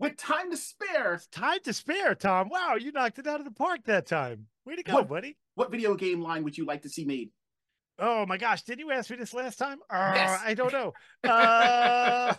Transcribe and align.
with 0.00 0.16
time 0.16 0.50
to 0.50 0.56
spare. 0.56 1.20
Time 1.30 1.60
to 1.64 1.72
spare, 1.72 2.16
Tom. 2.16 2.48
Wow, 2.48 2.74
you 2.74 2.90
knocked 2.90 3.20
it 3.20 3.26
out 3.28 3.38
of 3.38 3.44
the 3.44 3.52
park 3.52 3.84
that 3.84 4.06
time. 4.06 4.46
Way 4.66 4.76
to 4.76 4.82
go, 4.82 4.94
What- 4.94 5.08
buddy. 5.08 5.36
What 5.54 5.70
video 5.70 5.94
game 5.94 6.20
line 6.22 6.42
would 6.44 6.56
you 6.58 6.64
like 6.64 6.82
to 6.82 6.88
see 6.88 7.04
made? 7.04 7.30
Oh 7.98 8.24
my 8.24 8.38
gosh, 8.38 8.62
did 8.62 8.78
you 8.80 8.90
ask 8.90 9.10
me 9.10 9.16
this 9.16 9.34
last 9.34 9.56
time? 9.58 9.78
Uh, 9.90 10.12
Yes. 10.14 10.40
I 10.44 10.54
don't 10.54 10.72
know. 10.72 10.92
Uh, 11.28 12.34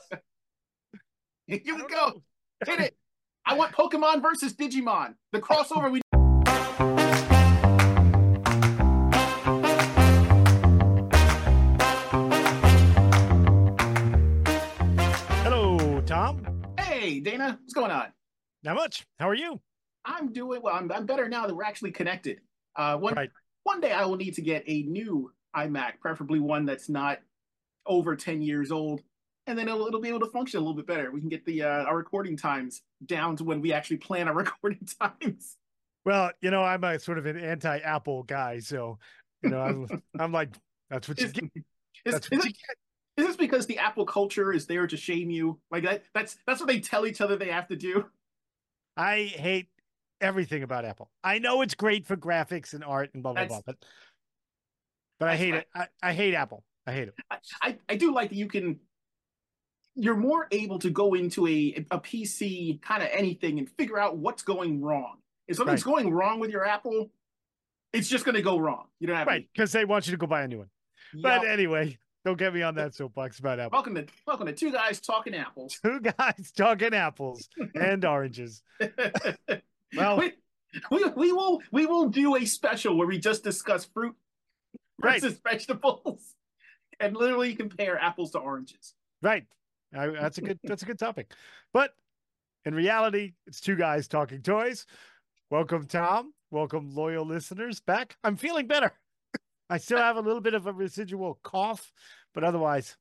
Here 1.48 1.62
we 1.66 1.72
go. 1.74 1.86
know. 1.88 2.24
Hit 2.66 2.80
it. 2.80 2.98
I 3.46 3.54
want 3.56 3.74
Pokemon 3.74 4.22
versus 4.22 4.54
Digimon. 4.56 5.16
The 5.32 5.40
crossover 5.42 5.92
we 5.92 6.02
Hey, 17.12 17.20
Dana, 17.20 17.60
what's 17.62 17.74
going 17.74 17.92
on? 17.92 18.06
Not 18.64 18.78
much. 18.78 19.06
How 19.20 19.28
are 19.28 19.36
you? 19.36 19.60
I'm 20.06 20.32
doing 20.32 20.62
well. 20.62 20.74
I'm, 20.74 20.90
I'm 20.94 21.06
better 21.06 21.28
now 21.28 21.46
that 21.46 21.54
we're 21.54 21.66
actually 21.66 21.92
connected. 21.92 22.40
Uh, 22.78 22.96
one 22.96 23.16
Right. 23.16 23.30
one 23.64 23.82
day 23.82 23.92
I 23.92 24.06
will 24.06 24.16
need 24.16 24.36
to 24.36 24.42
get 24.42 24.64
a 24.66 24.84
new 24.84 25.30
iMac, 25.54 26.00
preferably 26.00 26.40
one 26.40 26.66
that's 26.66 26.88
not 26.88 27.20
over 27.86 28.16
10 28.16 28.42
years 28.42 28.72
old, 28.72 29.02
and 29.46 29.60
then 29.60 29.68
it'll, 29.68 29.88
it'll 29.88 30.00
be 30.00 30.08
able 30.08 30.22
to 30.22 30.32
function 30.32 30.60
a 30.60 30.62
little 30.62 30.74
bit 30.74 30.88
better. 30.88 31.12
We 31.12 31.20
can 31.20 31.28
get 31.28 31.46
the 31.46 31.64
uh, 31.64 31.84
our 31.84 31.98
recording 31.98 32.38
times 32.38 32.82
down 33.06 33.36
to 33.36 33.44
when 33.44 33.60
we 33.60 33.74
actually 33.74 33.98
plan 33.98 34.30
our 34.30 34.34
recording 34.46 34.88
times. 35.02 35.58
Well, 36.06 36.32
you 36.40 36.50
know, 36.50 36.64
I'm 36.64 36.82
a 36.86 36.98
sort 36.98 37.18
of 37.18 37.26
an 37.26 37.36
anti-Apple 37.36 38.24
guy, 38.24 38.60
so 38.60 39.00
you 39.44 39.50
know, 39.50 39.60
I'm, 39.60 40.02
I'm 40.18 40.32
like, 40.32 40.56
that's 40.90 41.10
what 41.10 41.20
you 41.20 41.28
get. 41.28 41.52
That's 42.06 42.32
what 42.32 42.46
you 42.46 42.52
get. 42.68 42.78
Is 43.18 43.28
this 43.28 43.36
because 43.36 43.66
the 43.66 43.78
Apple 43.78 44.06
culture 44.06 44.54
is 44.54 44.66
there 44.68 44.88
to 44.88 44.98
shame 44.98 45.30
you? 45.30 45.60
Like 45.70 45.84
that? 45.84 46.04
That's 46.14 46.38
that's 46.48 46.60
what 46.60 46.68
they 46.68 46.80
tell 46.80 47.06
each 47.06 47.22
other 47.22 47.36
they 47.36 47.50
have 47.50 47.68
to 47.68 47.76
do. 47.76 48.06
I 48.98 49.24
hate 49.24 49.68
everything 50.20 50.64
about 50.64 50.86
Apple. 50.86 51.10
I 51.24 51.40
know 51.40 51.62
it's 51.62 51.76
great 51.76 52.06
for 52.06 52.16
graphics 52.16 52.74
and 52.74 52.84
art 52.84 53.12
and 53.14 53.24
blah 53.24 53.34
blah 53.34 53.42
That's- 53.44 53.62
blah, 53.64 53.74
but 53.74 53.78
but 55.20 55.30
I 55.30 55.36
hate 55.36 55.52
right. 55.54 55.62
it. 55.76 55.88
I, 56.02 56.10
I 56.10 56.14
hate 56.14 56.34
Apple. 56.34 56.64
I 56.88 56.94
hate 56.94 57.08
it. 57.10 57.14
I, 57.30 57.38
I, 57.62 57.78
I 57.90 57.96
do 57.96 58.14
like 58.14 58.30
that 58.30 58.36
you 58.38 58.48
can 58.48 58.80
you're 59.96 60.16
more 60.16 60.48
able 60.52 60.80
to 60.80 60.90
go 60.90 61.14
into 61.14 61.46
a 61.48 61.86
a 61.92 62.00
PC 62.00 62.82
kind 62.82 63.04
of 63.04 63.10
anything 63.12 63.60
and 63.60 63.70
figure 63.78 64.00
out 64.00 64.18
what's 64.18 64.42
going 64.42 64.82
wrong. 64.82 65.18
If 65.48 65.58
something's 65.58 65.84
going 65.84 66.12
wrong 66.12 66.40
with 66.40 66.50
your 66.50 66.66
Apple, 66.66 67.12
it's 67.92 68.08
just 68.08 68.24
going 68.24 68.36
to 68.36 68.42
go 68.42 68.58
wrong. 68.58 68.86
You 69.00 69.08
don't 69.08 69.18
have 69.18 69.28
Right, 69.28 69.48
because 69.54 69.74
they 69.74 69.84
want 69.84 70.08
you 70.08 70.12
to 70.12 70.18
go 70.18 70.26
buy 70.26 70.44
a 70.44 70.48
new 70.48 70.60
one. 70.60 70.70
any- 71.14 71.22
But 71.22 71.46
anyway, 71.46 71.98
don't 72.26 72.38
get 72.38 72.54
me 72.54 72.62
on 72.62 72.76
that 72.76 72.94
soapbox 72.96 73.40
about 73.40 73.60
Apple. 73.60 73.72
welcome 73.78 73.96
to 73.96 74.06
welcome 74.28 74.48
to 74.48 74.54
two 74.54 74.72
guys 74.72 75.00
talking 75.00 75.34
apples. 75.36 75.80
Two 75.84 76.00
guys 76.00 76.52
talking 76.56 76.94
apples 76.94 77.50
and 77.76 78.04
oranges. 78.06 78.62
Well, 79.94 80.18
we, 80.20 80.32
we 80.90 81.04
we 81.18 81.32
will 81.34 81.62
we 81.74 81.86
will 81.86 82.08
do 82.08 82.38
a 82.38 82.46
special 82.46 82.96
where 82.98 83.06
we 83.08 83.20
just 83.20 83.44
discuss 83.44 83.84
fruit 83.84 84.16
Right. 85.04 85.20
versus 85.22 85.38
vegetables 85.44 86.36
and 87.02 87.18
literally 87.18 87.56
compare 87.56 88.00
apples 88.00 88.32
to 88.32 88.38
oranges. 88.40 88.94
right. 89.22 89.46
I, 89.94 90.08
that's 90.08 90.38
a 90.38 90.42
good 90.42 90.60
that's 90.64 90.84
a 90.84 90.86
good 90.86 90.98
topic. 90.98 91.34
But 91.74 91.94
in 92.64 92.74
reality, 92.74 93.34
it's 93.48 93.60
two 93.60 93.76
guys 93.76 94.08
talking 94.08 94.42
toys. 94.42 94.86
Welcome, 95.50 95.88
Tom. 95.88 96.32
Welcome, 96.52 96.96
loyal 96.96 97.26
listeners, 97.26 97.82
back. 97.82 98.16
I'm 98.24 98.38
feeling 98.38 98.68
better. 98.68 98.94
I 99.72 99.78
still 99.78 100.00
have 100.00 100.18
a 100.18 100.22
little 100.22 100.42
bit 100.42 100.54
of 100.54 100.68
a 100.68 100.74
residual 100.74 101.40
cough, 101.44 101.92
but 102.34 102.44
otherwise, 102.44 102.98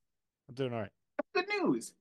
I'm 0.49 0.55
doing 0.55 0.73
all 0.73 0.81
right. 0.81 0.91
Good 1.35 1.47
news. 1.61 1.93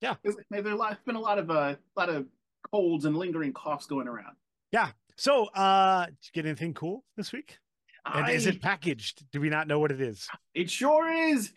Yeah. 0.00 0.16
There's, 0.24 0.34
there's 0.50 0.66
a 0.66 0.98
been 1.06 1.14
a 1.16 1.20
lot 1.20 1.38
of 1.38 1.50
uh, 1.50 1.76
lot 1.96 2.08
of 2.08 2.26
colds 2.70 3.04
and 3.04 3.16
lingering 3.16 3.52
coughs 3.52 3.86
going 3.86 4.08
around. 4.08 4.36
Yeah. 4.72 4.90
So, 5.16 5.46
uh, 5.46 6.06
did 6.06 6.16
you 6.24 6.30
get 6.42 6.46
anything 6.46 6.74
cool 6.74 7.04
this 7.16 7.32
week? 7.32 7.58
And 8.04 8.28
is 8.30 8.46
it 8.46 8.60
packaged? 8.60 9.24
Do 9.32 9.40
we 9.40 9.50
not 9.50 9.68
know 9.68 9.78
what 9.78 9.92
it 9.92 10.00
is? 10.00 10.26
It 10.54 10.70
sure 10.70 11.10
is. 11.10 11.52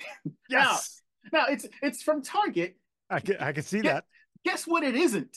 Yes, 0.50 1.02
Now 1.32 1.46
it's 1.48 1.68
it's 1.82 2.04
from 2.04 2.22
Target. 2.22 2.76
I 3.10 3.22
can 3.22 3.38
I 3.38 3.54
can 3.54 3.64
see 3.64 3.82
that. 3.82 4.06
Guess 4.46 4.68
what? 4.68 4.84
It 4.84 4.96
isn't. 4.96 5.36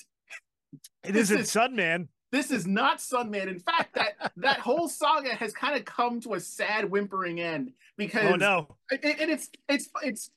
It 1.05 1.13
this 1.13 1.31
isn't 1.31 1.41
is- 1.41 1.51
Sunman. 1.55 2.09
This 2.35 2.51
is 2.51 2.67
not 2.67 2.99
Sunman. 2.99 3.47
In 3.47 3.61
fact, 3.61 3.95
that 3.95 4.33
that 4.39 4.59
whole 4.59 4.89
saga 4.89 5.33
has 5.37 5.53
kind 5.53 5.77
of 5.77 5.85
come 5.85 6.21
to 6.23 6.35
a 6.35 6.41
sad, 6.41 6.91
whimpering 6.91 7.41
end 7.41 7.73
because 7.97 8.25
Oh 8.25 8.35
no. 8.35 8.77
and 8.91 9.31
it's 9.31 9.51
it's 9.69 9.89
it's 10.03 10.31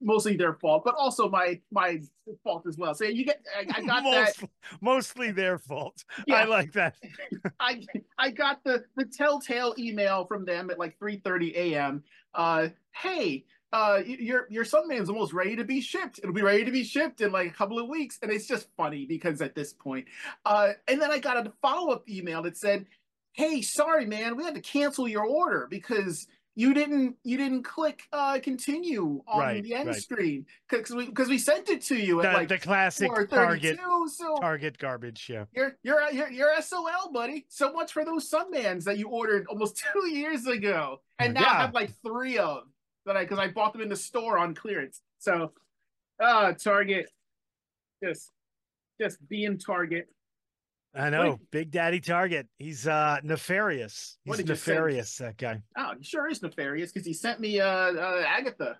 mostly 0.00 0.36
their 0.36 0.54
fault, 0.54 0.84
but 0.86 0.94
also 0.94 1.28
my 1.28 1.60
my 1.70 2.00
fault 2.42 2.66
as 2.66 2.78
well. 2.78 2.94
So 2.94 3.04
you 3.04 3.26
get 3.26 3.44
I, 3.54 3.66
I 3.78 3.82
got 3.82 4.04
that. 4.04 4.48
Mostly 4.80 5.30
their 5.30 5.58
fault. 5.58 6.02
Yeah. 6.26 6.36
I 6.36 6.44
like 6.44 6.72
that. 6.72 6.96
I 7.60 7.84
I 8.18 8.30
got 8.30 8.64
the 8.64 8.84
the 8.96 9.04
telltale 9.04 9.74
email 9.78 10.24
from 10.24 10.46
them 10.46 10.70
at 10.70 10.78
like 10.78 10.98
3:30 10.98 11.54
a.m. 11.56 12.04
Uh, 12.32 12.68
hey, 12.92 13.44
uh, 13.72 14.00
your 14.06 14.46
your 14.50 14.64
Sunman's 14.64 15.08
almost 15.10 15.32
ready 15.32 15.56
to 15.56 15.64
be 15.64 15.80
shipped. 15.80 16.18
It'll 16.18 16.32
be 16.32 16.42
ready 16.42 16.64
to 16.64 16.70
be 16.70 16.84
shipped 16.84 17.20
in 17.20 17.32
like 17.32 17.48
a 17.48 17.54
couple 17.54 17.78
of 17.78 17.88
weeks, 17.88 18.18
and 18.22 18.32
it's 18.32 18.46
just 18.46 18.68
funny 18.76 19.04
because 19.04 19.42
at 19.42 19.54
this 19.54 19.72
point, 19.72 20.06
uh, 20.44 20.70
and 20.88 21.00
then 21.00 21.10
I 21.10 21.18
got 21.18 21.46
a 21.46 21.52
follow 21.60 21.92
up 21.92 22.08
email 22.08 22.42
that 22.42 22.56
said, 22.56 22.86
"Hey, 23.32 23.60
sorry, 23.62 24.06
man, 24.06 24.36
we 24.36 24.44
had 24.44 24.54
to 24.54 24.60
cancel 24.60 25.08
your 25.08 25.24
order 25.24 25.66
because." 25.70 26.26
You 26.56 26.74
didn't. 26.74 27.14
You 27.22 27.36
didn't 27.36 27.62
click 27.62 28.02
uh, 28.12 28.40
continue 28.42 29.22
on 29.28 29.38
Right, 29.38 29.62
the 29.62 29.74
end 29.74 29.90
right. 29.90 29.96
screen 29.96 30.44
because 30.68 30.92
we 30.92 31.06
because 31.06 31.28
we 31.28 31.38
sent 31.38 31.68
it 31.68 31.82
to 31.82 31.94
you 31.94 32.20
at 32.20 32.32
The, 32.32 32.36
like 32.36 32.48
the 32.48 32.58
classic 32.58 33.12
Target. 33.30 33.78
So 34.08 34.34
Target 34.40 34.76
garbage. 34.76 35.30
Yeah. 35.30 35.44
you're 35.54 35.76
you're 35.84 36.10
you're 36.10 36.32
you're 36.32 36.60
SOL, 36.60 37.12
buddy. 37.12 37.46
So 37.48 37.72
much 37.72 37.92
for 37.92 38.04
those 38.04 38.28
Sunmans 38.28 38.82
that 38.86 38.98
you 38.98 39.06
ordered 39.06 39.46
almost 39.46 39.80
two 39.92 40.08
years 40.08 40.48
ago, 40.48 41.00
and 41.20 41.34
now 41.34 41.42
I 41.48 41.60
have 41.60 41.74
like 41.74 41.92
three 42.04 42.38
of 42.38 42.64
that 43.08 43.16
I 43.16 43.24
because 43.24 43.38
I 43.38 43.48
bought 43.48 43.72
them 43.72 43.82
in 43.82 43.88
the 43.88 43.96
store 43.96 44.38
on 44.38 44.54
clearance. 44.54 45.02
So, 45.18 45.52
uh 46.22 46.52
Target, 46.52 47.10
just 48.02 48.30
just 49.00 49.26
being 49.28 49.58
Target. 49.58 50.08
I 50.94 51.10
know. 51.10 51.38
Big 51.50 51.70
Daddy 51.70 52.00
Target. 52.00 52.48
He's 52.58 52.86
uh 52.86 53.18
nefarious. 53.22 54.18
He's 54.24 54.36
did 54.36 54.48
you 54.48 54.54
say? 54.54 54.72
nefarious, 54.72 55.16
that 55.18 55.36
guy. 55.36 55.60
Oh, 55.76 55.92
he 55.98 56.04
sure 56.04 56.28
is 56.28 56.42
nefarious 56.42 56.92
because 56.92 57.06
he 57.06 57.12
sent 57.12 57.40
me 57.40 57.60
uh, 57.60 57.66
uh 57.66 58.22
Agatha, 58.26 58.78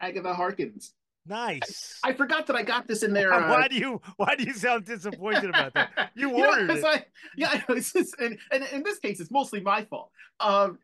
Agatha 0.00 0.34
Harkness. 0.34 0.92
Nice. 1.26 1.98
I 2.02 2.14
forgot 2.14 2.46
that 2.46 2.56
I 2.56 2.62
got 2.62 2.86
this 2.88 3.02
in 3.02 3.12
there. 3.12 3.32
Uh, 3.40 3.48
why 3.50 3.68
do 3.68 3.76
you 3.76 4.00
why 4.16 4.34
do 4.36 4.44
you 4.44 4.54
sound 4.54 4.84
disappointed 4.84 5.50
about 5.50 5.74
that? 5.74 6.10
You 6.16 6.32
ordered 6.32 6.68
'cause 6.68 6.78
it. 6.78 6.84
I, 6.84 7.04
yeah, 7.36 7.48
I 7.50 7.56
know, 7.68 7.76
it's 7.76 7.92
just, 7.92 8.18
and, 8.18 8.38
and 8.50 8.64
in 8.72 8.82
this 8.82 8.98
case, 8.98 9.20
it's 9.20 9.30
mostly 9.30 9.60
my 9.60 9.84
fault. 9.84 10.10
Um, 10.40 10.78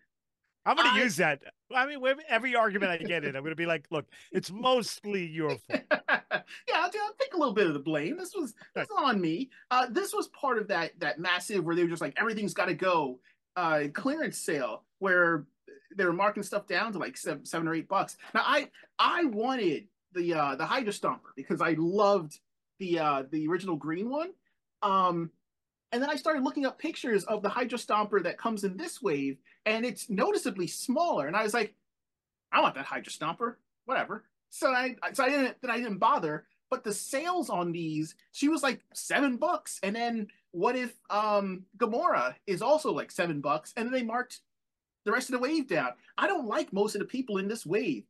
I'm 0.67 0.77
gonna 0.77 0.99
use 0.99 1.17
that. 1.17 1.41
I 1.75 1.87
mean, 1.87 2.01
every 2.29 2.55
argument 2.55 2.93
I 2.93 2.99
get 2.99 3.25
in, 3.25 3.37
I'm 3.37 3.43
gonna 3.43 3.55
be 3.55 3.67
like, 3.67 3.87
look, 3.91 4.07
it's 4.33 4.51
mostly 4.51 5.27
your 5.27 5.51
fault. 5.71 5.83
yeah, 5.91 6.41
I'll, 6.75 6.85
I'll 6.85 7.15
take 7.19 7.35
a 7.35 7.39
little 7.39 7.55
bit 7.55 7.67
of 7.67 7.75
the 7.75 7.81
blame. 7.81 8.19
This 8.19 8.35
was 8.35 8.55
this 8.75 8.89
was 8.89 9.05
on 9.05 9.21
me. 9.21 9.51
Uh, 9.71 9.87
this 9.89 10.13
was 10.13 10.29
part 10.29 10.59
of 10.59 10.69
that 10.69 10.99
that 11.01 11.19
massive 11.19 11.65
where 11.65 11.77
they 11.77 11.83
were 11.83 11.89
just 11.89 12.03
like 12.03 12.15
everything's 12.19 12.55
got 12.55 12.67
to 12.67 12.75
go 12.75 13.21
uh, 13.57 13.85
clearance 13.93 14.39
sale 14.39 14.83
where 14.99 15.47
they 15.97 16.05
were 16.05 16.13
marking 16.13 16.43
stuff 16.43 16.67
down 16.67 16.93
to 16.93 16.99
like 16.99 17.17
seven, 17.17 17.45
seven 17.45 17.69
or 17.69 17.75
eight 17.75 17.89
bucks. 17.89 18.17
Now 18.35 18.43
I 18.45 18.69
I 18.99 19.25
wanted 19.25 19.87
the 20.13 20.35
uh, 20.35 20.57
the 20.57 20.67
Hydra 20.67 20.93
Stomper 20.93 21.33
because 21.37 21.61
I 21.61 21.75
loved 21.79 22.39
the 22.79 22.99
uh, 22.99 23.23
the 23.31 23.47
original 23.49 23.77
green 23.77 24.11
one. 24.11 24.31
Um, 24.83 25.31
and 25.93 26.03
then 26.03 26.11
I 26.11 26.17
started 26.17 26.43
looking 26.43 26.67
up 26.67 26.79
pictures 26.79 27.25
of 27.25 27.43
the 27.43 27.49
Hydra 27.49 27.79
Stomper 27.79 28.23
that 28.23 28.39
comes 28.39 28.65
in 28.65 28.77
this 28.77 29.01
wave, 29.01 29.39
and 29.67 29.85
it's 29.85 30.09
noticeably 30.09 30.69
smaller. 30.69 31.27
And 31.27 31.37
I 31.37 31.43
was 31.43 31.53
like, 31.53 31.75
I 32.53 32.63
want 32.63 32.77
that 32.77 32.87
Hydra 32.87 33.13
Stomper, 33.13 33.57
whatever. 33.85 34.25
So 34.49 34.71
I 34.71 34.97
so 35.13 35.25
I 35.25 35.29
didn't 35.29 35.57
then 35.61 35.71
I 35.71 35.79
didn't 35.79 35.99
bother. 35.99 36.47
But 36.71 36.83
the 36.83 36.95
sales 36.95 37.49
on 37.49 37.71
these, 37.71 38.17
she 38.33 38.49
was 38.49 38.63
like 38.63 38.81
seven 38.93 39.37
bucks. 39.37 39.79
And 39.83 39.95
then 39.95 40.29
what 40.53 40.77
if 40.77 40.95
um 41.11 41.65
Gamora 41.77 42.35
is 42.47 42.63
also 42.63 42.93
like 42.93 43.11
seven 43.11 43.41
bucks? 43.41 43.75
And 43.77 43.87
then 43.87 43.93
they 43.93 44.03
marked 44.03 44.41
the 45.05 45.13
rest 45.13 45.29
of 45.29 45.35
the 45.35 45.39
wave 45.41 45.69
down. 45.69 45.91
I 46.17 46.27
don't 46.27 46.47
like 46.47 46.73
most 46.73 46.95
of 46.95 47.01
the 47.01 47.07
people 47.07 47.39
in 47.39 47.49
this 47.49 47.67
wave. 47.67 48.05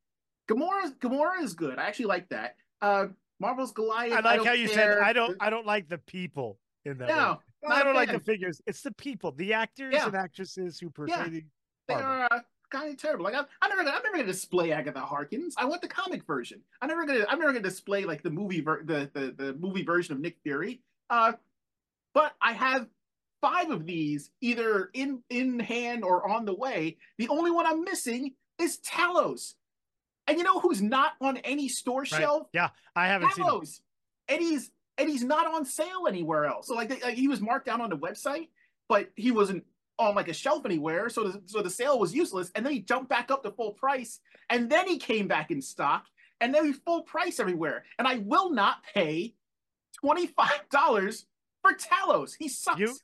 Gamora 0.49 0.95
Gamora 0.99 1.43
is 1.43 1.55
good. 1.55 1.79
I 1.79 1.87
actually 1.87 2.07
like 2.07 2.29
that. 2.29 2.57
Uh 2.81 3.07
Marvel's 3.41 3.73
Goliath. 3.73 4.13
I 4.13 4.21
like 4.21 4.37
don't 4.37 4.47
how 4.47 4.53
you 4.53 4.69
care. 4.69 4.99
said 4.99 4.99
I 5.03 5.13
don't 5.13 5.37
I 5.41 5.51
don't 5.51 5.67
like 5.67 5.89
the 5.89 5.99
people 5.99 6.59
in 6.85 6.99
that. 6.99 7.09
No, 7.09 7.33
way. 7.33 7.39
I 7.71 7.83
don't 7.85 7.95
like 7.95 8.11
the 8.13 8.21
figures. 8.21 8.61
It's 8.67 8.83
the 8.83 8.93
people, 8.93 9.33
the 9.33 9.53
actors 9.55 9.93
Yeah. 9.95 10.07
and 10.07 10.15
actresses 10.15 10.79
who 10.79 10.91
portray 10.91 11.17
Yeah. 11.17 11.29
the 11.29 11.45
They 11.89 11.95
are 11.95 12.29
uh, 12.31 12.41
kind 12.71 12.91
of 12.93 12.97
terrible. 13.01 13.25
Like 13.25 13.35
I'm, 13.35 13.47
I'm 13.63 13.69
never, 13.71 13.85
gonna, 13.85 13.97
I'm 13.97 14.03
never 14.03 14.17
gonna 14.17 14.27
display 14.27 14.73
Agatha 14.73 15.01
Harkness. 15.01 15.55
I 15.57 15.65
want 15.67 15.83
the 15.83 15.89
comic 15.89 16.25
version. 16.27 16.61
I'm 16.83 16.89
never 16.89 17.07
gonna, 17.07 17.25
I'm 17.29 17.39
never 17.39 17.53
gonna 17.53 17.63
display 17.63 18.05
like 18.05 18.23
the 18.23 18.31
movie, 18.31 18.61
ver- 18.61 18.83
the, 18.85 19.11
the 19.15 19.35
the 19.37 19.53
movie 19.55 19.83
version 19.85 20.15
of 20.15 20.21
Nick 20.21 20.39
Fury. 20.43 20.81
Uh, 21.11 21.33
but 22.15 22.35
I 22.41 22.53
have 22.55 22.89
five 23.41 23.71
of 23.71 23.87
these 23.87 24.31
either 24.41 24.91
in 24.95 25.23
in 25.31 25.61
hand 25.61 26.03
or 26.05 26.29
on 26.29 26.45
the 26.45 26.55
way. 26.55 26.97
The 27.19 27.29
only 27.29 27.51
one 27.51 27.67
I'm 27.67 27.85
missing 27.85 28.35
is 28.59 28.79
Talos. 28.79 29.55
And 30.27 30.39
you 30.39 30.43
know 30.45 30.59
who's 30.59 30.83
not 30.83 31.13
on 31.21 31.37
any 31.39 31.69
store 31.69 32.01
Right. 32.01 32.09
shelf? 32.09 32.49
Yeah, 32.53 32.71
I 32.97 33.07
haven't 33.07 33.33
seen 33.35 33.45
it. 33.45 33.49
Talos. 33.49 33.81
Eddie's 34.29 34.73
and 34.99 35.09
he's 35.09 35.25
not 35.25 35.47
on 35.47 35.65
sale 35.65 36.07
anywhere 36.09 36.47
else. 36.47 36.69
So 36.69 36.75
like, 36.75 36.89
they, 36.89 37.01
like 37.01 37.17
he 37.17 37.29
was 37.29 37.41
marked 37.41 37.67
down 37.67 37.81
on 37.81 37.91
the 37.91 37.97
website, 37.97 38.49
but 38.89 39.11
he 39.17 39.31
wasn't 39.31 39.65
on 39.99 40.15
like 40.15 40.29
a 40.29 40.33
shelf 40.33 40.65
anywhere. 40.65 41.09
So 41.09 41.29
the, 41.29 41.43
so 41.47 41.63
the 41.63 41.71
sale 41.71 41.99
was 41.99 42.15
useless. 42.15 42.51
And 42.55 42.65
then 42.65 42.73
he 42.73 42.81
jumped 42.81 43.09
back 43.09 43.31
up 43.31 43.43
to 43.43 43.51
full 43.51 43.73
price, 43.73 44.21
and 44.51 44.71
then 44.71 44.87
he 44.87 44.99
came 44.99 45.29
back 45.29 45.51
in 45.51 45.61
stock, 45.61 46.05
and 46.41 46.55
then 46.55 46.65
he's 46.65 46.79
full 46.79 47.03
price 47.03 47.41
everywhere. 47.41 47.85
And 47.99 48.07
I 48.07 48.19
will 48.19 48.51
not 48.51 48.79
pay 48.95 49.35
twenty 50.01 50.27
five 50.27 50.69
dollars 50.71 51.27
for 51.63 51.73
Talos. 51.75 52.33
He 52.39 52.49
sucks. 52.49 52.81
You, 52.81 52.97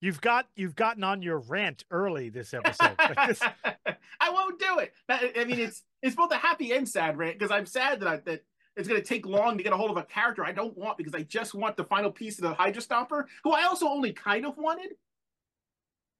you've 0.00 0.20
got 0.20 0.46
you've 0.56 0.76
gotten 0.76 1.04
on 1.04 1.22
your 1.22 1.38
rant 1.38 1.84
early 1.90 2.28
this 2.28 2.54
episode. 2.54 2.94
I 2.98 4.30
won't 4.30 4.58
do 4.58 4.78
it. 4.78 4.92
I 5.08 5.44
mean, 5.44 5.58
it's 5.58 5.82
it's 6.02 6.16
both 6.16 6.32
a 6.32 6.36
happy 6.36 6.72
and 6.72 6.88
sad 6.88 7.16
rant 7.18 7.38
because 7.38 7.50
I'm 7.50 7.66
sad 7.66 8.00
that 8.00 8.08
I, 8.08 8.16
that 8.18 8.44
it's 8.76 8.88
going 8.88 9.00
to 9.00 9.06
take 9.06 9.26
long 9.26 9.56
to 9.56 9.64
get 9.64 9.72
a 9.72 9.76
hold 9.76 9.90
of 9.90 9.96
a 9.96 10.02
character 10.04 10.44
I 10.44 10.52
don't 10.52 10.76
want 10.76 10.98
because 10.98 11.14
I 11.14 11.22
just 11.22 11.54
want 11.54 11.76
the 11.76 11.84
final 11.84 12.10
piece 12.10 12.38
of 12.38 12.42
the 12.42 12.54
Hydra 12.54 12.82
Stomper, 12.82 13.24
who 13.42 13.52
I 13.52 13.64
also 13.64 13.88
only 13.88 14.12
kind 14.12 14.44
of 14.44 14.56
wanted. 14.58 14.92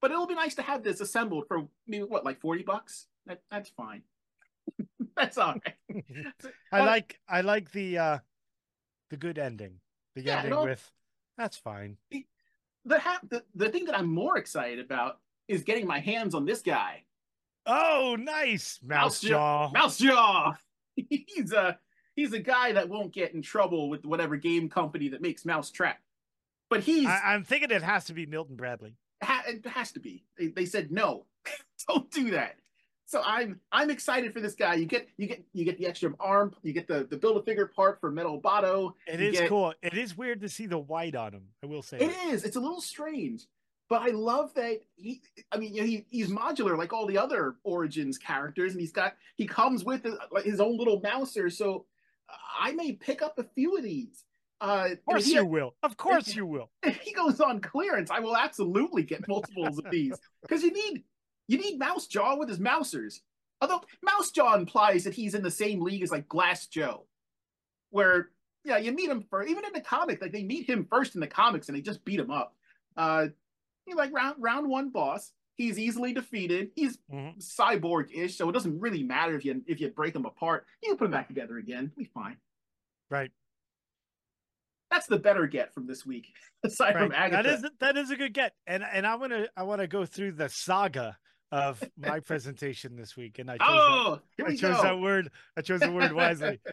But 0.00 0.10
it'll 0.10 0.26
be 0.26 0.34
nice 0.34 0.54
to 0.56 0.62
have 0.62 0.82
this 0.82 1.00
assembled 1.00 1.44
for 1.48 1.66
maybe 1.86 2.04
what, 2.04 2.24
like 2.24 2.40
forty 2.40 2.62
bucks. 2.62 3.06
That, 3.26 3.40
that's 3.50 3.70
fine. 3.70 4.02
that's 5.16 5.38
all 5.38 5.54
right. 5.64 6.04
I 6.72 6.80
Uh, 6.80 6.86
like 6.86 7.18
I 7.28 7.40
like 7.40 7.72
the 7.72 7.98
uh 7.98 8.18
the 9.10 9.16
good 9.16 9.38
ending. 9.38 9.80
The 10.14 10.22
Yeah, 10.22 10.42
ending 10.42 10.62
with 10.62 10.90
that's 11.36 11.56
fine. 11.56 11.96
The, 12.84 13.00
ha- 13.00 13.20
the 13.28 13.42
the 13.54 13.68
thing 13.68 13.86
that 13.86 13.98
I'm 13.98 14.08
more 14.12 14.38
excited 14.38 14.78
about 14.78 15.18
is 15.48 15.62
getting 15.62 15.86
my 15.86 15.98
hands 15.98 16.34
on 16.34 16.44
this 16.44 16.62
guy, 16.62 17.04
Oh, 17.66 18.16
nice. 18.18 18.78
Mouse 18.82 19.20
jaw. 19.20 19.68
jaw. 19.68 19.70
Mouse 19.72 19.98
Jaw. 19.98 20.52
he's 20.96 21.52
a 21.52 21.78
he's 22.16 22.32
a 22.32 22.40
guy 22.40 22.72
that 22.72 22.88
won't 22.88 23.12
get 23.12 23.32
in 23.34 23.42
trouble 23.42 23.88
with 23.88 24.04
whatever 24.04 24.36
game 24.36 24.68
company 24.68 25.08
that 25.10 25.22
makes 25.22 25.44
Mousetrap. 25.44 25.98
But 26.68 26.80
he's 26.82 27.06
I, 27.06 27.20
I'm 27.26 27.44
thinking 27.44 27.70
it 27.70 27.82
has 27.82 28.06
to 28.06 28.12
be 28.14 28.26
Milton 28.26 28.56
Bradley. 28.56 28.96
ha- 29.22 29.44
it 29.46 29.64
has 29.66 29.92
to 29.92 30.00
be. 30.00 30.24
They, 30.36 30.48
they 30.48 30.66
said 30.66 30.90
no, 30.90 31.26
don't 31.88 32.10
do 32.10 32.32
that. 32.32 32.56
So 33.08 33.22
I'm 33.24 33.60
I'm 33.70 33.88
excited 33.90 34.32
for 34.32 34.40
this 34.40 34.56
guy. 34.56 34.74
You 34.74 34.86
get 34.86 35.08
you 35.16 35.28
get 35.28 35.44
you 35.52 35.64
get 35.64 35.78
the 35.78 35.86
extra 35.86 36.12
arm. 36.18 36.52
You 36.64 36.72
get 36.72 36.88
the 36.88 37.06
the 37.08 37.16
build 37.16 37.36
a 37.36 37.42
figure 37.44 37.66
part 37.66 38.00
for 38.00 38.10
Metal 38.10 38.40
Botto. 38.40 38.94
It 39.06 39.20
You 39.20 39.28
is 39.28 39.38
get- 39.38 39.48
cool. 39.48 39.72
It 39.80 39.94
is 39.94 40.16
weird 40.16 40.40
to 40.40 40.48
see 40.48 40.66
the 40.66 40.78
white 40.78 41.14
on 41.14 41.32
him. 41.34 41.44
I 41.62 41.66
will 41.66 41.82
say. 41.82 41.98
It 41.98 42.08
that. 42.08 42.26
is. 42.32 42.42
It's 42.42 42.56
a 42.56 42.60
little 42.60 42.80
strange, 42.80 43.46
but 43.88 44.02
I 44.02 44.08
love 44.08 44.52
that 44.54 44.80
he. 44.96 45.22
I 45.52 45.56
mean, 45.58 45.72
you 45.72 45.82
know, 45.82 45.86
he 45.86 46.04
he's 46.10 46.30
modular 46.30 46.76
like 46.76 46.92
all 46.92 47.06
the 47.06 47.18
other 47.18 47.54
Origins 47.62 48.18
characters, 48.18 48.72
and 48.72 48.80
he's 48.80 48.90
got 48.90 49.14
he 49.36 49.46
comes 49.46 49.84
with 49.84 50.04
his 50.42 50.58
own 50.58 50.76
little 50.76 50.98
mouser. 51.00 51.48
So 51.48 51.86
I 52.60 52.72
may 52.72 52.92
pick 52.92 53.22
up 53.22 53.38
a 53.38 53.44
few 53.54 53.76
of 53.76 53.82
these. 53.82 54.24
Uh, 54.60 54.88
Of 54.92 55.04
course 55.04 55.26
he, 55.26 55.34
you 55.34 55.44
will. 55.44 55.74
Of 55.82 55.96
course 55.96 56.34
you 56.34 56.46
will. 56.46 56.70
if 56.82 57.00
he 57.00 57.12
goes 57.12 57.40
on 57.40 57.60
clearance, 57.60 58.10
I 58.10 58.20
will 58.20 58.36
absolutely 58.36 59.02
get 59.02 59.28
multiples 59.28 59.78
of 59.78 59.90
these 59.90 60.18
because 60.42 60.62
you 60.62 60.72
need 60.72 61.04
you 61.48 61.58
need 61.58 61.78
Mouse 61.78 62.06
Jaw 62.06 62.36
with 62.36 62.48
his 62.48 62.58
mousers. 62.58 63.20
Although 63.60 63.82
Mouse 64.02 64.30
Jaw 64.30 64.54
implies 64.54 65.04
that 65.04 65.14
he's 65.14 65.34
in 65.34 65.42
the 65.42 65.50
same 65.50 65.80
league 65.80 66.02
as 66.02 66.10
like 66.10 66.28
Glass 66.28 66.66
Joe, 66.66 67.06
where 67.90 68.30
yeah, 68.64 68.78
you 68.78 68.92
meet 68.92 69.10
him 69.10 69.24
for 69.28 69.44
even 69.44 69.64
in 69.64 69.72
the 69.72 69.80
comic, 69.80 70.20
like 70.20 70.32
they 70.32 70.42
meet 70.42 70.68
him 70.68 70.86
first 70.90 71.14
in 71.14 71.20
the 71.20 71.26
comics 71.26 71.68
and 71.68 71.76
they 71.76 71.82
just 71.82 72.04
beat 72.04 72.18
him 72.18 72.30
up. 72.30 72.54
Uh, 72.96 73.26
you 73.86 73.94
know, 73.94 73.98
like 73.98 74.12
round 74.12 74.36
round 74.38 74.68
one 74.68 74.90
boss, 74.90 75.32
he's 75.56 75.78
easily 75.78 76.12
defeated. 76.12 76.70
He's 76.76 76.98
Mhm. 77.12 77.36
cyborg-ish, 77.38 78.36
so 78.36 78.48
it 78.48 78.52
doesn't 78.52 78.78
really 78.78 79.02
matter 79.02 79.34
if 79.36 79.44
you 79.44 79.62
if 79.66 79.80
you 79.80 79.88
break 79.90 80.14
him 80.14 80.24
apart. 80.26 80.66
You 80.82 80.90
can 80.90 80.98
put 80.98 81.04
him 81.06 81.10
back 81.10 81.28
together 81.28 81.58
again. 81.58 81.92
Be 81.96 82.04
fine. 82.04 82.36
Right. 83.10 83.30
That's 84.90 85.06
the 85.06 85.18
better 85.18 85.46
get 85.46 85.74
from 85.74 85.86
this 85.86 86.06
week, 86.06 86.32
aside 86.64 86.94
Right. 86.94 87.02
from 87.04 87.12
Agatha. 87.12 87.42
That 87.42 87.54
is 87.64 87.70
that 87.80 87.96
is 87.96 88.10
a 88.10 88.16
good 88.16 88.32
get. 88.32 88.52
And 88.66 88.84
and 88.84 89.06
I 89.06 89.16
want 89.16 89.32
to 89.32 89.50
I 89.56 89.64
want 89.64 89.80
to 89.80 89.86
go 89.88 90.06
through 90.06 90.32
the 90.32 90.48
saga 90.48 91.18
of 91.52 91.82
my 91.96 92.20
presentation 92.26 92.96
this 92.96 93.16
week. 93.16 93.38
And 93.38 93.50
I 93.50 93.56
chose, 93.58 93.66
oh, 93.68 94.20
that, 94.38 94.46
I 94.48 94.56
chose 94.56 94.82
that 94.82 94.98
word. 95.00 95.30
I 95.56 95.60
chose 95.62 95.80
the 95.80 95.92
word 95.92 96.12
wisely. 96.12 96.60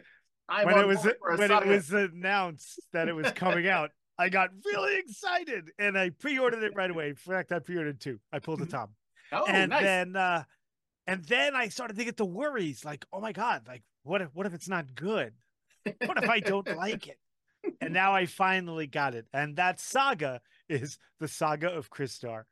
When 0.65 0.77
it 0.77 0.85
was 0.85 1.01
board 1.01 1.15
for 1.21 1.31
a 1.33 1.37
when 1.37 1.51
it 1.51 1.65
was 1.65 1.91
announced 1.93 2.79
that 2.91 3.07
it 3.07 3.13
was 3.13 3.31
coming 3.31 3.67
out, 3.67 3.91
I 4.17 4.29
got 4.29 4.49
really 4.65 4.97
excited 4.99 5.71
and 5.79 5.97
I 5.97 6.09
pre-ordered 6.11 6.63
it 6.63 6.73
right 6.75 6.89
away. 6.91 7.09
In 7.09 7.15
fact, 7.15 7.51
I 7.51 7.59
pre-ordered 7.59 7.99
two. 7.99 8.19
I 8.31 8.39
pulled 8.39 8.59
the 8.59 8.65
top. 8.65 8.91
oh, 9.31 9.45
and 9.47 9.71
nice. 9.71 9.83
then 9.83 10.15
uh 10.15 10.43
and 11.07 11.25
then 11.25 11.55
I 11.55 11.67
started 11.69 11.97
to 11.97 12.05
get 12.05 12.15
the 12.17 12.25
worries 12.25 12.85
like, 12.85 13.05
oh 13.11 13.19
my 13.19 13.31
god, 13.31 13.67
like 13.67 13.83
what 14.03 14.21
if 14.21 14.29
what 14.33 14.45
if 14.45 14.53
it's 14.53 14.69
not 14.69 14.93
good? 14.95 15.33
What 16.05 16.23
if 16.23 16.29
I 16.29 16.39
don't 16.39 16.77
like 16.77 17.07
it? 17.07 17.17
And 17.81 17.93
now 17.93 18.13
I 18.13 18.25
finally 18.25 18.87
got 18.87 19.15
it. 19.15 19.25
And 19.33 19.55
that 19.55 19.79
saga 19.79 20.41
is 20.69 20.97
the 21.19 21.27
saga 21.27 21.69
of 21.69 21.89
Crystar. 21.89 22.43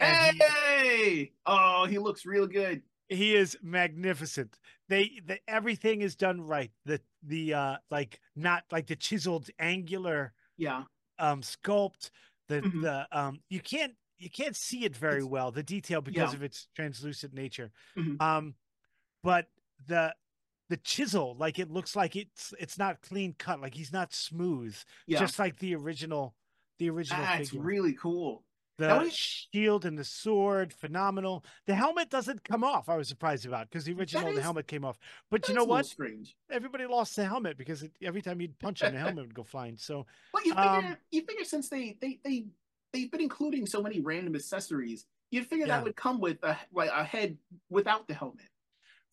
And 0.00 0.36
he- 0.36 0.42
hey, 0.42 1.32
oh, 1.46 1.86
he 1.86 1.98
looks 1.98 2.24
real 2.26 2.46
good. 2.46 2.82
he 3.08 3.34
is 3.36 3.56
magnificent. 3.62 4.58
They, 4.88 5.20
the 5.26 5.38
everything 5.46 6.00
is 6.02 6.16
done 6.16 6.40
right. 6.40 6.70
The 6.84 7.00
the 7.22 7.54
uh 7.54 7.76
like 7.90 8.18
not 8.34 8.64
like 8.72 8.86
the 8.88 8.96
chiseled 8.96 9.48
angular 9.58 10.32
Yeah, 10.60 10.84
um 11.18 11.40
sculpt. 11.42 12.10
The 12.48 12.60
Mhm. 12.62 12.82
the 12.82 13.08
um 13.18 13.40
you 13.48 13.60
can't 13.60 13.94
you 14.18 14.28
can't 14.28 14.54
see 14.56 14.84
it 14.84 14.94
very 14.94 15.16
It's- 15.18 15.30
well 15.30 15.50
the 15.50 15.62
detail 15.62 16.00
because 16.02 16.30
Yeah. 16.32 16.36
of 16.36 16.42
its 16.42 16.68
translucent 16.76 17.32
nature. 17.32 17.72
Mhm. 17.96 18.20
Um, 18.20 18.54
but 19.22 19.48
the 19.86 20.14
the 20.68 20.76
chisel 20.76 21.34
like 21.36 21.58
it 21.58 21.70
looks 21.70 21.96
like 21.96 22.14
it's 22.16 22.52
it's 22.60 22.76
not 22.78 23.00
clean 23.00 23.32
cut 23.34 23.60
like 23.60 23.74
he's 23.74 23.92
not 23.92 24.12
smooth 24.12 24.76
yeah. 25.06 25.18
just 25.18 25.38
like 25.38 25.58
the 25.58 25.74
original 25.74 26.36
the 26.78 26.88
original 26.90 27.22
That's 27.22 27.48
figure. 27.50 27.62
really 27.64 27.94
cool. 27.94 28.44
The 28.80 29.10
shield 29.10 29.84
and 29.84 29.98
the 29.98 30.04
sword 30.04 30.72
phenomenal 30.72 31.44
the 31.66 31.74
helmet 31.74 32.10
doesn't 32.10 32.42
come 32.44 32.64
off 32.64 32.88
i 32.88 32.96
was 32.96 33.08
surprised 33.08 33.46
about 33.46 33.68
because 33.70 33.84
the 33.84 33.92
original 33.92 34.32
the 34.32 34.40
helmet 34.42 34.66
came 34.66 34.84
off 34.84 34.98
but 35.30 35.46
you 35.48 35.54
know 35.54 35.64
what 35.64 35.86
Strange. 35.86 36.34
everybody 36.50 36.86
lost 36.86 37.16
the 37.16 37.24
helmet 37.24 37.56
because 37.56 37.82
it, 37.82 37.92
every 38.02 38.22
time 38.22 38.40
you'd 38.40 38.58
punch 38.58 38.82
him 38.82 38.92
the 38.92 38.98
helmet 38.98 39.24
would 39.26 39.34
go 39.34 39.44
flying 39.44 39.76
so 39.76 40.06
Well, 40.32 40.44
you 40.44 40.54
figure, 40.54 40.68
Um, 40.68 40.96
you 41.10 41.24
figure 41.26 41.44
since 41.44 41.68
they 41.68 41.96
they 42.00 42.18
they 42.24 42.46
they've 42.92 43.10
been 43.10 43.20
including 43.20 43.66
so 43.66 43.82
many 43.82 44.00
random 44.00 44.34
accessories, 44.34 45.06
you'd 45.30 45.46
figure 45.46 45.66
Yeah. 45.66 45.76
that 45.76 45.84
would 45.84 45.96
come 45.96 46.20
with 46.20 46.42
a 46.42 46.56
like 46.72 46.90
a 46.90 47.04
head 47.04 47.36
without 47.68 48.08
the 48.08 48.14
helmet. 48.14 48.46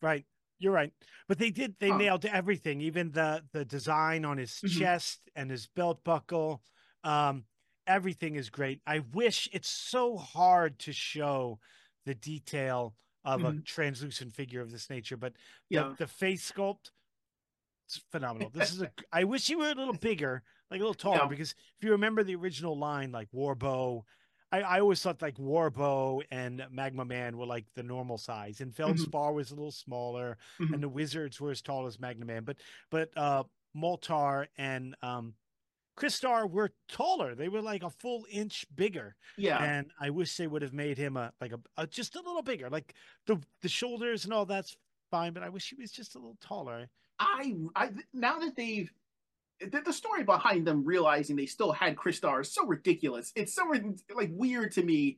Right. 0.01 0.25
You're 0.59 0.73
right. 0.73 0.91
But 1.27 1.37
they 1.37 1.51
did 1.51 1.75
they 1.79 1.89
Huh. 1.89 1.97
nailed 1.97 2.25
everything, 2.25 2.81
even 2.81 3.11
the 3.11 3.43
the 3.51 3.65
design 3.65 4.25
on 4.25 4.37
his 4.37 4.53
Mhm. 4.63 4.79
chest 4.79 5.29
and 5.35 5.51
his 5.51 5.67
belt 5.67 6.03
buckle. 6.03 6.63
Um 7.03 7.45
everything 7.87 8.35
is 8.35 8.49
great. 8.49 8.81
I 8.85 8.99
wish 8.99 9.49
it's 9.53 9.69
so 9.69 10.17
hard 10.17 10.77
to 10.79 10.93
show 10.93 11.59
the 12.05 12.13
detail 12.15 12.95
of 13.25 13.43
a 13.43 13.51
Mhm. 13.51 13.65
translucent 13.65 14.33
figure 14.33 14.61
of 14.61 14.71
this 14.71 14.89
nature, 14.89 15.17
but 15.17 15.33
the, 15.69 15.75
Yeah. 15.75 15.95
the 15.97 16.07
face 16.07 16.49
sculpt 16.51 16.91
it's 17.85 17.97
phenomenal. 18.11 18.49
This 18.49 18.71
is 18.73 18.81
a 18.81 18.91
I 19.13 19.23
wish 19.23 19.49
you 19.49 19.59
were 19.59 19.69
a 19.71 19.75
little 19.75 19.93
bigger, 19.93 20.43
like 20.69 20.79
a 20.81 20.83
little 20.83 20.93
taller, 20.93 21.19
Yeah. 21.23 21.27
because 21.27 21.51
if 21.51 21.83
you 21.85 21.91
remember 21.91 22.21
the 22.23 22.35
original 22.35 22.77
line, 22.77 23.13
like 23.13 23.29
Warbow, 23.31 24.05
I, 24.51 24.61
I 24.61 24.79
always 24.81 25.01
thought 25.01 25.21
like 25.21 25.39
Warbow 25.39 26.21
and 26.29 26.65
Magma 26.69 27.05
Man 27.05 27.37
were 27.37 27.45
like 27.45 27.65
the 27.75 27.83
normal 27.83 28.17
size, 28.17 28.59
and 28.59 28.75
Feldspar 28.75 29.31
was 29.33 29.51
a 29.51 29.55
little 29.55 29.71
smaller, 29.71 30.37
Mhm. 30.59 30.73
and 30.73 30.83
the 30.83 30.89
Wizards 30.89 31.39
were 31.39 31.51
as 31.51 31.61
tall 31.61 31.85
as 31.87 31.97
Magma 31.99 32.25
Man. 32.25 32.43
But 32.43 32.57
but 32.89 33.15
uh 33.17 33.43
Moltar 33.75 34.47
and 34.57 34.95
um 35.01 35.35
Crystar 35.97 36.49
were 36.49 36.71
taller. 36.87 37.33
They 37.35 37.49
were 37.49 37.61
like 37.61 37.83
a 37.83 37.89
full 37.89 38.25
inch 38.29 38.65
bigger. 38.75 39.15
Yeah, 39.37 39.61
And 39.61 39.91
I 39.99 40.11
wish 40.11 40.37
they 40.37 40.47
would 40.47 40.61
have 40.61 40.73
made 40.73 40.97
him 40.97 41.17
a 41.17 41.33
like 41.41 41.51
a, 41.53 41.59
a 41.75 41.87
just 41.87 42.15
a 42.15 42.21
little 42.21 42.43
bigger. 42.43 42.69
Like 42.69 42.93
the 43.25 43.41
the 43.61 43.69
shoulders 43.69 44.23
and 44.23 44.33
all 44.33 44.45
that's 44.45 44.77
fine, 45.11 45.33
but 45.33 45.43
I 45.43 45.49
wish 45.49 45.69
he 45.69 45.75
was 45.81 45.91
just 45.91 46.15
a 46.15 46.19
little 46.19 46.37
taller. 46.39 46.87
I 47.19 47.55
I 47.75 47.89
now 48.13 48.39
that 48.39 48.55
they've 48.55 48.91
the, 49.59 49.81
the 49.81 49.91
story 49.93 50.23
behind 50.23 50.67
them 50.67 50.85
realizing 50.85 51.35
they 51.35 51.47
still 51.47 51.71
had 51.71 51.95
Crystar 51.95 52.41
is 52.41 52.53
so 52.53 52.65
ridiculous. 52.67 53.31
It's 53.35 53.55
so 53.55 53.63
like 54.15 54.29
weird 54.31 54.71
to 54.73 54.83
me. 54.83 55.17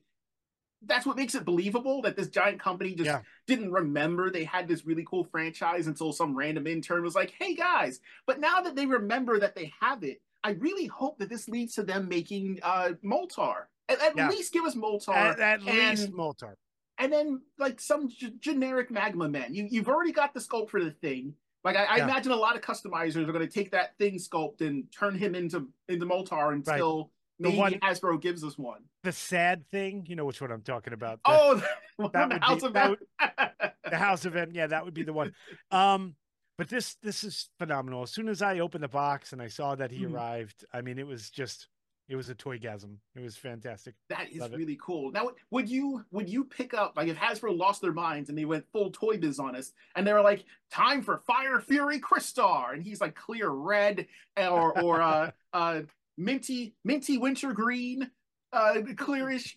That's 0.82 1.06
what 1.06 1.18
makes 1.18 1.36
it 1.36 1.44
believable 1.44 2.02
that 2.04 2.16
this 2.16 2.30
giant 2.30 2.62
company 2.62 2.96
just 2.96 3.08
Yeah. 3.08 3.20
didn't 3.48 3.74
remember 3.74 4.30
they 4.30 4.46
had 4.46 4.66
this 4.70 4.86
really 4.86 5.04
cool 5.06 5.26
franchise 5.26 5.88
until 5.88 6.14
some 6.14 6.38
random 6.38 6.68
intern 6.68 7.04
was 7.04 7.16
like, 7.16 7.32
"Hey 7.38 7.54
guys!" 7.54 8.00
But 8.26 8.40
now 8.40 8.62
that 8.62 8.78
they 8.78 8.86
remember 8.86 9.40
that 9.42 9.56
they 9.56 9.74
have 9.82 10.06
it, 10.06 10.22
I 10.44 10.52
really 10.52 10.86
hope 10.88 11.20
that 11.20 11.30
this 11.30 11.48
leads 11.50 11.76
to 11.76 11.84
them 11.84 12.08
making 12.10 12.60
uh 12.64 12.92
Moltar. 13.04 13.66
At, 13.90 14.02
at 14.02 14.16
Yeah. 14.16 14.30
least 14.30 14.54
give 14.54 14.64
us 14.66 14.76
Moltar 14.76 15.16
At, 15.16 15.40
at 15.40 15.64
least 15.64 16.06
and- 16.06 16.14
Moltar. 16.14 16.54
and 16.98 17.12
then 17.12 17.42
like 17.58 17.80
some 17.82 18.10
g- 18.10 18.34
generic 18.40 18.92
magma 18.92 19.28
men. 19.30 19.54
You 19.56 19.68
you've 19.70 19.90
already 19.90 20.12
got 20.12 20.34
the 20.34 20.40
sculpt 20.40 20.70
for 20.70 20.84
the 20.84 20.92
thing. 20.92 21.34
Like 21.64 21.76
I, 21.76 21.84
I 21.86 21.96
Yeah. 21.98 22.04
imagine 22.06 22.32
a 22.32 22.36
lot 22.38 22.56
of 22.56 22.62
customizers 22.62 23.28
are 23.28 23.34
going 23.34 23.46
to 23.48 23.54
take 23.54 23.72
that 23.72 23.98
thing 23.98 24.16
sculpt 24.18 24.62
and 24.62 24.86
turn 24.98 25.16
him 25.16 25.36
into 25.36 25.68
into 25.90 26.06
Moltar 26.06 26.54
until 26.54 27.12
The 27.40 27.50
maybe 27.50 27.58
one- 27.58 27.74
Hasbro 27.74 28.22
gives 28.22 28.44
us 28.44 28.58
one. 28.58 28.84
The 29.04 29.12
sad 29.14 29.66
thing, 29.70 30.06
you 30.08 30.16
know 30.18 30.26
which 30.26 30.40
one 30.42 30.52
I'm 30.52 30.62
talking 30.62 30.92
about. 30.94 31.20
Oh, 31.26 31.56
the, 31.98 32.10
that 32.14 32.30
the 32.30 32.36
would 32.36 32.44
House 32.44 32.62
be- 32.62 32.68
of 32.68 32.74
that 32.74 32.98
M. 33.20 33.72
the 33.92 33.98
House 33.98 34.26
event. 34.26 34.56
Yeah, 34.56 34.68
that 34.68 34.84
would 34.86 34.94
be 34.94 35.04
the 35.04 35.14
one. 35.14 35.34
Um, 35.72 36.16
but 36.60 36.68
this 36.68 36.96
this 37.02 37.24
is 37.24 37.50
phenomenal. 37.58 38.04
As 38.04 38.12
soon 38.12 38.28
as 38.28 38.42
I 38.42 38.60
opened 38.60 38.84
the 38.84 38.90
box 38.90 39.32
and 39.32 39.42
I 39.42 39.48
saw 39.48 39.76
that 39.76 39.92
he 39.92 40.04
Mhm. 40.04 40.14
arrived, 40.14 40.66
I 40.74 40.82
mean, 40.82 41.00
it 41.00 41.08
was 41.08 41.30
just 41.30 41.70
it 42.10 42.16
was 42.18 42.28
a 42.28 42.36
toy 42.36 42.58
toygasm. 42.58 42.98
It 43.16 43.22
was 43.22 43.38
fantastic. 43.38 43.96
That 44.10 44.30
is 44.32 44.40
Love 44.40 44.54
it. 44.54 44.58
really 44.58 44.78
cool. 44.82 45.12
Now, 45.12 45.30
would 45.52 45.70
you 45.70 46.04
would 46.12 46.28
you 46.28 46.44
pick 46.44 46.74
up 46.74 46.98
like 46.98 47.08
if 47.08 47.16
Hasbro 47.16 47.58
lost 47.58 47.82
their 47.82 47.94
minds 47.94 48.28
and 48.28 48.38
they 48.38 48.44
went 48.44 48.70
full 48.74 48.92
Toy 48.92 49.18
Biz 49.18 49.40
on 49.40 49.56
us 49.56 49.72
and 49.96 50.06
they 50.06 50.12
were 50.12 50.22
like, 50.22 50.44
"Time 50.70 51.02
for 51.02 51.20
Fire 51.20 51.62
Fury 51.62 52.02
Crystar," 52.02 52.74
and 52.74 52.84
he's 52.84 53.00
like 53.00 53.16
clear 53.16 53.50
red 53.50 54.08
or 54.36 54.78
or 54.82 55.02
uh 55.02 55.32
uh 55.54 55.84
minty 56.18 56.76
minty 56.84 57.18
wintergreen, 57.18 58.12
uh 58.52 58.74
clearish. 58.96 59.56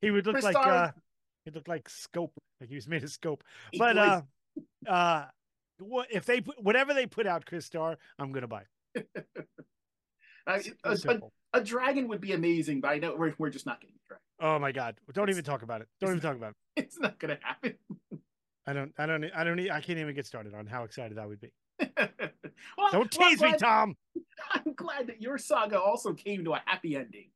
He 0.00 0.10
would 0.10 0.24
look 0.24 0.42
like 0.42 0.56
uh 0.56 0.92
he 1.44 1.50
looked 1.50 1.68
like 1.68 1.90
scope, 1.90 2.32
like 2.58 2.70
he 2.70 2.76
was 2.76 2.88
made 2.88 3.04
of 3.04 3.10
scope. 3.10 3.44
But 3.76 3.98
uh 3.98 4.22
uh 4.86 5.26
if 6.10 6.24
they 6.26 6.40
put 6.40 6.62
whatever 6.62 6.94
they 6.94 7.06
put 7.06 7.26
out, 7.26 7.44
Crystar, 7.46 7.96
I'm 8.18 8.32
gonna 8.32 8.48
buy. 8.48 8.62
a, 10.46 11.20
a, 11.52 11.60
dragon 11.62 12.08
would 12.08 12.20
be 12.20 12.32
amazing, 12.32 12.80
but 12.80 12.88
I 12.88 12.98
know 12.98 13.14
we're 13.16 13.34
we're 13.38 13.50
just 13.50 13.66
not 13.66 13.80
getting 13.80 13.96
a 13.96 14.08
dragon. 14.08 14.22
Oh 14.40 14.58
my 14.58 14.72
god. 14.72 14.96
Don't 15.12 15.30
even 15.30 15.44
talk 15.44 15.62
about 15.62 15.80
it. 15.82 15.88
Don't 16.00 16.10
even 16.10 16.20
talk 16.20 16.36
about 16.36 16.50
it. 16.50 16.56
It's 16.84 16.98
not 16.98 17.18
gonna 17.18 17.38
happen. 17.42 17.74
I 18.66 18.72
don't 18.72 18.92
I 18.98 19.06
don't 19.06 19.24
I 19.34 19.44
don't 19.44 19.58
I 19.58 19.80
can't 19.80 19.98
even 19.98 20.14
get 20.14 20.26
started 20.26 20.54
on 20.54 20.66
how 20.66 20.84
excited 20.84 21.18
I 21.18 21.26
would 21.26 21.40
be. 21.40 21.52
well, 21.80 21.88
Don't 21.96 22.92
well, 22.92 23.02
I'm 23.02 23.08
tease 23.08 23.42
me, 23.42 23.54
Tom. 23.58 23.96
I'm 24.52 24.74
glad 24.74 25.08
that 25.08 25.20
your 25.20 25.38
saga 25.38 25.80
also 25.80 26.14
came 26.14 26.44
to 26.44 26.54
a 26.54 26.62
happy 26.64 26.96
ending. 26.96 27.30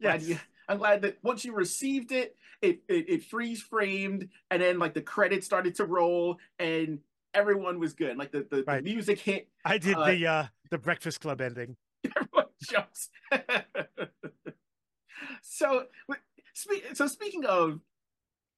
Glad 0.00 0.22
Yes. 0.22 0.28
you- 0.28 0.38
I'm 0.68 0.78
glad 0.78 1.02
that 1.02 1.18
once 1.22 1.44
you 1.44 1.54
received 1.54 2.12
it, 2.12 2.36
it, 2.62 2.82
it, 2.88 3.08
it 3.08 3.24
freeze 3.24 3.60
framed, 3.60 4.28
and 4.50 4.62
then 4.62 4.78
like 4.78 4.94
the 4.94 5.02
credits 5.02 5.44
started 5.44 5.74
to 5.76 5.84
roll, 5.84 6.38
and 6.58 7.00
everyone 7.34 7.78
was 7.78 7.94
good. 7.94 8.16
Like 8.16 8.32
the, 8.32 8.46
the, 8.50 8.62
the 8.62 8.82
music 8.82 9.18
hit, 9.18 9.48
I 9.64 9.78
did 9.78 9.96
uh, 9.96 10.06
the 10.06 10.26
uh 10.26 10.46
the 10.70 10.78
Breakfast 10.78 11.20
Club 11.20 11.40
ending. 11.40 11.76
everyone 12.16 12.46
jumps. 12.62 13.10
so, 15.42 15.84
so 16.94 17.06
speaking 17.06 17.44
of 17.44 17.80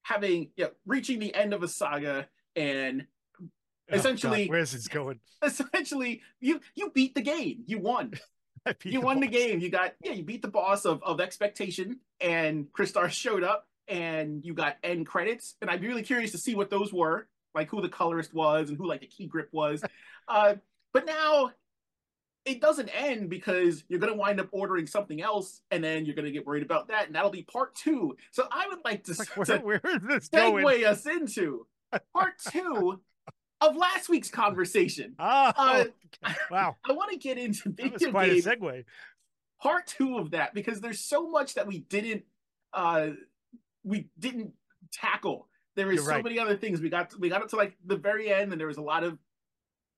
having, 0.02 0.50
yeah, 0.56 0.66
reaching 0.86 1.18
the 1.18 1.34
end 1.34 1.52
of 1.54 1.62
a 1.62 1.68
saga, 1.68 2.28
and 2.56 3.06
Oh, 3.90 3.92
God, 3.92 3.98
Essentially- 3.98 4.48
where's 4.48 4.72
this 4.72 4.88
going? 4.88 5.20
essentially 5.42 6.22
you 6.40 6.60
you 6.74 6.90
beat 6.94 7.14
the 7.14 7.20
game, 7.20 7.64
you 7.66 7.78
won. 7.78 8.14
You 8.82 9.02
won 9.02 9.20
the 9.20 9.26
game. 9.26 9.60
You 9.60 9.68
got 9.68 9.92
yeah, 10.02 10.12
you 10.12 10.22
beat 10.22 10.40
the 10.40 10.48
boss 10.48 10.86
of 10.86 11.02
of 11.02 11.20
expectation, 11.20 12.00
and 12.18 12.66
Crystar 12.72 13.10
showed 13.10 13.44
up, 13.44 13.68
and 13.88 14.42
you 14.42 14.54
got 14.54 14.78
end 14.82 15.06
credits. 15.06 15.56
And 15.60 15.68
I'd 15.68 15.82
be 15.82 15.88
really 15.88 16.02
curious 16.02 16.30
to 16.32 16.38
see 16.38 16.54
what 16.54 16.70
those 16.70 16.90
were, 16.90 17.28
like 17.54 17.68
who 17.70 17.80
the 17.80 17.88
colorist 17.88 18.34
was 18.34 18.68
and 18.68 18.78
who 18.78 18.86
like 18.86 19.00
the 19.00 19.06
key 19.06 19.26
grip 19.26 19.48
was. 19.52 19.82
uh, 20.28 20.54
but 20.92 21.06
now 21.06 21.50
it 22.44 22.60
doesn't 22.60 22.88
end 22.90 23.30
because 23.30 23.84
you're 23.88 23.98
gonna 24.00 24.14
wind 24.14 24.38
up 24.40 24.48
ordering 24.52 24.86
something 24.86 25.22
else, 25.22 25.62
and 25.70 25.82
then 25.82 26.04
you're 26.04 26.14
gonna 26.14 26.30
get 26.30 26.46
worried 26.46 26.62
about 26.62 26.88
that, 26.88 27.06
and 27.06 27.14
that'll 27.14 27.30
be 27.30 27.42
part 27.42 27.74
two. 27.74 28.16
So 28.32 28.46
I 28.50 28.68
would 28.68 28.80
like 28.84 29.04
to, 29.04 29.14
Like, 29.18 29.46
to 29.46 29.58
where, 29.58 29.78
where 29.80 29.96
is 29.96 30.02
this 30.02 30.28
going? 30.28 30.64
segue 30.64 30.84
us 30.86 31.06
into 31.06 31.66
part 32.12 32.34
two 32.50 33.00
of 33.60 33.76
last 33.76 34.08
week's 34.10 34.30
conversation. 34.30 35.14
Oh, 35.18 35.52
Uh, 35.56 35.84
wow. 36.50 36.76
I 36.84 36.92
want 36.92 37.12
to 37.12 37.16
get 37.18 37.38
into 37.38 37.70
video 37.70 38.10
quite 38.10 38.30
games 38.30 38.46
a 38.46 38.56
segue. 38.56 38.84
part 39.62 39.86
two 39.86 40.18
of 40.18 40.32
that 40.32 40.52
because 40.54 40.80
there's 40.82 41.00
so 41.00 41.30
much 41.30 41.54
that 41.54 41.66
we 41.66 41.78
didn't 41.80 42.24
uh 42.74 43.10
we 43.84 44.08
didn't 44.18 44.52
tackle 44.92 45.48
there 45.76 45.90
is 45.92 46.04
so 46.04 46.10
right. 46.10 46.24
many 46.24 46.38
other 46.38 46.56
things 46.56 46.80
we 46.80 46.88
got 46.88 47.18
we 47.18 47.28
got 47.28 47.42
up 47.42 47.48
to 47.48 47.56
like 47.56 47.76
the 47.84 47.96
very 47.96 48.32
end 48.32 48.52
and 48.52 48.60
there 48.60 48.68
was 48.68 48.76
a 48.78 48.82
lot 48.82 49.04
of 49.04 49.18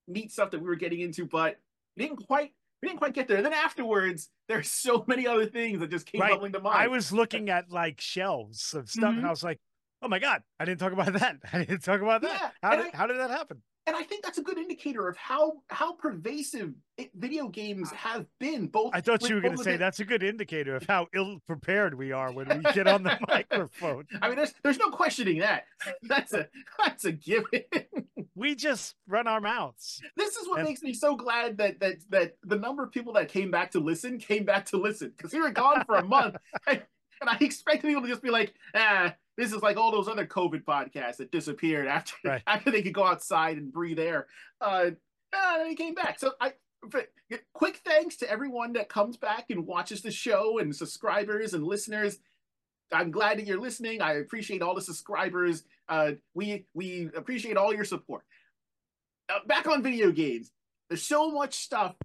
neat 0.08 0.32
stuff 0.32 0.50
that 0.50 0.60
we 0.60 0.66
were 0.66 0.76
getting 0.76 1.00
into 1.00 1.24
but 1.26 1.58
we 1.96 2.04
didn't 2.06 2.24
quite 2.26 2.52
we 2.82 2.88
didn't 2.88 2.98
quite 2.98 3.12
get 3.14 3.26
there 3.28 3.36
and 3.38 3.46
then 3.46 3.52
afterwards 3.52 4.30
there's 4.48 4.70
so 4.70 5.04
many 5.06 5.26
other 5.26 5.46
things 5.46 5.80
that 5.80 5.90
just 5.90 6.06
came 6.06 6.20
Right. 6.20 6.32
bubbling 6.32 6.52
to 6.52 6.60
mind 6.60 6.78
I 6.78 6.88
was 6.88 7.12
looking 7.12 7.50
at 7.50 7.70
like 7.70 8.00
shelves 8.00 8.74
of 8.74 8.88
stuff, 8.88 9.12
Mhm. 9.14 9.18
and 9.18 9.26
I 9.26 9.30
was 9.30 9.42
like, 9.42 9.58
"Oh 10.02 10.08
my 10.08 10.18
god, 10.20 10.42
I 10.60 10.64
didn't 10.64 10.78
talk 10.80 10.92
about 10.92 11.12
that. 11.14 11.38
I 11.52 11.58
didn't 11.64 11.82
talk 11.82 12.00
about 12.00 12.22
that. 12.22 12.40
Yeah, 12.40 12.50
how 12.62 12.72
and 12.74 12.84
did 12.84 12.94
how 12.94 13.06
did 13.06 13.18
that 13.18 13.30
happen?" 13.30 13.62
And 13.86 13.94
i 13.96 14.02
think 14.02 14.24
that's 14.24 14.38
a 14.38 14.42
good 14.42 14.58
indicator 14.58 15.08
of 15.08 15.16
how 15.16 15.52
how 15.68 15.92
pervasive 15.92 16.72
it, 16.98 17.10
video 17.14 17.48
games 17.48 17.90
have 17.92 18.26
been 18.40 18.66
both 18.66 18.90
I 18.94 19.00
thought 19.00 19.28
you 19.28 19.34
were 19.36 19.40
going 19.40 19.56
to 19.56 19.62
say 19.62 19.72
the- 19.72 19.78
that's 19.78 20.00
a 20.00 20.04
good 20.04 20.22
indicator 20.22 20.76
of 20.76 20.84
how 20.86 21.06
ill 21.14 21.38
prepared 21.46 21.94
we 21.94 22.12
are 22.12 22.32
when 22.32 22.48
we 22.48 22.72
get 22.72 22.86
on 22.86 23.02
the 23.02 23.18
microphone. 23.28 24.06
i 24.22 24.28
mean 24.28 24.36
there's 24.36 24.54
there's 24.62 24.78
no 24.78 24.90
questioning 24.90 25.38
that 25.40 25.64
that's 26.02 26.32
a 26.32 26.48
that's 26.84 27.04
a 27.04 27.12
given 27.12 27.62
We 28.38 28.54
just 28.54 28.96
run 29.08 29.26
our 29.26 29.40
mouths. 29.40 30.02
this 30.14 30.36
is 30.36 30.46
what 30.46 30.58
And- 30.58 30.68
makes 30.68 30.82
me 30.82 30.92
so 30.92 31.16
glad 31.16 31.56
that 31.58 31.80
that 31.80 31.96
that 32.10 32.36
the 32.44 32.56
number 32.58 32.82
of 32.82 32.92
people 32.92 33.14
that 33.14 33.28
came 33.28 33.50
back 33.50 33.70
to 33.72 33.80
listen 33.80 34.18
came 34.18 34.44
back 34.44 34.66
to 34.66 34.76
listen 34.76 35.12
because 35.16 35.32
we 35.32 35.40
were 35.40 35.50
gone 35.50 35.84
for 35.86 35.96
a 35.96 36.04
month 36.04 36.36
and, 36.66 36.82
and 37.22 37.30
I 37.30 37.36
expected 37.40 37.88
people 37.88 38.02
to 38.02 38.08
just 38.08 38.22
be 38.22 38.28
like, 38.30 38.52
ah, 38.74 39.14
this 39.36 39.52
is 39.52 39.62
like 39.62 39.76
all 39.76 39.92
those 39.92 40.08
other 40.08 40.26
COVID 40.26 40.64
podcasts 40.64 41.16
that 41.18 41.30
disappeared 41.30 41.86
after 41.86 42.14
Right. 42.24 42.42
after 42.46 42.70
they 42.70 42.82
could 42.82 42.94
go 42.94 43.04
outside 43.04 43.56
and 43.58 43.72
breathe 43.72 43.98
air. 43.98 44.26
Uh, 44.60 44.90
ah, 45.34 45.58
they 45.64 45.74
came 45.74 45.94
back. 45.94 46.18
So 46.18 46.32
I. 46.40 46.52
Quick 47.52 47.80
thanks 47.84 48.16
to 48.18 48.30
everyone 48.30 48.74
that 48.74 48.88
comes 48.88 49.16
back 49.16 49.46
and 49.50 49.66
watches 49.66 50.02
the 50.02 50.10
show 50.12 50.58
and 50.58 50.74
subscribers 50.76 51.52
and 51.52 51.64
listeners. 51.64 52.18
I'm 52.92 53.10
glad 53.10 53.38
that 53.38 53.46
you're 53.46 53.60
listening. 53.60 54.00
I 54.00 54.14
appreciate 54.14 54.62
all 54.62 54.74
the 54.74 54.82
subscribers. 54.82 55.64
Uh, 55.88 56.12
we 56.34 56.66
we 56.74 57.10
appreciate 57.16 57.56
all 57.56 57.74
your 57.74 57.84
support. 57.84 58.22
Uh, 59.28 59.40
back 59.46 59.66
on 59.66 59.82
video 59.82 60.12
games, 60.12 60.52
there's 60.88 61.02
so 61.02 61.32
much 61.32 61.54
stuff 61.56 61.96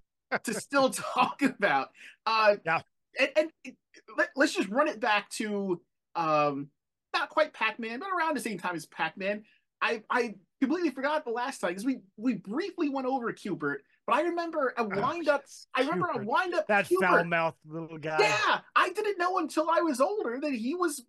to 0.42 0.54
still 0.60 0.90
talk 0.90 1.42
about. 1.42 1.90
Uh, 2.26 2.56
Yeah. 2.64 2.80
And, 3.20 3.30
and 3.36 3.76
let, 4.16 4.30
us 4.36 4.54
just 4.54 4.68
run 4.70 4.88
it 4.88 4.98
back 4.98 5.28
to 5.30 5.80
um, 6.16 6.68
not 7.14 7.28
quite 7.28 7.52
Pac-Man, 7.52 7.98
but 8.00 8.08
around 8.10 8.36
the 8.36 8.40
same 8.40 8.58
time 8.58 8.74
as 8.76 8.86
Pac-Man. 8.86 9.42
I 9.80 10.02
I 10.10 10.34
completely 10.60 10.90
forgot 10.90 11.24
the 11.24 11.30
last 11.32 11.58
time 11.60 11.70
because 11.70 11.84
we 11.84 11.98
we 12.16 12.34
briefly 12.34 12.88
went 12.88 13.06
over 13.06 13.32
Q*bert, 13.32 13.82
but 14.06 14.14
I 14.16 14.22
remember 14.22 14.72
a 14.76 14.82
Oh, 14.82 14.88
wind 14.88 15.28
up. 15.28 15.42
yes, 15.44 15.66
I 15.74 15.80
remember 15.82 16.06
a 16.14 16.24
wind 16.24 16.54
up. 16.54 16.66
that 16.68 16.86
foul 17.00 17.24
mouthed 17.24 17.56
little 17.66 17.98
guy. 17.98 18.18
Yeah, 18.20 18.60
I 18.76 18.90
didn't 18.90 19.18
know 19.18 19.38
until 19.38 19.68
I 19.68 19.80
was 19.80 20.00
older 20.00 20.38
that 20.40 20.52
he 20.52 20.74
was 20.76 21.04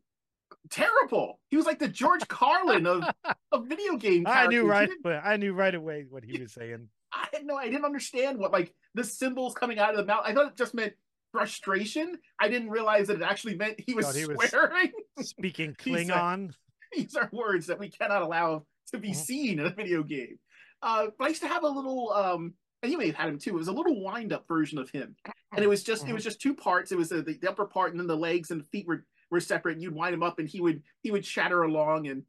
terrible. 0.70 1.40
He 1.50 1.58
was 1.58 1.66
like 1.66 1.80
the 1.80 1.88
George 1.88 2.28
Carlin 2.28 2.86
of 2.88 3.04
of 3.52 3.68
video 3.68 3.96
game. 3.98 4.24
I 4.28 4.48
knew 4.48 4.66
right. 4.68 4.90
But 5.04 5.22
I 5.24 5.38
knew 5.38 5.54
right 5.54 5.74
away 5.76 6.06
what 6.10 6.24
he 6.24 6.42
was 6.42 6.54
saying. 6.54 6.88
I 7.14 7.28
didn't 7.32 7.48
know. 7.48 7.56
I 7.58 7.66
didn't 7.70 7.86
understand 7.86 8.40
what 8.40 8.52
like 8.52 8.74
the 8.96 9.04
symbols 9.04 9.54
coming 9.54 9.78
out 9.78 9.92
of 9.92 9.98
the 9.98 10.06
mouth. 10.06 10.24
I 10.26 10.34
thought 10.34 10.48
it 10.54 10.58
just 10.58 10.74
meant 10.74 10.94
frustration. 11.32 12.18
I 12.40 12.48
didn't 12.48 12.70
realize 12.70 13.08
that 13.08 13.18
it 13.18 13.22
actually 13.24 13.56
meant 13.56 13.80
he 13.86 13.94
was 13.94 14.06
Thought 14.08 14.16
he 14.16 14.26
was- 14.26 14.50
swearing. 14.50 14.92
Speaking 15.22 15.76
He's 15.84 16.10
a- 16.10 16.12
Klingon. 16.14 16.54
These 16.96 17.16
are 17.16 17.30
words 17.32 17.68
that 17.68 17.80
we 17.80 17.90
cannot 17.90 18.22
allow 18.22 18.66
to 18.92 19.00
be 19.00 19.10
Mhm. 19.12 19.16
seen 19.16 19.60
in 19.60 19.66
a 19.66 19.70
video 19.72 20.04
game. 20.04 20.38
Uh, 20.82 21.08
but 21.18 21.26
I 21.26 21.28
used 21.30 21.42
to 21.42 21.48
have 21.48 21.64
a 21.64 21.68
little. 21.68 22.12
Um, 22.12 22.54
and 22.82 22.92
you 22.92 22.98
may 22.98 23.08
have 23.08 23.16
had 23.16 23.30
him 23.30 23.40
too. 23.40 23.52
It 23.52 23.58
was 23.58 23.70
a 23.70 23.72
little 23.72 24.02
wind-up 24.04 24.46
version 24.48 24.78
of 24.78 24.90
him, 24.90 25.16
and 25.54 25.64
it 25.64 25.68
was 25.68 25.84
just 25.84 26.04
it 26.04 26.10
Mhm. 26.10 26.14
was 26.16 26.24
just 26.24 26.42
two 26.42 26.54
parts. 26.54 26.92
It 26.92 26.98
was 26.98 27.10
the, 27.10 27.22
the 27.22 27.48
upper 27.50 27.66
part, 27.66 27.92
and 27.92 28.00
then 28.00 28.08
the 28.08 28.18
legs 28.18 28.52
and 28.52 28.60
the 28.62 28.66
feet 28.66 28.86
were 28.86 29.06
were 29.32 29.40
separate. 29.40 29.74
And 29.74 29.82
you'd 29.82 29.96
wind 29.96 30.14
him 30.14 30.22
up, 30.22 30.38
and 30.40 30.48
he 30.48 30.60
would 30.62 30.84
he 31.02 31.10
would 31.10 31.24
chatter 31.24 31.64
along. 31.64 32.08
And 32.08 32.26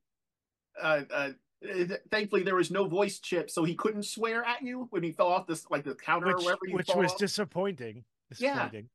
uh, 0.80 1.02
uh, 1.12 1.30
th- 1.62 2.00
thankfully, 2.10 2.44
there 2.44 2.54
was 2.54 2.70
no 2.70 2.86
voice 2.86 3.18
chip, 3.18 3.50
so 3.50 3.64
he 3.64 3.74
couldn't 3.74 4.04
swear 4.04 4.44
at 4.44 4.62
you 4.62 4.86
when 4.90 5.02
he 5.02 5.10
fell 5.12 5.26
off 5.28 5.46
this 5.48 5.68
like 5.70 5.84
the 5.84 5.94
counter 5.96 6.28
or 6.30 6.36
which, 6.36 6.44
wherever 6.44 6.60
which 6.70 6.94
was 6.94 7.12
off. 7.12 7.18
disappointing. 7.18 8.04
Yeah. 8.38 8.54
Disappointing. 8.54 8.88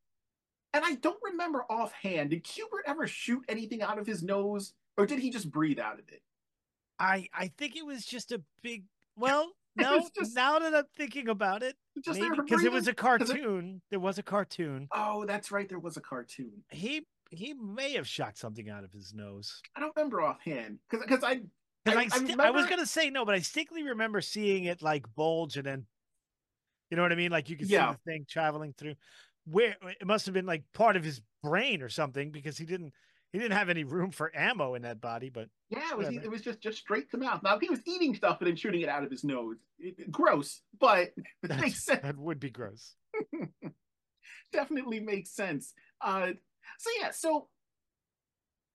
And 0.74 0.84
I 0.86 0.96
don't 0.96 1.20
remember 1.24 1.66
offhand. 1.70 2.30
Did 2.30 2.44
Q*bert 2.44 2.84
ever 2.86 3.08
shoot 3.08 3.44
anything 3.50 3.82
out 3.82 3.98
of 3.98 4.06
his 4.06 4.22
nose, 4.22 4.74
or 4.98 5.06
did 5.06 5.20
he 5.20 5.30
just 5.32 5.50
breathe 5.50 5.80
out 5.80 6.00
of 6.00 6.08
it? 6.10 6.22
I 7.00 7.28
I 7.34 7.48
think 7.58 7.76
it 7.76 7.86
was 7.86 8.06
just 8.06 8.32
a 8.32 8.42
big. 8.62 8.84
Well, 9.20 9.52
no. 9.76 10.08
just- 10.18 10.34
now 10.34 10.60
that 10.60 10.74
I'm 10.74 10.86
thinking 10.96 11.28
about 11.28 11.62
it, 11.62 11.76
Just 12.06 12.20
maybe 12.20 12.30
there 12.30 12.36
for 12.36 12.44
because 12.44 12.64
it 12.64 12.72
was 12.72 12.88
a 12.88 12.94
cartoon. 12.94 13.82
There 13.90 14.00
was 14.00 14.18
a 14.18 14.24
cartoon. 14.24 14.88
Oh, 14.94 15.26
that's 15.26 15.52
right. 15.52 15.68
There 15.68 15.80
was 15.80 15.98
a 15.98 16.02
cartoon. 16.02 16.64
He 16.70 17.06
he 17.30 17.54
may 17.54 17.92
have 17.94 18.08
shot 18.08 18.38
something 18.38 18.70
out 18.70 18.86
of 18.86 18.94
his 18.94 19.14
nose. 19.14 19.62
I 19.76 19.82
don't 19.82 19.94
remember 19.98 20.22
offhand 20.22 20.80
because 20.90 21.06
because 21.06 21.24
I 21.26 21.42
I- 21.86 21.96
I, 21.96 21.96
I 22.04 22.08
sti- 22.08 22.36
I 22.40 22.52
was 22.52 22.66
gonna 22.68 22.86
say 22.86 23.10
no, 23.10 23.26
but 23.26 23.36
I 23.36 23.40
distinctly 23.40 23.84
remember 23.84 24.22
seeing 24.22 24.64
it 24.66 24.82
like 24.82 25.06
bulge 25.16 25.58
and 25.58 25.66
then, 25.66 25.86
you 26.90 26.96
know 26.96 27.04
what 27.04 27.12
I 27.12 27.16
mean? 27.16 27.32
Like 27.32 27.50
you 27.50 27.58
could 27.58 27.70
Yeah. 27.70 27.92
see 27.92 27.98
the 28.06 28.12
thing 28.12 28.26
traveling 28.30 28.74
through. 28.78 28.96
Where 29.50 29.76
it 30.00 30.06
must 30.06 30.26
have 30.26 30.34
been 30.34 30.46
like 30.46 30.64
part 30.74 30.96
of 30.96 31.04
his 31.04 31.22
brain 31.44 31.82
or 31.82 31.90
something 31.90 32.32
because 32.32 32.58
he 32.58 32.66
didn't 32.66 32.94
he 33.32 33.40
didn't 33.40 33.58
have 33.58 33.70
any 33.70 33.84
room 33.84 34.12
for 34.12 34.32
ammo 34.36 34.76
in 34.76 34.82
that 34.82 35.00
body. 35.02 35.30
But 35.30 35.50
yeah, 35.70 35.92
it 35.92 35.98
was 35.98 36.08
it 36.10 36.30
was 36.30 36.42
just 36.42 36.60
just 36.62 36.78
straight 36.80 37.10
to 37.12 37.18
mouth. 37.18 37.42
Now 37.44 37.58
he 37.60 37.70
was 37.70 37.80
eating 37.86 38.16
stuff 38.16 38.38
and 38.40 38.48
then 38.48 38.56
shooting 38.56 38.82
it 38.82 38.90
out 38.90 39.04
of 39.04 39.12
his 39.12 39.24
nose, 39.24 39.58
it- 39.80 40.12
gross, 40.12 40.62
but 40.80 41.10
makes 41.44 41.84
sense. 41.86 42.02
that 42.02 42.18
would 42.18 42.40
be 42.40 42.50
gross. 42.50 42.96
Definitely 44.52 45.00
makes 45.00 45.32
sense. 45.32 45.74
Uh, 46.02 46.32
so 46.80 46.90
yeah, 47.00 47.12
so 47.12 47.48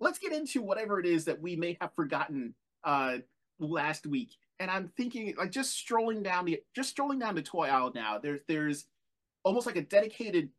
let's 0.01 0.19
get 0.19 0.33
into 0.33 0.63
whatever 0.63 1.01
it 1.01 1.07
is 1.07 1.25
that 1.25 1.41
we 1.41 1.57
may 1.57 1.77
have 1.81 1.91
forgotten 1.95 2.55
uh 2.85 3.19
last 3.59 4.07
week. 4.07 4.31
and 4.61 4.71
I'm 4.71 4.89
thinking 4.97 5.35
like 5.39 5.51
just 5.51 5.75
strolling 5.75 6.23
down 6.23 6.45
the 6.45 6.61
just 6.75 6.91
strolling 6.91 7.19
down 7.19 7.35
the 7.35 7.43
toy 7.43 7.67
aisle 7.69 7.93
now. 7.95 8.19
There's 8.19 8.41
there's 8.49 8.87
almost 9.45 9.67
like 9.67 9.77
a 9.77 9.83
dedicated 9.83 10.51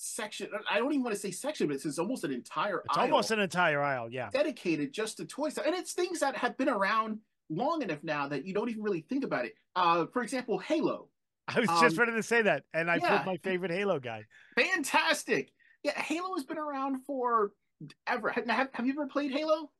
section. 0.00 0.48
I 0.70 0.78
don't 0.78 0.92
even 0.92 1.02
want 1.02 1.14
to 1.14 1.20
say 1.20 1.30
section, 1.30 1.66
but 1.68 1.76
it's 1.76 1.98
almost 1.98 2.24
an 2.24 2.32
entire. 2.32 2.82
It's 2.84 2.96
aisle 2.96 3.04
almost 3.06 3.30
an 3.30 3.40
entire 3.40 3.82
aisle. 3.82 4.10
Yeah. 4.10 4.30
dedicated 4.32 4.92
just 4.92 5.18
to 5.18 5.24
toy 5.24 5.50
stuff, 5.50 5.66
and 5.66 5.74
it's 5.74 5.92
things 5.92 6.20
that 6.20 6.36
have 6.36 6.56
been 6.56 6.68
around 6.68 7.18
long 7.50 7.82
enough 7.82 8.02
now 8.02 8.28
that 8.28 8.46
you 8.46 8.54
don't 8.54 8.70
even 8.70 8.82
really 8.82 9.02
think 9.02 9.24
about 9.24 9.44
it. 9.44 9.54
Uh, 9.76 10.06
for 10.12 10.22
example, 10.22 10.58
Halo. 10.58 11.08
I 11.48 11.60
was 11.60 11.68
just 11.68 11.96
Um, 11.96 12.06
ready 12.06 12.12
to 12.12 12.22
say 12.22 12.42
that, 12.42 12.64
and 12.72 12.90
I 12.90 12.98
yeah. 12.98 13.08
pulled 13.08 13.26
my 13.26 13.36
favorite 13.38 13.70
Halo 13.72 13.98
guy. 13.98 14.24
Fantastic. 14.56 15.52
Yeah, 15.82 15.98
Halo 16.00 16.34
has 16.34 16.44
been 16.44 16.58
around 16.58 17.04
for 17.04 17.52
ever. 18.06 18.30
Have, 18.30 18.46
have, 18.46 18.86
you 18.86 18.92
ever 18.92 19.06
played 19.06 19.32
Halo? 19.32 19.70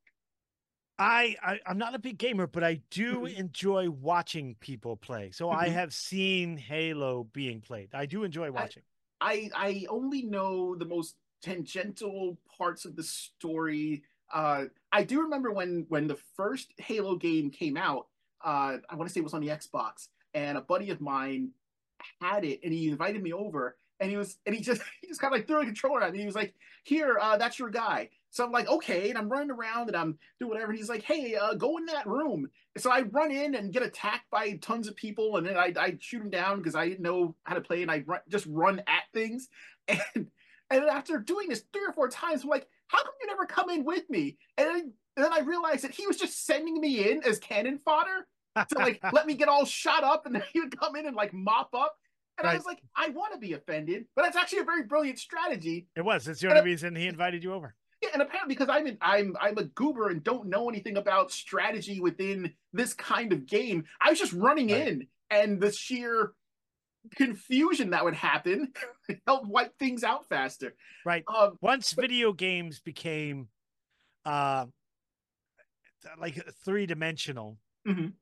I, 0.99 1.37
I 1.43 1.61
I'm 1.67 1.79
not 1.79 1.95
a 1.95 1.99
big 1.99 2.19
gamer, 2.19 2.47
but 2.47 2.63
I 2.63 2.83
do 2.91 3.23
Mhm. 3.23 3.35
enjoy 3.35 3.89
watching 3.91 4.55
people 4.57 4.97
play. 4.97 5.31
So 5.31 5.51
I 5.51 5.69
Mhm. 5.69 5.73
have 5.73 5.95
seen 5.95 6.57
Halo 6.59 7.25
being 7.25 7.61
played. 7.61 7.95
I 7.95 8.07
do 8.07 8.25
enjoy 8.25 8.51
watching. 8.53 8.83
I 8.83 9.00
I 9.21 9.51
I 9.55 9.87
only 9.89 10.23
know 10.23 10.75
the 10.75 10.85
most 10.85 11.17
tangential 11.43 12.39
parts 12.57 12.85
of 12.85 12.97
the 12.97 13.03
story. 13.03 14.03
Uh, 14.33 14.65
I 14.93 15.05
do 15.05 15.23
remember 15.23 15.51
when 15.51 15.87
when 15.89 16.07
the 16.07 16.19
first 16.37 16.73
Halo 16.79 17.17
game 17.17 17.51
came 17.51 17.77
out. 17.77 18.07
Uh, 18.45 18.79
I 18.89 18.95
want 18.95 19.09
to 19.09 19.13
say 19.13 19.21
it 19.21 19.25
was 19.25 19.35
on 19.35 19.43
the 19.43 19.49
Xbox, 19.49 20.09
and 20.35 20.57
a 20.57 20.63
buddy 20.63 20.91
of 20.91 21.01
mine 21.01 21.51
had 22.21 22.45
it, 22.45 22.61
and 22.65 22.73
he 22.73 22.89
invited 22.89 23.23
me 23.23 23.33
over, 23.33 23.77
and 23.99 24.11
he 24.11 24.17
was 24.17 24.39
and 24.47 24.55
he 24.55 24.63
just 24.63 24.83
he 25.01 25.09
just 25.09 25.21
kind 25.21 25.35
of 25.35 25.39
like 25.39 25.47
threw 25.47 25.61
a 25.61 25.65
controller 25.65 26.03
at 26.03 26.13
me. 26.13 26.21
He 26.21 26.27
was 26.27 26.35
like, 26.35 26.55
"Here, 26.85 27.19
uh, 27.21 27.37
that's 27.37 27.59
your 27.59 27.71
guy." 27.71 28.11
So 28.31 28.45
I'm 28.45 28.53
like, 28.53 28.69
"Okay," 28.69 29.11
and 29.11 29.19
I'm 29.19 29.29
running 29.29 29.51
around 29.51 29.89
and 29.89 29.97
I'm 29.97 30.19
doing 30.39 30.51
whatever. 30.51 30.71
And 30.71 30.79
he's 30.79 30.89
like, 30.89 31.03
"Hey, 31.03 31.35
uh, 31.35 31.55
go 31.55 31.77
in 31.77 31.87
that 31.87 32.07
room." 32.07 32.49
So 32.79 32.91
I 32.91 33.03
run 33.03 33.31
in 33.31 33.57
and 33.57 33.73
get 33.73 33.83
attacked 33.83 34.31
by 34.31 34.53
tons 34.63 34.89
of 34.89 34.97
people, 34.97 35.37
and 35.37 35.47
then 35.47 35.57
I, 35.57 35.73
I 35.77 35.97
shoot 36.01 36.21
them 36.21 36.31
down 36.31 36.59
because 36.59 36.75
I 36.75 36.89
didn't 36.89 37.03
know 37.03 37.35
how 37.45 37.55
to 37.55 37.61
play, 37.61 37.83
and 37.83 37.91
I 37.91 38.05
run, 38.07 38.21
just 38.29 38.47
run 38.47 38.83
at 38.87 39.05
things. 39.13 39.49
And 40.15 40.29
and 40.71 40.85
after 40.85 41.19
doing 41.19 41.49
this 41.49 41.65
three 41.73 41.85
or 41.85 41.93
four 41.93 42.09
times, 42.09 42.45
I'm 42.45 42.49
like, 42.49 42.69
"How 42.87 43.03
come 43.03 43.13
you 43.21 43.27
never 43.27 43.45
come 43.45 43.71
in 43.71 43.85
with 43.85 44.09
me?" 44.09 44.39
And 44.57 44.69
then, 44.69 44.93
and 45.17 45.25
then 45.25 45.33
I 45.33 45.41
realized 45.41 45.83
that 45.83 45.91
he 45.91 46.07
was 46.07 46.17
just 46.17 46.47
sending 46.47 46.81
me 46.81 47.11
in 47.11 47.25
as 47.25 47.41
cannon 47.41 47.79
fodder 47.79 48.29
to 48.57 48.79
like 48.79 49.01
let 49.13 49.27
me 49.27 49.35
get 49.35 49.49
all 49.49 49.65
shot 49.65 50.05
up, 50.05 50.27
and 50.27 50.35
then 50.35 50.45
he 50.53 50.61
would 50.61 50.79
come 50.79 50.95
in 50.95 51.07
and 51.07 51.17
like 51.17 51.35
mop 51.35 51.75
up. 51.75 51.97
And 52.39 52.49
I 52.49 52.55
was 52.55 52.65
like, 52.65 52.81
I 52.97 53.11
want 53.11 53.35
to 53.35 53.39
be 53.39 53.53
offended, 53.53 54.07
but 54.17 54.23
that's 54.23 54.37
actually 54.37 54.61
a 54.61 54.65
very 54.65 54.85
brilliant 54.85 55.19
strategy. 55.19 55.89
It 55.95 56.03
was. 56.03 56.27
It's 56.27 56.41
the 56.41 56.49
only 56.49 56.61
it- 56.61 56.65
reason 56.65 56.97
he 56.97 57.07
invited 57.07 57.43
you 57.45 57.53
over. 57.53 57.75
Yeah, 58.03 58.11
and 58.15 58.23
apparently 58.23 58.55
because 58.55 58.69
I'm 58.71 58.87
in, 58.87 58.97
I'm 59.01 59.37
I'm 59.41 59.59
a 59.59 59.65
goober 59.65 60.09
and 60.09 60.23
don't 60.23 60.49
know 60.49 60.69
anything 60.69 60.97
about 60.97 61.31
strategy 61.31 62.01
within 62.01 62.55
this 62.73 62.95
kind 62.95 63.33
of 63.33 63.47
game, 63.47 63.85
I 64.01 64.11
was 64.11 64.19
just 64.19 64.33
running 64.33 64.71
Right. 64.71 64.89
in, 64.89 65.07
and 65.31 65.61
the 65.61 65.71
sheer 65.71 66.33
confusion 67.17 67.91
that 67.91 68.05
would 68.05 68.15
happen 68.15 68.73
helped 69.27 69.47
wipe 69.47 69.79
things 69.79 70.05
out 70.05 70.29
faster. 70.29 70.75
Right. 71.05 71.25
Um, 71.29 71.57
Once 71.61 71.93
video 71.93 72.33
games 72.33 72.81
became 72.81 73.49
uh 74.25 74.67
like 76.19 76.43
three 76.65 76.87
dimensional, 76.87 77.59
Mhm. 77.87 78.15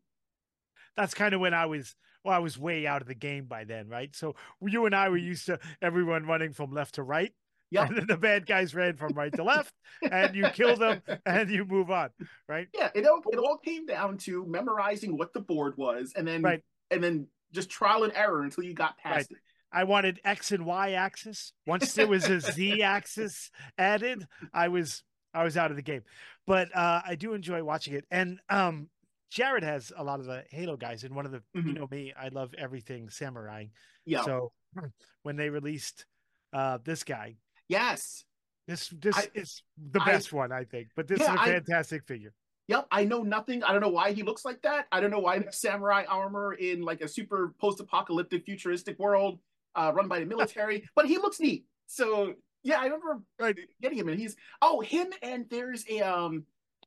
that's 0.96 1.14
kind 1.14 1.34
of 1.34 1.40
when 1.40 1.54
I 1.54 1.66
was 1.66 1.94
well, 2.24 2.34
I 2.34 2.38
was 2.38 2.58
way 2.58 2.86
out 2.86 3.00
of 3.00 3.06
the 3.08 3.14
game 3.14 3.46
by 3.46 3.62
then, 3.64 3.88
right? 3.88 4.14
So 4.14 4.34
you 4.60 4.86
and 4.86 4.94
I 4.94 5.08
were 5.08 5.16
used 5.16 5.46
to 5.46 5.60
everyone 5.80 6.26
running 6.26 6.52
from 6.52 6.72
left 6.72 6.96
to 6.96 7.02
right. 7.02 7.32
Yep. 7.70 7.88
And 7.88 7.96
then 7.98 8.06
the 8.06 8.16
bad 8.16 8.46
guys 8.46 8.74
ran 8.74 8.96
from 8.96 9.12
right 9.14 9.32
to 9.34 9.42
left, 9.44 9.74
and 10.10 10.34
you 10.34 10.48
kill 10.50 10.76
them 10.76 11.02
and 11.26 11.50
you 11.50 11.64
move 11.64 11.90
on, 11.90 12.10
right? 12.48 12.68
yeah, 12.74 12.90
it 12.94 13.06
all 13.06 13.20
it 13.30 13.38
all 13.38 13.58
came 13.58 13.86
down 13.86 14.16
to 14.18 14.46
memorizing 14.46 15.16
what 15.18 15.32
the 15.32 15.40
board 15.40 15.76
was, 15.76 16.12
and 16.16 16.26
then 16.26 16.42
Right. 16.42 16.64
and 16.90 17.02
then 17.02 17.26
just 17.52 17.70
trial 17.70 18.04
and 18.04 18.12
error 18.14 18.42
until 18.42 18.64
you 18.64 18.74
got 18.74 18.98
past 18.98 19.30
it. 19.30 19.38
I 19.70 19.84
wanted 19.84 20.18
X 20.24 20.50
and 20.52 20.64
Y 20.64 20.92
axis. 20.92 21.52
Once 21.66 21.92
there 21.92 22.06
was 22.06 22.26
a 22.28 22.40
Z 22.52 22.82
axis 22.82 23.50
added, 23.76 24.26
I 24.54 24.68
was 24.68 25.02
I 25.34 25.44
was 25.44 25.56
out 25.58 25.70
of 25.70 25.76
the 25.76 25.82
game. 25.82 26.02
But 26.46 26.74
uh, 26.74 27.02
I 27.06 27.16
do 27.16 27.34
enjoy 27.34 27.62
watching 27.62 27.92
it. 27.92 28.06
And 28.10 28.38
um, 28.48 28.88
Jared 29.30 29.62
has 29.62 29.92
a 29.94 30.02
lot 30.02 30.20
of 30.20 30.26
the 30.26 30.44
Halo 30.50 30.78
guys, 30.78 31.04
and 31.04 31.14
one 31.14 31.26
of 31.26 31.32
the 31.32 31.42
you 31.54 31.62
Mhm. 31.62 31.74
know 31.74 31.88
me, 31.90 32.14
I 32.18 32.28
love 32.28 32.54
everything 32.56 33.10
samurai. 33.10 33.66
Yeah. 34.06 34.24
So 34.24 34.52
when 35.22 35.36
they 35.36 35.50
released 35.50 36.06
uh, 36.54 36.78
this 36.82 37.04
guy, 37.04 37.36
yes. 37.68 38.24
this 38.66 38.88
this 39.00 39.16
I- 39.16 39.28
is 39.34 39.62
the 39.92 40.00
I- 40.02 40.04
best 40.06 40.32
one, 40.32 40.52
I 40.52 40.64
think. 40.64 40.88
But 40.96 41.06
this 41.08 41.20
Yeah, 41.20 41.34
is 41.34 41.40
a 41.40 41.44
fantastic 41.44 42.04
figure. 42.04 42.32
Yep, 42.68 42.86
I 42.90 43.04
know 43.04 43.22
nothing. 43.22 43.62
I 43.64 43.72
don't 43.72 43.80
know 43.80 43.88
why 43.88 44.12
he 44.12 44.22
looks 44.22 44.44
like 44.44 44.60
that. 44.62 44.86
I 44.92 45.00
don't 45.00 45.10
know 45.10 45.20
why 45.20 45.38
the 45.38 45.50
samurai 45.52 46.04
armor 46.06 46.52
in 46.52 46.82
like 46.82 47.00
a 47.00 47.08
super 47.08 47.54
post-apocalyptic 47.58 48.44
futuristic 48.44 48.98
world 48.98 49.38
uh, 49.74 49.90
run 49.94 50.06
by 50.06 50.20
the 50.20 50.26
military, 50.26 50.86
but 50.94 51.06
he 51.06 51.16
looks 51.16 51.40
neat. 51.40 51.64
So 51.86 52.34
yeah, 52.62 52.78
I 52.80 52.84
remember 52.84 53.22
Right. 53.38 53.56
getting 53.80 53.96
him, 53.98 54.08
and 54.08 54.18
he's 54.20 54.36
oh 54.60 54.80
him, 54.80 55.12
and 55.22 55.46
there's 55.48 55.84
a 55.88 56.00
um, 56.02 56.44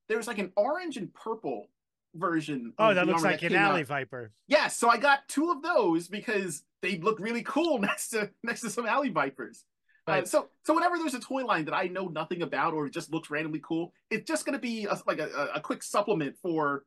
there's 0.08 0.28
like 0.28 0.38
an 0.38 0.52
orange 0.56 0.98
and 0.98 1.12
purple 1.16 1.70
version. 2.14 2.74
Oh, 2.78 2.94
that 2.94 3.08
looks 3.08 3.24
like 3.24 3.42
an 3.42 3.50
came 3.50 3.58
out. 3.58 3.72
alley 3.72 3.84
viper. 3.84 4.32
Yes, 4.48 4.78
so 4.78 4.88
I 4.90 4.98
got 4.98 5.28
two 5.28 5.50
of 5.50 5.64
those 5.64 6.08
because 6.08 6.64
they 6.84 6.98
look 7.00 7.20
really 7.20 7.42
cool 7.44 7.80
next 7.90 8.10
to 8.10 8.30
next 8.44 8.62
to 8.62 8.70
some 8.70 8.86
alley 8.86 9.10
vipers. 9.10 9.64
Uh, 10.20 10.26
so 10.26 10.50
so 10.66 10.74
whenever 10.74 10.98
there's 10.98 11.14
a 11.14 11.20
toy 11.20 11.44
line 11.46 11.66
that 11.66 11.74
I 11.74 11.88
know 11.88 12.08
nothing 12.08 12.42
about 12.42 12.74
or 12.74 12.86
it 12.88 12.94
just 12.94 13.12
looks 13.12 13.30
randomly 13.30 13.62
cool, 13.64 13.94
it's 14.10 14.28
just 14.28 14.46
going 14.46 14.54
to 14.54 14.60
be 14.60 14.86
a, 14.86 14.98
like 15.08 15.20
a, 15.20 15.50
a- 15.56 15.62
quick 15.62 15.84
supplement 15.84 16.36
for 16.42 16.84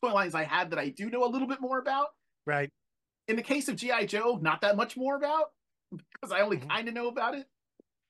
toy 0.00 0.12
lines 0.12 0.34
I 0.34 0.44
have 0.44 0.70
that 0.70 0.78
I 0.78 0.88
do 0.90 1.10
know 1.10 1.24
a 1.24 1.28
little 1.30 1.48
bit 1.48 1.60
more 1.60 1.78
about. 1.78 2.08
Right. 2.46 2.70
In 3.26 3.36
the 3.36 3.42
case 3.42 3.68
of 3.68 3.76
GI 3.76 4.06
Joe, 4.06 4.38
not 4.40 4.60
that 4.62 4.76
much 4.76 4.96
more 4.96 5.16
about 5.16 5.50
because 5.90 6.32
I 6.32 6.40
only 6.40 6.58
Mhm. 6.58 6.68
kind 6.68 6.88
of 6.88 6.94
know 6.94 7.08
about 7.08 7.34
it. 7.34 7.46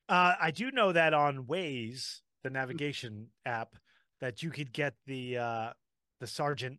Uh, 0.09 0.35
I 0.41 0.51
do 0.51 0.71
know 0.71 0.93
that 0.93 1.13
on 1.15 1.45
Waze, 1.45 2.21
the 2.45 2.51
navigation 2.51 3.29
app, 3.45 3.75
that 4.21 4.43
you 4.43 4.51
could 4.51 4.73
get 4.73 4.95
the 5.07 5.39
uh, 5.39 5.73
the 6.21 6.27
sergeant. 6.27 6.79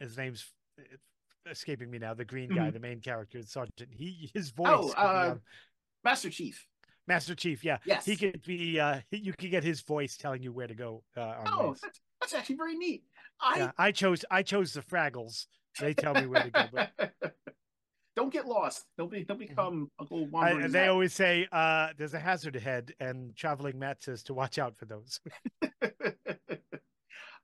His 0.00 0.16
name's 0.16 0.52
escaping 1.50 1.90
me 1.90 1.98
now. 1.98 2.14
The 2.14 2.24
green 2.24 2.48
guy, 2.54 2.68
Mhm. 2.70 2.72
the 2.74 2.80
main 2.80 3.00
character, 3.00 3.40
the 3.40 3.46
sergeant. 3.46 3.90
He 3.92 4.30
his 4.34 4.50
voice. 4.50 4.68
Oh, 4.70 4.90
uh, 4.92 5.36
Master 6.04 6.30
Chief. 6.30 6.66
Master 7.06 7.34
Chief. 7.34 7.64
Yeah, 7.64 7.78
Yes. 7.84 8.04
he 8.04 8.16
could 8.16 8.42
be. 8.42 8.78
Uh, 8.80 9.00
you 9.10 9.32
could 9.32 9.50
get 9.50 9.64
his 9.64 9.80
voice 9.82 10.16
telling 10.16 10.42
you 10.42 10.52
where 10.52 10.66
to 10.66 10.74
go. 10.74 11.02
Uh, 11.16 11.20
on 11.20 11.46
oh, 11.46 11.76
that's, 11.80 12.00
that's 12.20 12.34
actually 12.34 12.56
very 12.56 12.76
neat. 12.76 13.04
I 13.40 13.58
Yeah, 13.58 13.70
I 13.78 13.92
chose. 13.92 14.24
I 14.30 14.42
chose 14.42 14.72
the 14.72 14.82
Fraggles. 14.82 15.46
They 15.80 15.94
tell 15.94 16.14
me 16.14 16.26
where 16.26 16.42
to 16.42 16.50
go. 16.50 16.64
But 16.72 17.12
don't 18.16 18.32
get 18.32 18.46
lost. 18.46 18.86
Don't 18.96 19.10
be 19.10 19.24
don't 19.24 19.38
become 19.38 19.90
a 19.98 20.02
little 20.04 20.24
I, 20.26 20.30
wandering. 20.30 20.64
and 20.64 20.72
they 20.72 20.88
always 20.88 21.12
say 21.12 21.46
uh, 21.52 21.88
there's 21.98 22.14
a 22.14 22.18
hazard 22.18 22.56
ahead, 22.56 22.94
and 22.98 23.36
traveling 23.36 23.78
Matt 23.78 24.02
says 24.02 24.22
to 24.24 24.34
watch 24.34 24.58
out 24.58 24.76
for 24.76 24.86
those. 24.86 25.20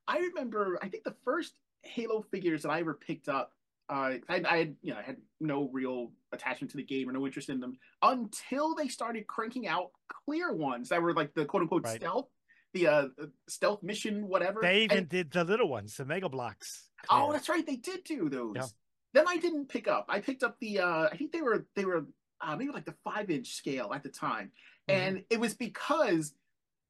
I 0.07 0.17
remember, 0.17 0.77
I 0.81 0.89
think 0.89 1.03
the 1.03 1.15
first 1.23 1.53
Halo 1.83 2.21
figures 2.31 2.63
that 2.63 2.69
I 2.69 2.79
ever 2.79 2.93
picked 2.93 3.29
up, 3.29 3.53
uh, 3.93 4.17
I, 4.29 4.41
I 4.49 4.57
had, 4.57 4.75
you 4.81 4.91
know, 4.93 4.99
I 4.99 5.03
had 5.03 5.17
no 5.39 5.69
real 5.71 6.11
attachment 6.31 6.71
to 6.71 6.77
the 6.77 6.83
game 6.83 7.07
or 7.07 7.11
no 7.13 7.25
interest 7.25 7.49
in 7.49 7.59
them 7.59 7.77
until 8.01 8.73
they 8.75 8.87
started 8.87 9.27
cranking 9.27 9.67
out 9.67 9.91
clear 10.25 10.51
ones 10.53 10.89
that 10.89 11.01
were 11.01 11.13
like 11.13 11.33
the 11.35 11.45
quote 11.45 11.61
unquote 11.63 11.83
Right. 11.85 11.99
stealth, 12.01 12.27
the 12.73 12.87
uh, 12.87 13.07
stealth 13.47 13.83
mission, 13.83 14.27
whatever. 14.27 14.61
They 14.61 14.83
even 14.83 14.97
And- 14.99 15.09
did 15.09 15.31
the 15.31 15.43
little 15.43 15.69
ones, 15.69 15.95
the 15.97 16.05
Mega 16.05 16.29
Bloks. 16.29 16.89
oh, 17.09 17.31
that's 17.31 17.49
right, 17.49 17.65
they 17.65 17.75
did 17.75 18.03
do 18.03 18.29
those. 18.29 18.53
Yeah. 18.55 18.65
Them 19.13 19.25
I 19.27 19.37
didn't 19.37 19.69
pick 19.69 19.87
up. 19.87 20.05
I 20.09 20.21
picked 20.21 20.41
up 20.43 20.57
the, 20.59 20.79
uh, 20.79 21.07
I 21.11 21.15
think 21.17 21.31
they 21.31 21.41
were 21.43 21.67
they 21.75 21.85
were 21.85 22.07
uh, 22.41 22.55
maybe 22.55 22.71
like 22.71 22.85
the 22.85 22.95
five 23.03 23.29
inch 23.29 23.49
scale 23.53 23.91
at 23.93 24.01
the 24.03 24.09
time, 24.09 24.51
Mhm. 24.89 24.93
and 24.95 25.23
it 25.29 25.39
was 25.39 25.53
because 25.53 26.33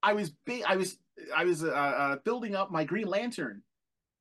I 0.02 0.14
was 0.14 0.30
big. 0.46 0.62
I 0.66 0.76
was 0.76 0.98
I 1.36 1.44
was 1.44 1.62
uh, 1.62 1.68
uh, 1.68 2.16
building 2.24 2.54
up 2.56 2.70
my 2.72 2.84
Green 2.84 3.06
Lantern 3.06 3.62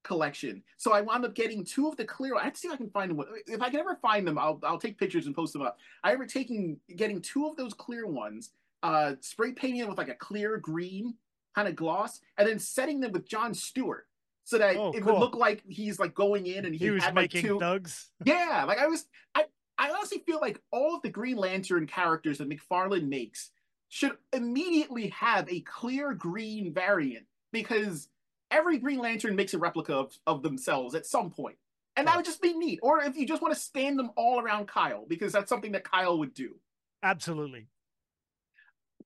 collection, 0.04 0.62
so 0.78 0.94
I 0.94 1.02
wound 1.02 1.26
up 1.26 1.34
getting 1.36 1.64
two 1.64 1.88
of 1.88 1.96
the 1.98 2.06
clear. 2.06 2.36
I 2.36 2.44
have 2.44 2.54
to 2.54 2.60
see 2.60 2.68
if 2.68 2.74
I 2.74 2.78
can 2.78 2.90
find 2.90 3.10
them. 3.12 3.24
If 3.48 3.62
I 3.62 3.70
can 3.70 3.80
ever 3.80 3.96
find 4.02 4.28
them, 4.28 4.38
I'll 4.38 4.60
I'll 4.64 4.80
take 4.80 4.98
pictures 4.98 5.26
and 5.26 5.36
post 5.36 5.54
them 5.54 5.62
up. 5.62 5.78
I 6.04 6.12
remember 6.12 6.32
taking 6.32 6.78
getting 6.96 7.22
two 7.22 7.48
of 7.48 7.56
those 7.56 7.74
clear 7.74 8.06
ones, 8.08 8.52
uh, 8.84 9.14
spray 9.22 9.52
painting 9.54 9.80
them 9.82 9.90
with 9.90 9.98
like 9.98 10.10
a 10.10 10.16
clear 10.16 10.58
green 10.58 11.16
kind 11.56 11.68
of 11.68 11.76
gloss, 11.76 12.20
and 12.38 12.48
then 12.48 12.60
setting 12.60 13.00
them 13.00 13.12
with 13.12 13.28
John 13.28 13.54
Stewart. 13.54 14.08
So 14.46 14.58
that 14.58 14.76
Oh, 14.76 14.92
it 14.92 15.02
cool. 15.04 15.14
would 15.14 15.20
look 15.20 15.36
like 15.36 15.64
he's 15.68 16.00
like 16.00 16.14
going 16.14 16.48
in 16.48 16.66
and 16.66 16.74
he, 16.76 16.86
he 16.86 16.92
was 16.92 17.04
had 17.04 17.16
like 17.16 17.34
making 17.34 17.50
two. 17.50 17.60
thugs. 17.60 18.12
Yeah, 18.26 18.66
like 18.68 18.78
I 18.78 18.88
was, 18.88 19.06
I, 19.34 19.46
I 19.78 19.90
honestly 19.92 20.22
feel 20.26 20.40
like 20.42 20.60
all 20.72 20.96
of 20.96 21.02
the 21.02 21.10
Green 21.10 21.38
Lantern 21.38 21.88
characters 21.88 22.40
that 22.40 22.50
McFarlane 22.50 23.08
makes 23.08 23.52
should 23.88 24.18
immediately 24.34 25.08
have 25.10 25.48
a 25.50 25.62
clear 25.62 26.14
green 26.14 26.74
variant 26.74 27.26
because 27.54 28.10
every 28.54 28.78
Green 28.78 29.00
Lantern 29.00 29.36
makes 29.36 29.54
a 29.54 29.58
replica 29.60 29.94
of, 29.96 30.18
of 30.28 30.44
themselves 30.44 30.96
at 30.96 31.06
some 31.06 31.30
point. 31.32 31.58
And 31.96 32.08
that 32.08 32.16
would 32.16 32.26
just 32.26 32.42
be 32.42 32.54
neat. 32.54 32.80
Or 32.82 33.02
if 33.04 33.16
you 33.18 33.28
just 33.28 33.42
want 33.42 33.54
to 33.54 33.60
stand 33.60 34.00
them 34.00 34.12
all 34.16 34.40
around 34.40 34.68
Kyle, 34.68 35.06
because 35.08 35.32
that's 35.34 35.50
something 35.50 35.74
that 35.74 35.84
Kyle 35.84 36.18
would 36.20 36.34
do. 36.34 36.56
Absolutely. 37.04 37.68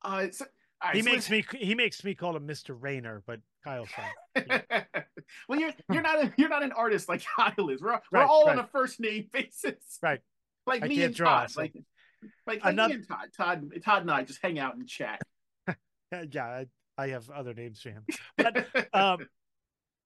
Uh, 0.01 0.27
so 0.31 0.45
right, 0.83 0.95
he 0.95 1.01
so 1.01 1.09
makes 1.11 1.29
me 1.29 1.43
he 1.59 1.75
makes 1.75 2.03
me 2.03 2.13
call 2.13 2.35
him 2.35 2.47
Mr. 2.47 2.77
Rayner, 2.79 3.23
but 3.25 3.39
Kyle's 3.63 3.89
fine. 3.89 4.61
well, 5.49 5.59
you're 5.59 5.71
you're 5.91 6.01
not 6.03 6.23
a, 6.23 6.33
you're 6.37 6.49
not 6.49 6.63
an 6.63 6.71
artist 6.71 7.09
like 7.09 7.23
Kyle 7.35 7.69
is. 7.69 7.81
We're 7.81 7.93
we're 7.93 7.99
Right, 8.19 8.27
all 8.29 8.45
right. 8.45 8.57
on 8.57 8.63
a 8.63 8.67
first 8.67 8.99
name 8.99 9.27
basis, 9.33 9.75
Right. 10.01 10.21
like 10.65 10.83
I 10.83 10.87
me 10.87 11.01
and 11.03 11.13
draw, 11.15 11.41
Todd. 11.41 11.51
so- 11.51 11.61
Like 11.61 11.73
like, 12.45 12.63
like 12.63 12.73
Another- 12.73 12.89
me 12.89 12.95
and 12.95 13.07
Todd. 13.07 13.27
Todd 13.35 13.69
Todd 13.83 14.01
and 14.03 14.11
I 14.11 14.23
just 14.23 14.39
hang 14.41 14.59
out 14.59 14.75
and 14.75 14.87
chat. 14.87 15.21
Yeah, 16.11 16.23
yeah, 16.31 16.45
I, 16.45 16.65
I 16.97 17.07
have 17.09 17.29
other 17.29 17.53
names 17.53 17.81
for 17.81 17.89
him. 17.89 18.05
But 18.37 18.65
um, 18.93 19.27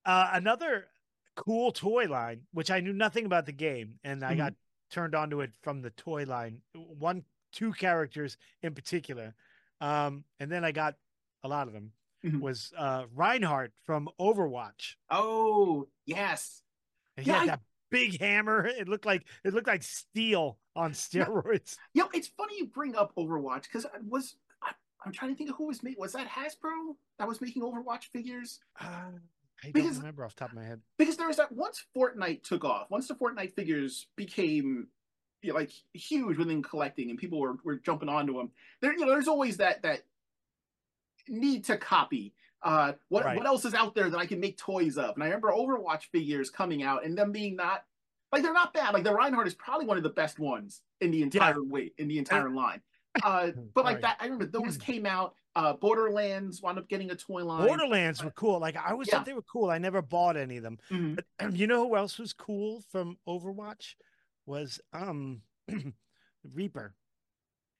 uh, 0.05 0.29
another 0.33 0.87
cool 1.35 1.71
toy 1.71 2.05
line, 2.07 2.41
which 2.51 2.71
I 2.71 2.79
knew 2.79 2.93
nothing 2.93 3.25
about 3.25 3.45
the 3.45 3.51
game, 3.53 3.99
and 4.03 4.23
I 4.23 4.33
Mhm. 4.33 4.37
got 4.37 4.53
turned 4.89 5.15
onto 5.15 5.41
it 5.41 5.51
from 5.61 5.81
the 5.81 5.89
toy 5.91 6.25
line. 6.25 6.61
One, 6.73 7.23
two 7.51 7.71
characters 7.73 8.37
in 8.61 8.73
particular, 8.75 9.35
um, 9.79 10.25
and 10.39 10.51
then 10.51 10.63
I 10.65 10.71
got 10.71 10.95
a 11.43 11.47
lot 11.47 11.67
of 11.67 11.73
them. 11.73 11.93
Mhm. 12.23 12.39
Was 12.41 12.71
uh, 12.77 13.05
Reinhardt 13.13 13.73
from 13.83 14.09
Overwatch? 14.19 14.95
oh 15.09 15.87
yes, 16.05 16.61
And 17.17 17.25
he 17.25 17.31
Yeah, 17.31 17.39
had 17.39 17.43
I- 17.43 17.51
that 17.55 17.61
big 17.89 18.19
hammer. 18.19 18.65
It 18.65 18.87
looked 18.87 19.05
like 19.05 19.25
it 19.43 19.53
looked 19.53 19.67
like 19.67 19.83
steel 19.83 20.59
on 20.75 20.91
steroids. 20.93 21.77
you 21.93 22.03
know 22.03 22.09
it's 22.13 22.27
funny 22.27 22.57
you 22.57 22.67
bring 22.67 22.95
up 22.95 23.13
Overwatch 23.15 23.63
because 23.63 23.85
I 23.85 23.97
was 24.07 24.35
I, 24.61 24.73
I'm 25.03 25.11
trying 25.11 25.31
to 25.31 25.35
think 25.37 25.49
of 25.49 25.55
who 25.57 25.65
was 25.67 25.81
made. 25.83 25.97
Was 25.97 26.13
that 26.13 26.27
Hasbro 26.27 26.95
that 27.17 27.27
was 27.27 27.41
making 27.41 27.63
Overwatch 27.63 28.05
figures? 28.05 28.59
Uh, 28.79 29.11
I 29.63 29.67
don't 29.67 29.73
Because- 29.73 29.97
remember 29.97 30.25
off 30.25 30.35
the 30.35 30.39
top 30.39 30.49
of 30.49 30.55
my 30.55 30.63
head. 30.63 30.81
because 30.97 31.17
there 31.17 31.27
was 31.27 31.37
that 31.37 31.51
once 31.51 31.85
Fortnite 31.95 32.43
took 32.43 32.63
off, 32.65 32.89
once 32.89 33.07
the 33.07 33.15
Fortnite 33.15 33.53
figures 33.53 34.07
became 34.15 34.87
you 35.43 35.49
know, 35.49 35.55
like 35.55 35.71
huge 35.93 36.37
within 36.37 36.61
collecting, 36.61 37.09
and 37.09 37.17
people 37.17 37.39
were, 37.39 37.57
were 37.63 37.77
jumping 37.77 38.09
onto 38.09 38.33
them. 38.33 38.51
There, 38.79 38.91
you 38.93 38.99
know, 39.05 39.11
there's 39.11 39.27
always 39.27 39.57
that 39.57 39.81
that 39.83 40.03
need 41.27 41.63
to 41.65 41.77
copy. 41.77 42.33
Uh, 42.63 42.93
what 43.09 43.25
Right. 43.25 43.37
what 43.37 43.47
else 43.47 43.65
is 43.65 43.73
out 43.73 43.95
there 43.95 44.09
that 44.09 44.17
I 44.19 44.27
can 44.27 44.39
make 44.39 44.57
toys 44.57 44.97
of? 44.97 45.15
And 45.15 45.23
I 45.23 45.27
remember 45.27 45.49
Overwatch 45.51 46.03
figures 46.11 46.49
coming 46.51 46.83
out 46.83 47.03
and 47.05 47.17
them 47.17 47.31
being 47.31 47.55
not 47.55 47.83
like 48.31 48.43
they're 48.43 48.53
not 48.53 48.73
bad. 48.73 48.93
Like 48.93 49.03
the 49.03 49.13
Reinhardt 49.13 49.47
is 49.47 49.55
probably 49.55 49.87
one 49.87 49.97
of 49.97 50.03
the 50.03 50.09
best 50.09 50.37
ones 50.39 50.81
in 51.01 51.09
the 51.11 51.21
entire 51.23 51.61
way 51.63 51.91
in 51.97 52.07
the 52.07 52.19
entire 52.19 52.49
line. 52.51 52.81
Uh, 53.23 53.51
but 53.73 53.85
like 53.85 54.01
that, 54.01 54.17
I 54.19 54.25
remember 54.25 54.45
those 54.45 54.77
came 54.77 55.05
out. 55.05 55.35
Uh, 55.55 55.73
Borderlands 55.73 56.61
wound 56.61 56.77
up 56.79 56.87
getting 56.87 57.11
a 57.11 57.15
toy 57.15 57.43
line. 57.43 57.67
Borderlands 57.67 58.23
were 58.23 58.31
cool. 58.31 58.59
Like 58.59 58.77
I 58.77 58.91
always 58.91 59.07
Yeah. 59.09 59.17
thought 59.17 59.25
they 59.25 59.33
were 59.33 59.41
cool. 59.41 59.69
I 59.69 59.77
never 59.79 60.01
bought 60.01 60.37
any 60.37 60.57
of 60.57 60.63
them. 60.63 60.79
Mhm. 60.89 61.15
But 61.17 61.25
you 61.55 61.67
know 61.67 61.87
who 61.87 61.95
else 61.95 62.17
was 62.17 62.31
cool 62.33 62.81
from 62.89 63.17
Overwatch? 63.27 63.95
Was 64.45 64.79
um 64.93 65.41
Reaper. 66.53 66.95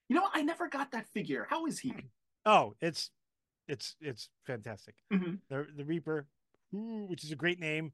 You 0.09 0.15
know 0.15 0.23
what? 0.23 0.31
I 0.35 0.41
never 0.41 0.67
got 0.67 0.91
that 0.91 1.07
figure. 1.07 1.47
How 1.49 1.65
is 1.65 1.79
he? 1.79 1.93
Oh, 2.43 2.73
it's 2.81 3.11
it's 3.67 3.95
it's 4.01 4.27
fantastic. 4.47 4.95
Mhm. 5.13 5.37
The 5.49 5.67
the 5.77 5.85
Reaper, 5.85 6.25
which 6.71 7.23
is 7.23 7.31
a 7.31 7.35
great 7.35 7.59
name. 7.59 7.93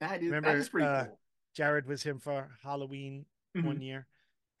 That 0.00 0.22
is 0.22 0.28
that 0.30 0.36
Remember, 0.36 0.58
is 0.58 0.68
pretty 0.68 0.86
uh, 0.86 1.04
cool. 1.04 1.18
Jared 1.54 1.86
was 1.86 2.02
him 2.02 2.18
for 2.18 2.50
Halloween 2.62 3.24
Mhm. 3.56 3.64
one 3.64 3.80
year. 3.80 4.06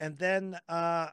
And 0.00 0.16
then 0.16 0.58
uh 0.70 1.08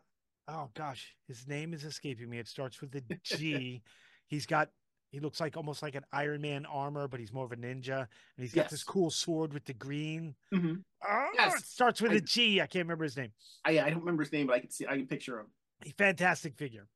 oh 0.48 0.70
gosh, 0.74 1.16
his 1.28 1.48
name 1.48 1.74
is 1.74 1.84
escaping 1.84 2.30
me. 2.30 2.40
It 2.40 2.48
starts 2.48 2.82
with 2.82 2.96
a 2.96 3.02
G. 3.24 3.82
he's 4.28 4.46
got 4.46 4.70
he 5.12 5.20
looks 5.20 5.40
like 5.40 5.56
almost 5.56 5.84
like 5.84 5.94
an 5.94 6.04
Iron 6.12 6.42
Man 6.42 6.66
armor, 6.66 7.08
but 7.08 7.20
he's 7.20 7.32
more 7.32 7.46
of 7.46 7.52
a 7.52 7.56
ninja. 7.56 8.00
And 8.00 8.08
he's 8.44 8.54
got 8.54 8.70
this 8.70 8.84
cool 8.84 9.12
sword 9.12 9.54
with 9.54 9.64
the 9.66 9.74
green. 9.74 10.34
Mhm. 10.52 10.84
Oh, 11.08 11.28
Yes. 11.36 11.60
it 11.60 11.66
starts 11.68 12.02
with 12.02 12.14
I- 12.14 12.16
a 12.16 12.22
G. 12.22 12.60
I 12.62 12.66
can't 12.66 12.86
remember 12.86 13.04
his 13.04 13.16
name. 13.16 13.32
I, 13.64 13.80
I 13.80 13.90
don't 13.92 14.00
remember 14.00 14.24
his 14.24 14.32
name, 14.32 14.48
but 14.48 14.54
I 14.54 14.60
can 14.60 14.72
see 14.72 14.88
I 14.88 14.96
can 14.98 15.06
picture 15.08 15.40
him. 15.40 15.48
A 15.86 15.90
Fantastic 15.92 16.56
figure. 16.56 16.88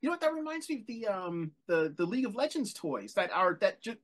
You 0.00 0.08
know 0.08 0.12
what? 0.14 0.20
That 0.22 0.32
reminds 0.34 0.68
me 0.70 0.80
of 0.80 0.86
the 0.86 1.06
um 1.08 1.52
the 1.66 1.94
the 1.96 2.06
League 2.06 2.24
of 2.26 2.34
Legends 2.34 2.72
toys 2.72 3.12
that 3.14 3.30
are 3.30 3.58
that 3.60 3.82
just 3.82 3.98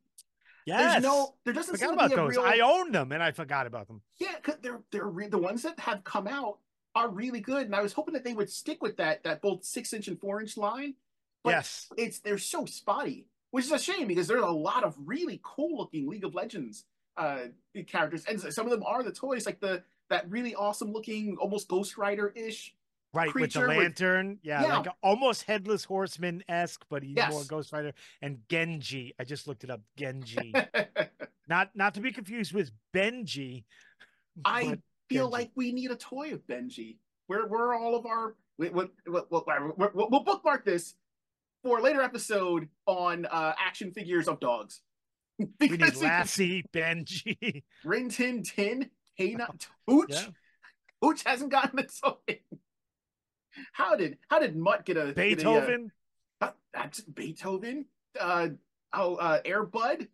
Yes. 0.67 0.93
there's 0.93 1.03
no 1.05 1.35
there 1.45 1.55
doesn't 1.55 1.77
forgot 1.79 1.89
seem 1.89 1.99
to 1.99 2.09
be 2.09 2.13
a 2.13 2.17
those. 2.17 2.31
real 2.37 2.43
I 2.45 2.59
own 2.59 2.93
them 2.93 3.13
and 3.13 3.23
I 3.23 3.33
forgot 3.33 3.67
about 3.67 3.87
them. 3.89 4.03
yeah 4.19 4.39
'cause 4.43 4.57
they're 4.61 4.83
they're 4.91 5.07
re- 5.09 5.29
the 5.29 5.39
ones 5.39 5.63
that 5.63 5.79
have 5.81 6.05
come 6.05 6.27
out 6.29 6.59
are 6.95 7.09
really 7.09 7.41
good, 7.41 7.67
and 7.67 7.75
I 7.75 7.83
was 7.83 7.93
hoping 7.93 8.15
that 8.15 8.25
they 8.25 8.35
would 8.35 8.51
stick 8.51 8.83
with 8.83 8.97
that 8.97 9.23
that 9.25 9.43
both 9.43 9.65
six 9.65 9.93
inch 9.93 10.09
and 10.09 10.21
four 10.21 10.41
inch 10.41 10.57
line. 10.57 10.95
But 11.43 11.51
yes. 11.51 11.89
it's 11.97 12.19
they're 12.19 12.39
so 12.39 12.67
spotty, 12.67 13.27
which 13.51 13.65
is 13.65 13.73
a 13.73 13.79
shame 13.79 14.09
because 14.09 14.27
there's 14.29 14.43
a 14.43 14.47
lot 14.47 14.85
of 14.85 14.97
really 15.05 15.41
cool 15.43 15.79
looking 15.79 16.09
League 16.09 16.25
of 16.25 16.35
Legends 16.35 16.85
uh 17.17 17.41
characters, 17.87 18.25
and 18.27 18.41
some 18.41 18.67
of 18.67 18.71
them 18.71 18.83
are 18.85 19.03
the 19.03 19.13
toys 19.13 19.47
like 19.47 19.61
the 19.61 19.83
that 20.11 20.29
really 20.29 20.55
awesome 20.55 20.93
looking 20.93 21.37
almost 21.39 21.69
Ghost 21.69 21.97
Rider 21.97 22.33
ish. 22.35 22.75
Right, 23.13 23.27
with 23.27 23.35
the 23.35 23.41
creature 23.41 23.69
with- 23.69 23.79
lantern. 23.79 24.39
yeah, 24.43 24.63
Yeah. 24.63 24.79
like 24.79 24.89
almost 25.03 25.43
headless 25.43 25.85
horseman 25.85 26.45
esque, 26.49 26.85
but 26.89 27.03
he's 27.03 27.17
more 27.29 27.43
Ghost 27.45 27.73
Rider. 27.73 27.93
And 28.23 28.39
Genji. 28.49 29.15
I 29.19 29.25
just 29.25 29.49
looked 29.49 29.65
it 29.65 29.71
up. 29.71 29.81
Genji. 29.97 30.55
not 31.49 31.75
not 31.75 31.95
to 31.95 32.01
be 32.01 32.13
confused 32.13 32.53
with 32.53 32.71
Benji. 32.95 33.65
I 34.45 34.79
feel 35.11 35.31
Genji. 35.31 35.43
like 35.43 35.51
we 35.55 35.73
need 35.73 35.91
a 35.91 35.97
toy 35.97 36.33
of 36.33 36.47
Benji. 36.47 36.97
Where 37.27 37.47
where 37.47 37.65
are 37.65 37.75
all 37.75 37.95
of 37.97 38.07
our 38.07 38.35
we, 38.59 38.69
we, 38.71 38.85
we, 39.07 39.21
we'll, 39.95 40.25
bookmark 40.25 40.65
this 40.65 40.95
for 41.63 41.79
a 41.79 41.83
later 41.83 42.03
episode 42.03 42.69
on 42.87 43.27
uh, 43.27 43.55
action 43.59 43.91
figures 43.93 44.29
of 44.29 44.41
dogs. 44.41 44.83
we 45.39 45.69
need 45.69 45.97
Lassie, 45.97 46.65
Benji. 46.73 47.63
Rin 47.85 48.09
Tin 48.09 48.43
Tin, 48.43 48.91
Kana, 49.19 49.49
Hooch. 49.87 50.11
Yeah. 50.11 50.27
Hooch 51.01 51.23
hasn't 51.25 51.51
gotten 51.51 51.79
a 51.79 51.85
toy. 51.85 52.41
How 53.73 53.97
did 53.97 54.19
how 54.29 54.39
did 54.39 54.57
Mutt 54.57 54.85
get 54.85 54.97
a 54.97 55.07
get 55.07 55.11
a, 55.11 55.15
Beethoven. 55.15 55.93
uh, 56.41 56.51
that's 56.73 57.01
Beethoven. 57.01 57.87
Uh, 58.19 58.49
oh, 58.93 59.17
uh, 59.17 59.41
Airbud. 59.43 60.09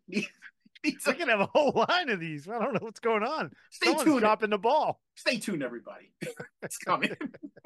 We 0.83 1.13
can 1.13 1.29
have 1.29 1.39
a 1.39 1.45
whole 1.47 1.85
line 1.89 2.09
of 2.09 2.19
these. 2.19 2.47
I 2.47 2.59
don't 2.59 2.73
know 2.73 2.79
what's 2.81 2.99
going 2.99 3.23
on. 3.23 3.51
Stay 3.71 3.87
Someone's 3.87 4.05
tuned. 4.07 4.19
dropping 4.21 4.49
the 4.51 4.57
ball. 4.57 5.01
stay 5.15 5.37
tuned, 5.37 5.63
everybody. 5.63 6.11
it's 6.61 6.77
coming. 6.77 7.15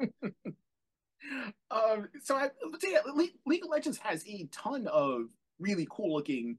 um, 1.70 2.08
so 2.22 2.36
I, 2.36 2.50
so 2.78 2.88
yeah, 2.88 3.00
Le- 3.14 3.28
League 3.46 3.64
of 3.64 3.70
Legends 3.70 3.98
has 3.98 4.24
a 4.26 4.48
ton 4.50 4.86
of 4.86 5.26
really 5.58 5.86
cool 5.90 6.14
looking 6.14 6.58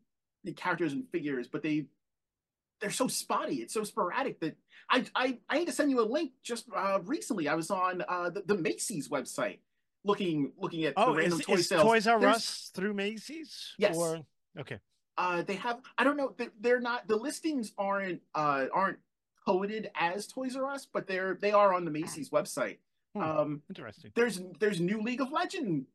characters 0.55 0.93
and 0.93 1.07
figures, 1.09 1.47
but 1.47 1.63
they 1.63 1.85
they're 2.81 2.91
so 2.91 3.07
spotty. 3.07 3.55
It's 3.55 3.73
so 3.73 3.83
sporadic 3.83 4.39
that 4.41 4.57
I 4.89 5.05
I, 5.15 5.37
I 5.49 5.59
need 5.59 5.67
to 5.67 5.73
send 5.73 5.89
you 5.89 6.01
a 6.01 6.05
link. 6.05 6.31
Just 6.43 6.65
uh, 6.75 6.99
recently, 7.03 7.47
I 7.47 7.55
was 7.55 7.71
on 7.71 8.03
uh, 8.07 8.29
the, 8.29 8.43
the 8.45 8.57
Macy's 8.57 9.09
website 9.09 9.59
looking 10.03 10.51
looking 10.57 10.83
at 10.85 10.95
the 10.95 11.01
Oh, 11.01 11.15
random 11.15 11.39
is, 11.39 11.45
toy 11.45 11.53
is 11.55 11.67
sales. 11.69 11.83
Toys 11.83 12.07
R 12.07 12.25
Us 12.25 12.71
through 12.73 12.93
Macy's? 12.93 13.73
Yes. 13.77 13.95
Or 13.95 14.19
okay. 14.59 14.79
Uh 15.17 15.41
they 15.43 15.55
have 15.55 15.79
i 15.97 16.03
don't 16.03 16.17
know 16.17 16.33
they're, 16.37 16.51
they're 16.61 16.79
not 16.79 17.07
the 17.07 17.15
listings 17.15 17.71
aren't 17.77 18.21
uh 18.35 18.65
aren't 18.73 18.97
coded 19.45 19.89
as 19.95 20.25
toys 20.27 20.55
r 20.55 20.65
us 20.71 20.85
but 20.91 21.07
they're 21.07 21.35
they 21.41 21.51
are 21.51 21.73
on 21.73 21.85
the 21.85 21.91
macy's 21.91 22.29
website 22.29 22.77
Hmm. 23.15 23.21
um 23.21 23.61
Interesting. 23.69 24.11
there's 24.15 24.41
there's 24.59 24.79
new 24.79 24.99
league 25.01 25.21
of 25.21 25.31
legend 25.31 25.85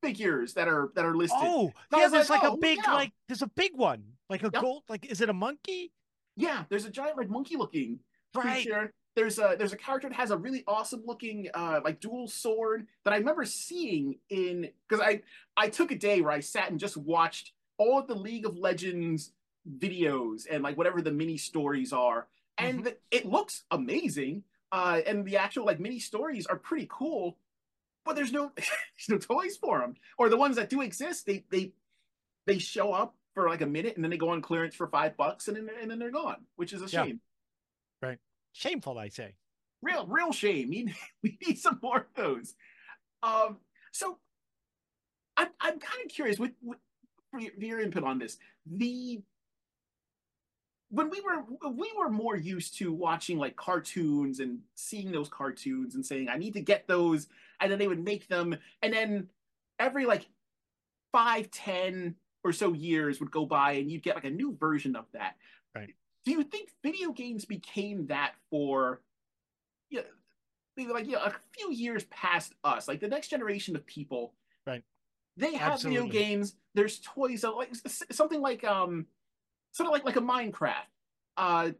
figures 0.00 0.54
that 0.54 0.68
are 0.68 0.90
that 0.94 1.04
are 1.04 1.14
listed 1.14 1.36
Oh, 1.42 1.70
So 1.92 1.98
yeah, 1.98 2.08
there's 2.08 2.30
like, 2.30 2.42
like, 2.42 2.50
oh, 2.50 2.54
a 2.54 2.56
big 2.56 2.78
yeah. 2.86 2.94
like 2.94 3.12
there's 3.28 3.42
a 3.42 3.46
big 3.48 3.72
one. 3.76 4.02
Like 4.30 4.40
a 4.42 4.50
Yep. 4.52 4.62
gold 4.62 4.82
like 4.88 5.04
is 5.06 5.20
it 5.20 5.28
a 5.28 5.34
monkey? 5.34 5.92
yeah 6.36 6.64
there's 6.70 6.86
a 6.86 6.90
giant 6.90 7.18
like 7.18 7.28
monkey 7.28 7.56
looking 7.56 7.98
Right. 8.34 8.62
creature 8.64 8.90
there's 9.14 9.38
a 9.38 9.54
there's 9.58 9.74
a 9.74 9.76
character 9.76 10.08
that 10.08 10.14
has 10.14 10.30
a 10.30 10.36
really 10.38 10.64
awesome 10.66 11.02
looking 11.04 11.48
uh 11.52 11.82
like 11.84 12.00
dual 12.00 12.26
sword 12.26 12.86
that 13.04 13.12
i 13.12 13.18
remember 13.18 13.44
seeing 13.44 14.16
in 14.30 14.70
because 14.88 15.04
i 15.04 15.20
i 15.58 15.68
took 15.68 15.90
a 15.90 15.94
day 15.94 16.22
where 16.22 16.32
i 16.32 16.40
sat 16.40 16.70
and 16.70 16.80
just 16.80 16.96
watched 16.96 17.52
all 17.82 17.98
of 18.00 18.06
the 18.06 18.14
league 18.28 18.46
of 18.46 18.56
legends 18.56 19.32
videos 19.78 20.46
and 20.50 20.62
like 20.62 20.76
whatever 20.76 21.00
the 21.02 21.12
mini 21.12 21.36
stories 21.36 21.92
are 21.92 22.26
and 22.58 22.84
the- 22.84 22.96
it 23.10 23.24
looks 23.26 23.64
amazing 23.70 24.42
uh 24.72 25.00
and 25.06 25.24
the 25.24 25.36
actual 25.36 25.64
like 25.66 25.78
mini 25.80 26.00
stories 26.00 26.46
are 26.46 26.56
pretty 26.68 26.86
cool 26.90 27.38
but 28.04 28.16
there's 28.16 28.32
no 28.32 28.50
there's 28.56 29.08
no 29.08 29.18
toys 29.18 29.56
for 29.56 29.78
them 29.80 29.94
or 30.18 30.28
the 30.28 30.36
ones 30.36 30.56
that 30.56 30.68
do 30.70 30.80
exist 30.82 31.26
they 31.26 31.44
they 31.50 31.72
they 32.46 32.58
show 32.58 32.92
up 32.92 33.14
for 33.34 33.48
like 33.48 33.60
a 33.62 33.66
minute 33.78 33.94
and 33.94 34.02
then 34.04 34.10
they 34.10 34.16
go 34.18 34.30
on 34.30 34.42
clearance 34.42 34.74
for 34.74 34.88
five 34.88 35.16
bucks 35.16 35.46
and 35.48 35.56
then 35.56 35.68
and 35.80 35.90
then 35.90 35.98
they're 36.00 36.10
gone 36.10 36.40
which 36.56 36.72
is 36.72 36.82
a 36.82 36.86
Yeah. 36.86 37.06
Right. 38.02 38.18
Shameful, 38.52 38.98
I 38.98 39.08
say. 39.08 39.36
real 39.80 40.06
real 40.06 40.32
shame. 40.32 40.68
We 40.70 40.82
need, 40.84 40.94
we 41.22 41.38
need 41.46 41.58
some 41.58 41.78
more 41.82 41.98
of 41.98 42.14
those. 42.16 42.54
Um, 43.22 43.58
so 43.92 44.18
I'm 45.36 45.48
I'm 45.60 45.78
kind 45.78 46.00
of 46.04 46.10
curious 46.10 46.38
with, 46.38 46.50
with 46.62 46.78
for 47.32 47.40
your, 47.40 47.52
your 47.58 47.80
input 47.80 48.04
on 48.04 48.18
this. 48.18 48.36
The 48.66 49.22
when 50.90 51.08
we 51.08 51.20
were 51.22 51.70
we 51.70 51.90
were 51.98 52.10
more 52.10 52.36
used 52.36 52.76
to 52.78 52.92
watching 52.92 53.38
like 53.38 53.56
cartoons 53.56 54.38
and 54.38 54.60
seeing 54.74 55.10
those 55.10 55.28
cartoons 55.28 55.94
and 55.94 56.06
saying 56.06 56.28
I 56.28 56.36
need 56.36 56.54
to 56.54 56.60
get 56.60 56.86
those, 56.86 57.26
and 57.60 57.72
then 57.72 57.78
they 57.78 57.88
would 57.88 58.04
make 58.04 58.28
them, 58.28 58.56
and 58.82 58.92
then 58.92 59.28
every 59.80 60.04
like 60.06 60.28
five 61.10 61.50
ten 61.50 62.14
or 62.44 62.52
so 62.52 62.74
years 62.74 63.18
would 63.18 63.30
go 63.30 63.46
by, 63.46 63.72
and 63.72 63.90
you'd 63.90 64.02
get 64.02 64.14
like 64.14 64.24
a 64.24 64.30
new 64.30 64.54
version 64.60 64.94
of 64.94 65.06
that. 65.14 65.34
Right. 65.74 65.94
Do 66.24 66.32
you 66.32 66.44
think 66.44 66.68
video 66.84 67.10
games 67.10 67.46
became 67.46 68.06
that 68.08 68.34
for 68.50 69.00
yeah, 69.90 70.02
like 70.76 71.08
yeah, 71.08 71.24
a 71.24 71.32
few 71.56 71.72
years 71.72 72.04
past 72.04 72.54
us, 72.64 72.86
like 72.86 73.00
the 73.00 73.08
next 73.08 73.28
generation 73.28 73.74
of 73.74 73.86
people, 73.86 74.34
Right. 74.66 74.84
They 75.36 75.54
have 75.54 75.72
Absolutely. 75.72 76.08
video 76.08 76.12
games. 76.12 76.54
There's 76.74 77.00
toys, 77.00 77.44
like 77.44 77.74
something 78.10 78.40
like 78.40 78.64
um, 78.64 79.06
sort 79.72 79.86
of 79.86 79.92
like 79.92 80.04
like 80.04 80.16
a 80.16 80.20
Minecraft. 80.20 80.86
Uh, 81.36 81.70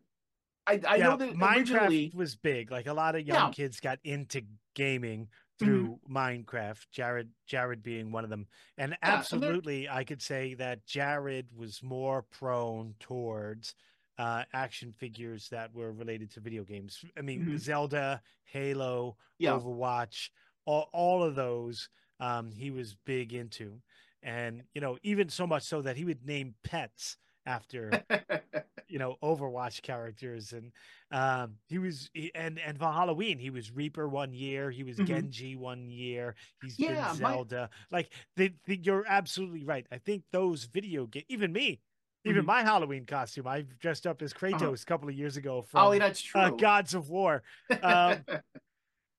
I 0.67 0.81
I 0.87 0.97
yeah, 0.97 1.09
know 1.09 1.17
that 1.17 1.35
Minecraft 1.35 2.15
was 2.15 2.37
big. 2.37 2.71
Like 2.71 2.87
a 2.87 2.95
lot 2.95 3.15
of 3.15 3.27
young 3.27 3.37
Yeah. 3.37 3.43
Mm-hmm. 3.45 3.53
kids 3.53 3.81
got 3.81 3.99
into 4.05 4.43
gaming 4.75 5.29
through 5.59 5.99
Minecraft. 6.11 6.87
Jared, 6.91 7.29
Jared 7.47 7.83
being 7.83 8.11
one 8.11 8.25
of 8.25 8.31
them, 8.31 8.47
and 8.79 8.93
and 8.93 8.99
they're- 9.03 9.19
absolutely, 9.19 9.89
I 9.89 10.05
could 10.05 10.23
say 10.23 10.55
that 10.55 10.87
Jared 10.87 11.49
was 11.55 11.83
more 11.83 12.23
prone 12.23 12.95
towards 13.01 13.75
uh, 14.19 14.45
action 14.53 14.93
figures 14.93 15.49
that 15.49 15.75
were 15.75 15.93
related 15.93 16.31
to 16.33 16.41
video 16.41 16.65
games. 16.65 17.03
I 17.17 17.23
mean, 17.23 17.45
Mhm. 17.47 17.59
Zelda, 17.59 18.23
Halo, 18.45 19.17
yeah, 19.39 19.53
Overwatch, 19.53 20.29
all, 20.67 20.89
all 20.93 21.23
of 21.23 21.35
those 21.35 21.89
um, 22.23 22.53
he 22.53 22.71
was 22.71 22.97
big 23.05 23.33
into. 23.35 23.81
And, 24.23 24.63
you 24.75 24.81
know, 24.81 24.99
even 25.03 25.29
so 25.29 25.47
much 25.47 25.65
so 25.65 25.83
that 25.83 25.97
he 25.97 26.05
would 26.05 26.25
name 26.25 26.55
pets 26.63 27.17
after, 27.45 28.05
you 28.89 28.99
know, 29.01 29.17
Overwatch 29.23 29.83
characters. 29.83 30.53
And 30.53 30.71
um, 31.11 31.57
he 31.69 31.79
was, 31.79 32.09
he, 32.15 32.31
and, 32.35 32.61
and 32.61 32.79
for 32.79 32.93
Halloween, 32.93 33.39
he 33.39 33.51
was 33.51 33.73
Reaper 33.73 34.09
one 34.09 34.33
year, 34.33 34.71
he 34.71 34.85
was 34.85 34.97
Mhm. 34.99 35.07
Genji 35.07 35.57
one 35.57 35.91
year, 35.91 36.37
He's 36.63 36.77
Yeah, 36.77 37.13
been 37.13 37.23
my- 37.23 37.33
Zelda. 37.33 37.71
Like, 37.91 38.13
the, 38.37 38.53
the, 38.67 38.77
you're 38.77 39.05
absolutely 39.09 39.65
right. 39.65 39.87
I 39.91 39.99
think 39.99 40.23
those 40.31 40.65
video 40.65 41.07
game, 41.07 41.25
even 41.29 41.53
me, 41.53 41.81
even 42.25 42.45
Mhm. 42.45 42.47
my 42.47 42.63
Halloween 42.63 43.05
costume, 43.05 43.49
I 43.49 43.63
dressed 43.81 44.07
up 44.07 44.23
as 44.23 44.33
Kratos 44.33 44.83
a 44.85 44.87
couple 44.87 45.09
of 45.09 45.17
years 45.17 45.37
ago 45.37 45.63
from 45.63 45.81
Uh-huh. 45.81 45.89
oh, 45.89 45.93
true. 46.23 46.41
uh, 46.41 46.51
Gods 46.51 46.95
of 46.95 47.11
War. 47.11 47.43
um, 47.83 48.25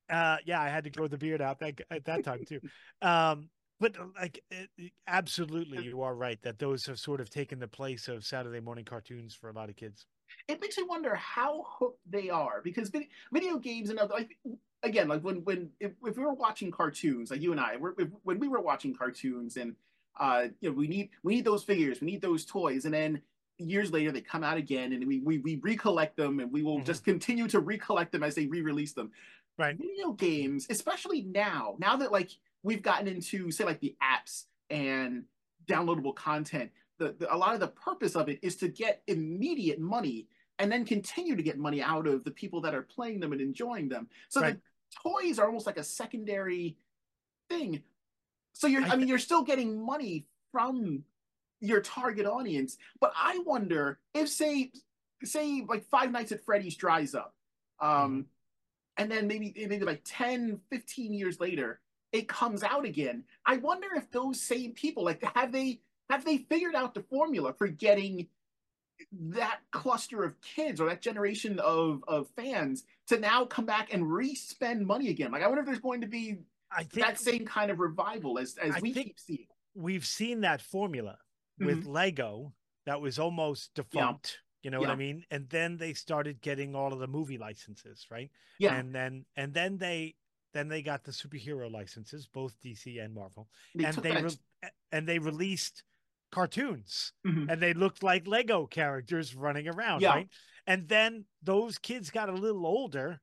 uh 0.10 0.38
yeah 0.46 0.62
i 0.62 0.70
had 0.70 0.84
to 0.84 0.90
grow 0.90 1.08
the 1.08 1.18
beard 1.18 1.42
out 1.42 1.60
that, 1.60 1.80
at 1.90 2.06
that 2.06 2.24
time 2.24 2.44
too. 2.48 2.60
Um 3.02 3.50
but 3.80 4.00
uh, 4.00 4.06
like 4.16 4.42
it, 4.52 4.70
it- 4.78 4.92
absolutely 5.08 5.84
you 5.84 6.02
are 6.02 6.16
right 6.16 6.42
that 6.44 6.60
those 6.60 6.86
have 6.86 7.00
sort 7.00 7.20
of 7.22 7.30
taken 7.30 7.60
the 7.60 7.68
place 7.68 8.08
of 8.08 8.24
saturday 8.26 8.60
morning 8.60 8.86
cartoons 8.86 9.34
for 9.34 9.50
a 9.50 9.54
lot 9.54 9.70
of 9.70 9.76
kids. 9.76 10.06
It 10.48 10.62
makes 10.62 10.78
me 10.78 10.84
wonder 10.88 11.16
how 11.16 11.64
hooked 11.68 12.00
they 12.10 12.30
are 12.30 12.62
because 12.64 12.90
vid- 12.90 13.08
video 13.32 13.58
games 13.58 13.90
and 13.90 14.00
other 14.00 14.14
like 14.14 14.38
again 14.84 15.08
like 15.08 15.22
when 15.22 15.38
when 15.44 15.70
if, 15.80 15.92
if 16.06 16.18
we 16.18 16.24
were 16.24 16.34
watching 16.34 16.72
cartoons 16.72 17.32
like 17.32 17.42
you 17.42 17.52
and 17.52 17.60
I 17.60 17.78
we're, 17.78 17.94
if, 17.98 18.10
when 18.24 18.40
we 18.40 18.48
were 18.48 18.62
watching 18.62 18.96
cartoons 18.96 19.58
and 19.58 19.76
uh 20.20 20.46
you 20.62 20.70
know 20.70 20.76
we 20.76 20.88
need 20.88 21.10
we 21.24 21.36
need 21.36 21.46
those 21.46 21.64
figures 21.64 22.02
we 22.02 22.08
need 22.08 22.22
those 22.22 22.46
toys 22.46 22.86
and 22.86 22.94
then 22.94 23.22
years 23.60 23.92
later 23.92 24.12
they 24.12 24.22
come 24.22 24.44
out 24.44 24.58
again 24.58 24.94
and 24.94 25.06
we 25.08 25.20
we, 25.20 25.38
we 25.40 25.56
recollect 25.58 26.18
them 26.18 26.40
and 26.40 26.52
we 26.52 26.64
will 26.64 26.80
Mhm. 26.80 26.86
just 26.86 27.06
continue 27.06 27.48
to 27.48 27.60
recollect 27.60 28.12
them 28.12 28.24
as 28.24 28.34
they 28.36 28.48
re-release 28.48 28.94
them 28.94 29.12
right 29.58 29.78
video 29.78 30.12
games, 30.14 30.68
especially 30.70 31.22
now, 31.24 31.76
now 31.80 31.96
that 31.98 32.12
like 32.12 32.32
we've 32.64 32.82
gotten 32.82 33.08
into 33.08 33.52
say 33.52 33.64
like 33.64 33.80
the 33.80 33.96
apps 34.02 34.46
and 34.70 35.24
downloadable 35.68 36.16
content, 36.16 36.72
the, 37.00 37.16
the 37.20 37.34
a 37.34 37.38
lot 37.38 37.54
of 37.54 37.60
the 37.60 37.68
purpose 37.68 38.16
of 38.16 38.30
it 38.30 38.40
is 38.42 38.56
to 38.58 38.68
get 38.68 39.02
immediate 39.08 39.80
money 39.80 40.28
and 40.60 40.72
then 40.72 40.86
continue 40.86 41.36
to 41.36 41.44
get 41.44 41.58
money 41.58 41.82
out 41.82 42.08
of 42.08 42.24
the 42.24 42.32
people 42.32 42.62
that 42.62 42.76
are 42.76 42.84
playing 42.84 43.20
them 43.20 43.32
and 43.32 43.42
enjoying 43.42 43.90
them. 43.90 44.08
So 44.30 44.42
Right. 44.42 44.56
the 44.56 45.10
toys 45.10 45.40
are 45.40 45.48
almost 45.48 45.66
like 45.66 45.78
a 45.78 45.84
secondary 45.84 46.78
thing. 47.50 47.82
So 48.54 48.68
you're 48.68 48.84
I 48.84 48.90
I, 48.90 48.96
mean 48.96 49.08
you're 49.08 49.20
still 49.20 49.44
getting 49.44 49.84
money 49.84 50.28
from 50.52 51.04
your 51.60 51.82
target 51.82 52.26
audience, 52.26 52.78
but 53.00 53.14
I 53.16 53.40
wonder 53.46 54.00
if 54.14 54.30
say 54.30 54.72
say 55.24 55.66
like 55.68 55.86
Five 55.90 56.12
Nights 56.12 56.32
at 56.32 56.44
Freddy's 56.46 56.76
dries 56.76 57.16
up. 57.16 57.34
Um 57.80 58.28
and 58.98 59.12
then 59.12 59.28
maybe 59.28 59.54
maybe 59.56 59.86
like 59.86 60.02
10 60.06 60.60
15 60.70 61.14
years 61.14 61.40
later 61.40 61.80
it 62.14 62.28
comes 62.28 62.64
out 62.64 62.86
again. 62.86 63.24
I 63.46 63.58
wonder 63.58 63.88
if 63.96 64.10
those 64.12 64.40
same 64.40 64.72
people 64.72 65.04
like 65.04 65.22
have 65.36 65.52
they 65.52 65.82
have 66.10 66.24
they 66.24 66.38
figured 66.38 66.76
out 66.76 66.94
the 66.94 67.02
formula 67.02 67.54
for 67.54 67.68
getting 67.68 68.28
that 69.12 69.60
cluster 69.72 70.24
of 70.24 70.40
kids 70.40 70.80
or 70.80 70.88
that 70.88 71.02
generation 71.02 71.60
of 71.60 72.04
of 72.08 72.30
fans 72.38 72.84
to 73.08 73.20
now 73.20 73.44
come 73.44 73.66
back 73.66 73.92
and 73.92 74.10
re-spend 74.10 74.86
money 74.86 75.10
again? 75.10 75.32
Like 75.32 75.42
i 75.42 75.48
wonder 75.48 75.62
if 75.62 75.66
there's 75.66 75.80
going 75.80 76.02
to 76.02 76.08
be 76.08 76.38
i 76.72 76.84
think 76.84 77.06
that 77.06 77.20
same 77.20 77.46
kind 77.46 77.72
of 77.72 77.80
revival 77.80 78.38
as 78.38 78.56
as 78.62 78.76
I 78.76 78.80
we 78.80 78.94
keep 78.94 79.20
seeing. 79.20 79.48
we've 79.74 80.06
seen 80.06 80.42
that 80.42 80.62
formula 80.62 81.18
with 81.60 81.82
mm-hmm. 81.82 81.92
lego 81.92 82.54
that 82.86 83.02
was 83.02 83.18
almost 83.18 83.74
defunct 83.74 84.40
you 84.64 84.72
know 84.72 84.80
what 84.80 84.90
i 84.90 84.96
mean? 84.96 85.24
And 85.30 85.50
then 85.50 85.78
they 85.78 85.94
started 85.94 86.42
getting 86.42 86.74
all 86.76 86.94
of 86.94 87.00
the 87.00 87.08
movie 87.08 87.38
licenses 87.38 88.08
right? 88.10 88.32
Yeah. 88.60 88.76
And 88.76 88.94
then 88.96 89.26
and 89.36 89.54
then 89.54 89.78
they 89.78 90.16
then 90.54 90.68
they 90.68 90.82
got 90.82 91.04
the 91.04 91.12
superhero 91.12 91.70
licenses 91.72 92.28
both 92.28 92.56
dc 92.64 93.04
and 93.04 93.14
marvel 93.14 93.50
they 93.76 93.86
and 93.86 93.96
they 93.98 94.22
re- 94.22 94.70
and 94.92 95.08
they 95.08 95.20
released 95.20 95.84
cartoons 96.32 97.14
Mhm. 97.28 97.52
and 97.52 97.62
they 97.62 97.74
looked 97.74 98.02
like 98.04 98.26
lego 98.28 98.66
characters 98.66 99.36
running 99.36 99.68
around 99.68 100.02
Yeah. 100.02 100.14
right? 100.16 100.30
And 100.66 100.88
then 100.88 101.26
those 101.42 101.78
kids 101.78 102.10
got 102.10 102.30
a 102.30 102.34
little 102.34 102.66
older 102.66 103.20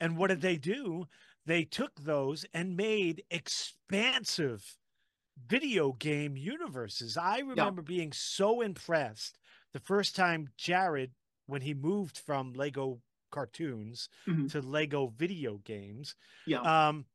and 0.00 0.16
what 0.16 0.28
did 0.28 0.40
they 0.40 0.56
do? 0.56 1.06
They 1.46 1.64
took 1.64 2.00
those 2.00 2.44
and 2.54 2.76
made 2.76 3.22
expansive 3.30 4.76
video 5.46 5.92
game 5.92 6.36
universes. 6.36 7.16
I 7.16 7.38
remember 7.40 7.82
being 7.82 8.12
so 8.12 8.60
impressed 8.60 9.38
the 9.72 9.80
first 9.80 10.16
time 10.16 10.48
jared 10.56 11.12
when 11.46 11.62
he 11.62 11.74
moved 11.74 12.18
from 12.18 12.52
lego 12.52 13.00
cartoons 13.30 14.08
Mhm. 14.26 14.50
to 14.50 14.60
lego 14.62 15.08
video 15.08 15.58
games 15.58 16.14
yeah 16.46 16.60
um 16.88 17.06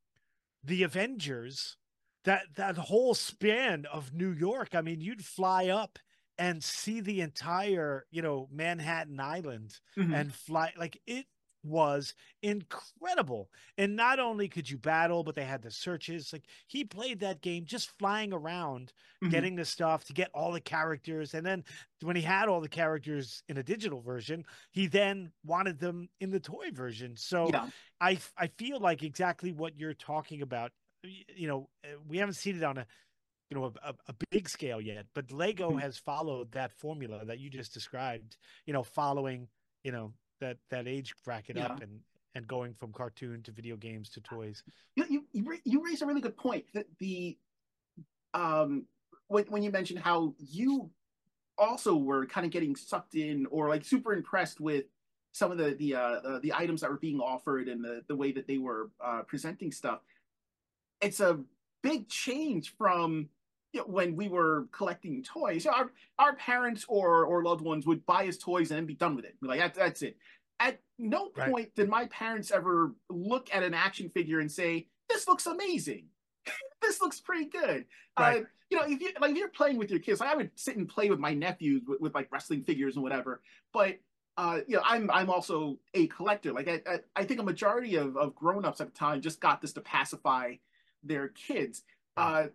the 0.64 0.84
avengers 0.84 1.78
that 2.24 2.44
that 2.56 2.78
whole 2.78 3.14
span 3.16 3.86
of 3.92 4.14
new 4.14 4.32
york 4.32 4.76
i 4.76 4.82
mean 4.82 5.02
you'd 5.02 5.26
fly 5.26 5.68
up 5.68 6.00
and 6.38 6.64
see 6.64 7.02
the 7.02 7.22
entire 7.22 8.06
you 8.12 8.22
know 8.22 8.48
manhattan 8.52 9.20
island 9.20 9.80
Mhm. 9.98 10.14
and 10.16 10.34
fly 10.34 10.74
like 10.78 11.02
it 11.06 11.26
was 11.64 12.14
incredible 12.42 13.50
and 13.78 13.96
not 13.96 14.20
only 14.20 14.48
could 14.48 14.70
you 14.70 14.78
battle 14.78 15.24
but 15.24 15.34
they 15.36 15.46
had 15.46 15.62
the 15.62 15.72
searches 15.72 16.32
like 16.34 16.44
he 16.68 16.84
played 16.84 17.20
that 17.20 17.42
game 17.42 17.64
just 17.66 17.90
flying 17.98 18.34
around 18.34 18.92
Mhm. 19.22 19.32
getting 19.32 19.56
the 19.56 19.66
stuff 19.66 20.04
to 20.04 20.14
get 20.14 20.30
all 20.34 20.52
the 20.52 20.60
characters 20.60 21.34
and 21.34 21.46
then 21.46 21.64
when 22.02 22.16
he 22.16 22.22
had 22.22 22.50
all 22.50 22.60
the 22.62 22.68
characters 22.68 23.44
in 23.48 23.58
a 23.58 23.64
digital 23.64 24.02
version 24.02 24.44
he 24.72 24.88
then 24.88 25.32
wanted 25.46 25.80
them 25.80 26.10
in 26.20 26.30
the 26.32 26.40
toy 26.40 26.70
version 26.72 27.16
so 27.16 27.48
yeah 27.54 27.66
I 28.02 28.18
I 28.38 28.48
feel 28.48 28.80
like 28.80 29.04
exactly 29.04 29.52
what 29.54 29.78
you're 29.78 29.94
talking 29.94 30.42
about. 30.42 30.72
You 31.04 31.48
know, 31.48 31.70
uh, 31.84 31.98
we 32.08 32.18
haven't 32.18 32.36
seen 32.36 32.58
it 32.58 32.64
on 32.64 32.78
a 32.78 32.86
you 33.50 33.58
know 33.58 33.74
a, 33.84 33.94
a 34.08 34.16
big 34.32 34.50
scale 34.50 34.82
yet, 34.82 35.06
but 35.14 35.32
Lego 35.32 35.76
Mhm. 35.76 35.80
has 35.80 35.98
followed 35.98 36.52
that 36.54 36.72
formula 36.72 37.26
that 37.26 37.40
you 37.40 37.50
just 37.50 37.74
described. 37.74 38.38
You 38.66 38.74
know, 38.74 38.84
following 38.84 39.48
you 39.84 39.92
know 39.92 40.14
that 40.44 40.58
that 40.70 40.88
age 40.88 41.16
bracket 41.24 41.58
up 41.58 41.82
and 41.82 42.00
and 42.36 42.48
going 42.48 42.74
from 42.74 42.92
cartoon 42.92 43.42
to 43.44 43.52
video 43.52 43.78
games 43.78 44.10
to 44.10 44.22
toys. 44.22 44.62
you 44.96 45.26
you 45.32 45.60
you, 45.64 45.84
raise 45.84 46.02
a 46.02 46.06
really 46.06 46.22
good 46.22 46.36
point 46.36 46.66
that 46.74 46.86
the 47.00 47.38
um 48.34 48.86
when 49.28 49.46
when 49.46 49.64
you 49.64 49.72
mentioned 49.72 50.00
how 50.00 50.34
you 50.38 50.90
also 51.58 51.96
were 51.96 52.26
kind 52.26 52.46
of 52.46 52.52
getting 52.52 52.76
sucked 52.76 53.16
in 53.16 53.46
or 53.52 53.70
like 53.70 53.86
super 53.86 54.14
impressed 54.14 54.60
with 54.60 54.86
some 55.32 55.52
of 55.52 55.58
the 55.58 55.76
the 55.76 55.96
uh, 55.96 56.00
uh 56.00 56.40
the 56.40 56.52
items 56.54 56.82
that 56.82 56.90
were 56.90 56.98
being 56.98 57.20
offered 57.20 57.70
and 57.70 57.84
the 57.84 58.04
the 58.08 58.16
way 58.16 58.32
that 58.32 58.48
they 58.48 58.58
were 58.58 58.90
uh 59.04 59.22
presenting 59.22 59.72
stuff 59.72 60.00
it's 61.00 61.20
a 61.20 61.40
big 61.84 62.10
change 62.10 62.74
from 62.78 63.30
you 63.74 63.82
know, 63.82 63.88
when 63.88 64.16
we 64.16 64.28
were 64.30 64.68
collecting 64.72 65.24
toys 65.24 65.66
our 65.66 65.92
our 66.20 66.36
parents 66.36 66.86
or 66.88 67.26
or 67.26 67.44
loved 67.44 67.62
ones 67.62 67.86
would 67.86 68.06
buy 68.06 68.28
us 68.28 68.38
toys 68.38 68.72
and 68.72 68.78
then 68.78 68.86
be 68.86 68.94
done 68.96 69.16
with 69.16 69.26
it 69.26 69.36
like 69.42 69.60
that, 69.60 69.74
that's 69.74 70.02
it 70.02 70.18
at 70.60 70.80
no 70.98 71.32
Right. 71.36 71.50
point 71.52 71.76
did 71.76 71.90
my 71.90 72.06
parents 72.08 72.52
ever 72.52 72.94
look 73.10 73.54
at 73.54 73.64
an 73.64 73.74
action 73.74 74.10
figure 74.10 74.40
and 74.40 74.52
say 74.52 74.88
this 75.10 75.28
looks 75.28 75.46
amazing 75.48 76.06
this 76.82 77.02
looks 77.02 77.20
pretty 77.20 77.46
good 77.46 77.86
Right. 78.18 78.44
uh, 78.44 78.46
you 78.70 78.78
know 78.78 78.84
if 78.86 79.02
you 79.02 79.10
like 79.20 79.32
if 79.32 79.38
you're 79.38 79.50
playing 79.50 79.78
with 79.78 79.90
your 79.90 80.00
kids 80.00 80.20
like 80.20 80.30
i 80.30 80.36
would 80.36 80.52
sit 80.56 80.78
and 80.78 80.88
play 80.88 81.10
with 81.10 81.20
my 81.20 81.34
nephews 81.34 81.82
with, 81.88 82.00
with 82.00 82.16
like 82.16 82.32
wrestling 82.32 82.64
figures 82.64 82.96
and 82.96 83.04
whatever 83.04 83.42
but 83.74 83.98
uh, 84.36 84.62
you 84.68 84.76
know, 84.76 84.82
I'm 84.84 85.12
I'm 85.12 85.30
also 85.30 85.78
a 85.94 86.08
collector. 86.08 86.54
Like 86.54 86.68
I, 86.68 86.82
I, 86.90 87.00
I 87.16 87.24
think 87.24 87.40
a 87.40 87.44
majority 87.44 87.98
of, 87.98 88.18
of 88.18 88.34
grown-ups 88.34 88.82
at 88.82 88.88
the 88.92 88.98
time 88.98 89.22
just 89.22 89.40
got 89.40 89.62
this 89.62 89.74
to 89.74 89.82
pacify 89.82 90.56
their 91.04 91.28
kids. 91.28 91.84
Uh, 92.18 92.48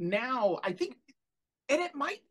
now 0.00 0.58
I 0.64 0.72
think, 0.72 0.96
and 1.68 1.80
it 1.80 1.94
might 1.94 2.22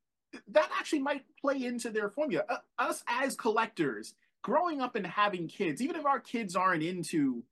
that 0.49 0.69
actually 0.77 0.99
might 0.99 1.23
play 1.39 1.63
into 1.63 1.89
their 1.89 2.09
formula. 2.09 2.43
Uh, 2.49 2.57
us 2.77 3.03
as 3.07 3.35
collectors, 3.35 4.13
growing 4.43 4.81
up 4.81 4.95
and 4.95 5.05
having 5.07 5.47
kids, 5.47 5.81
even 5.81 5.95
if 5.95 6.05
our 6.05 6.19
kids 6.19 6.55
aren't 6.55 6.83
into 6.83 7.43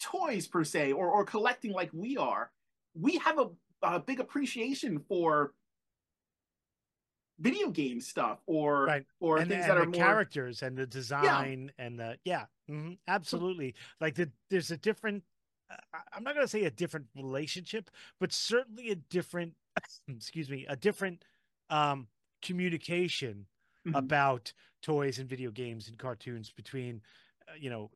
toys 0.00 0.46
per 0.46 0.64
se 0.64 0.92
or 0.92 1.08
or 1.10 1.24
collecting 1.24 1.72
like 1.72 1.90
we 1.92 2.16
are, 2.16 2.50
we 2.94 3.18
have 3.18 3.38
a, 3.38 3.48
a 3.82 4.00
big 4.00 4.20
appreciation 4.20 4.98
for 5.08 5.52
video 7.40 7.70
game 7.70 8.00
stuff 8.00 8.40
or 8.46 8.84
Right. 8.84 9.06
or 9.20 9.38
and, 9.38 9.48
things 9.48 9.62
and 9.64 9.70
that 9.70 9.74
the 9.76 9.82
are 9.82 9.86
more 9.86 9.94
characters 9.94 10.62
and 10.62 10.76
the 10.76 10.86
design 10.86 11.70
and 11.78 11.98
the 11.98 12.18
yeah 12.24 12.46
mhm, 12.68 12.98
absolutely 13.06 13.76
like 14.00 14.16
the, 14.16 14.28
there's 14.50 14.72
a 14.72 14.76
different 14.76 15.22
i'm 16.12 16.22
not 16.22 16.34
going 16.34 16.44
to 16.44 16.50
say 16.50 16.64
a 16.64 16.70
different 16.70 17.06
relationship 17.16 17.90
but 18.20 18.32
certainly 18.32 18.90
a 18.90 18.94
different 18.96 19.54
excuse 20.08 20.50
me, 20.50 20.66
a 20.68 20.76
different 20.76 21.24
um, 21.70 22.08
communication 22.42 23.46
Mhm. 23.86 23.94
about 23.94 24.52
toys 24.82 25.18
and 25.18 25.28
video 25.28 25.50
games 25.50 25.88
and 25.88 25.98
cartoons 25.98 26.50
between, 26.50 27.00
uh, 27.48 27.54
you 27.58 27.70
know, 27.70 27.90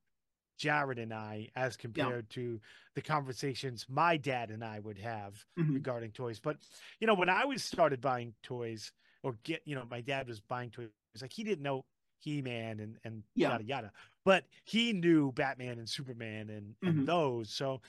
Jared 0.58 0.98
and 0.98 1.12
I 1.12 1.48
as 1.56 1.76
compared 1.76 2.30
to 2.30 2.61
the 2.94 3.02
conversations 3.02 3.87
my 3.88 4.16
dad 4.16 4.50
and 4.50 4.64
I 4.64 4.78
would 4.78 4.98
have 4.98 5.44
Mhm. 5.58 5.74
regarding 5.74 6.12
toys. 6.12 6.38
But 6.40 6.58
you 7.00 7.06
know, 7.06 7.14
when 7.14 7.28
I 7.28 7.44
was 7.44 7.64
started 7.64 8.00
buying 8.00 8.35
toys 8.42 8.92
or 9.22 9.35
get, 9.42 9.62
you 9.64 9.74
know, 9.74 9.87
my 9.90 10.00
dad 10.00 10.28
was 10.28 10.40
buying 10.40 10.70
toys, 10.70 10.88
like 11.20 11.32
he 11.32 11.44
didn't 11.44 11.62
know 11.62 11.85
He-Man 12.22 12.80
and 12.80 12.98
and 13.04 13.22
Yeah. 13.35 13.50
yada 13.50 13.64
yada, 13.64 13.92
but 14.24 14.44
he 14.64 14.92
knew 14.92 15.32
Batman 15.32 15.78
and 15.78 15.88
Superman 15.88 16.50
and 16.50 16.74
and 16.82 17.00
Mhm. 17.00 17.06
those. 17.06 17.50
So, 17.50 17.80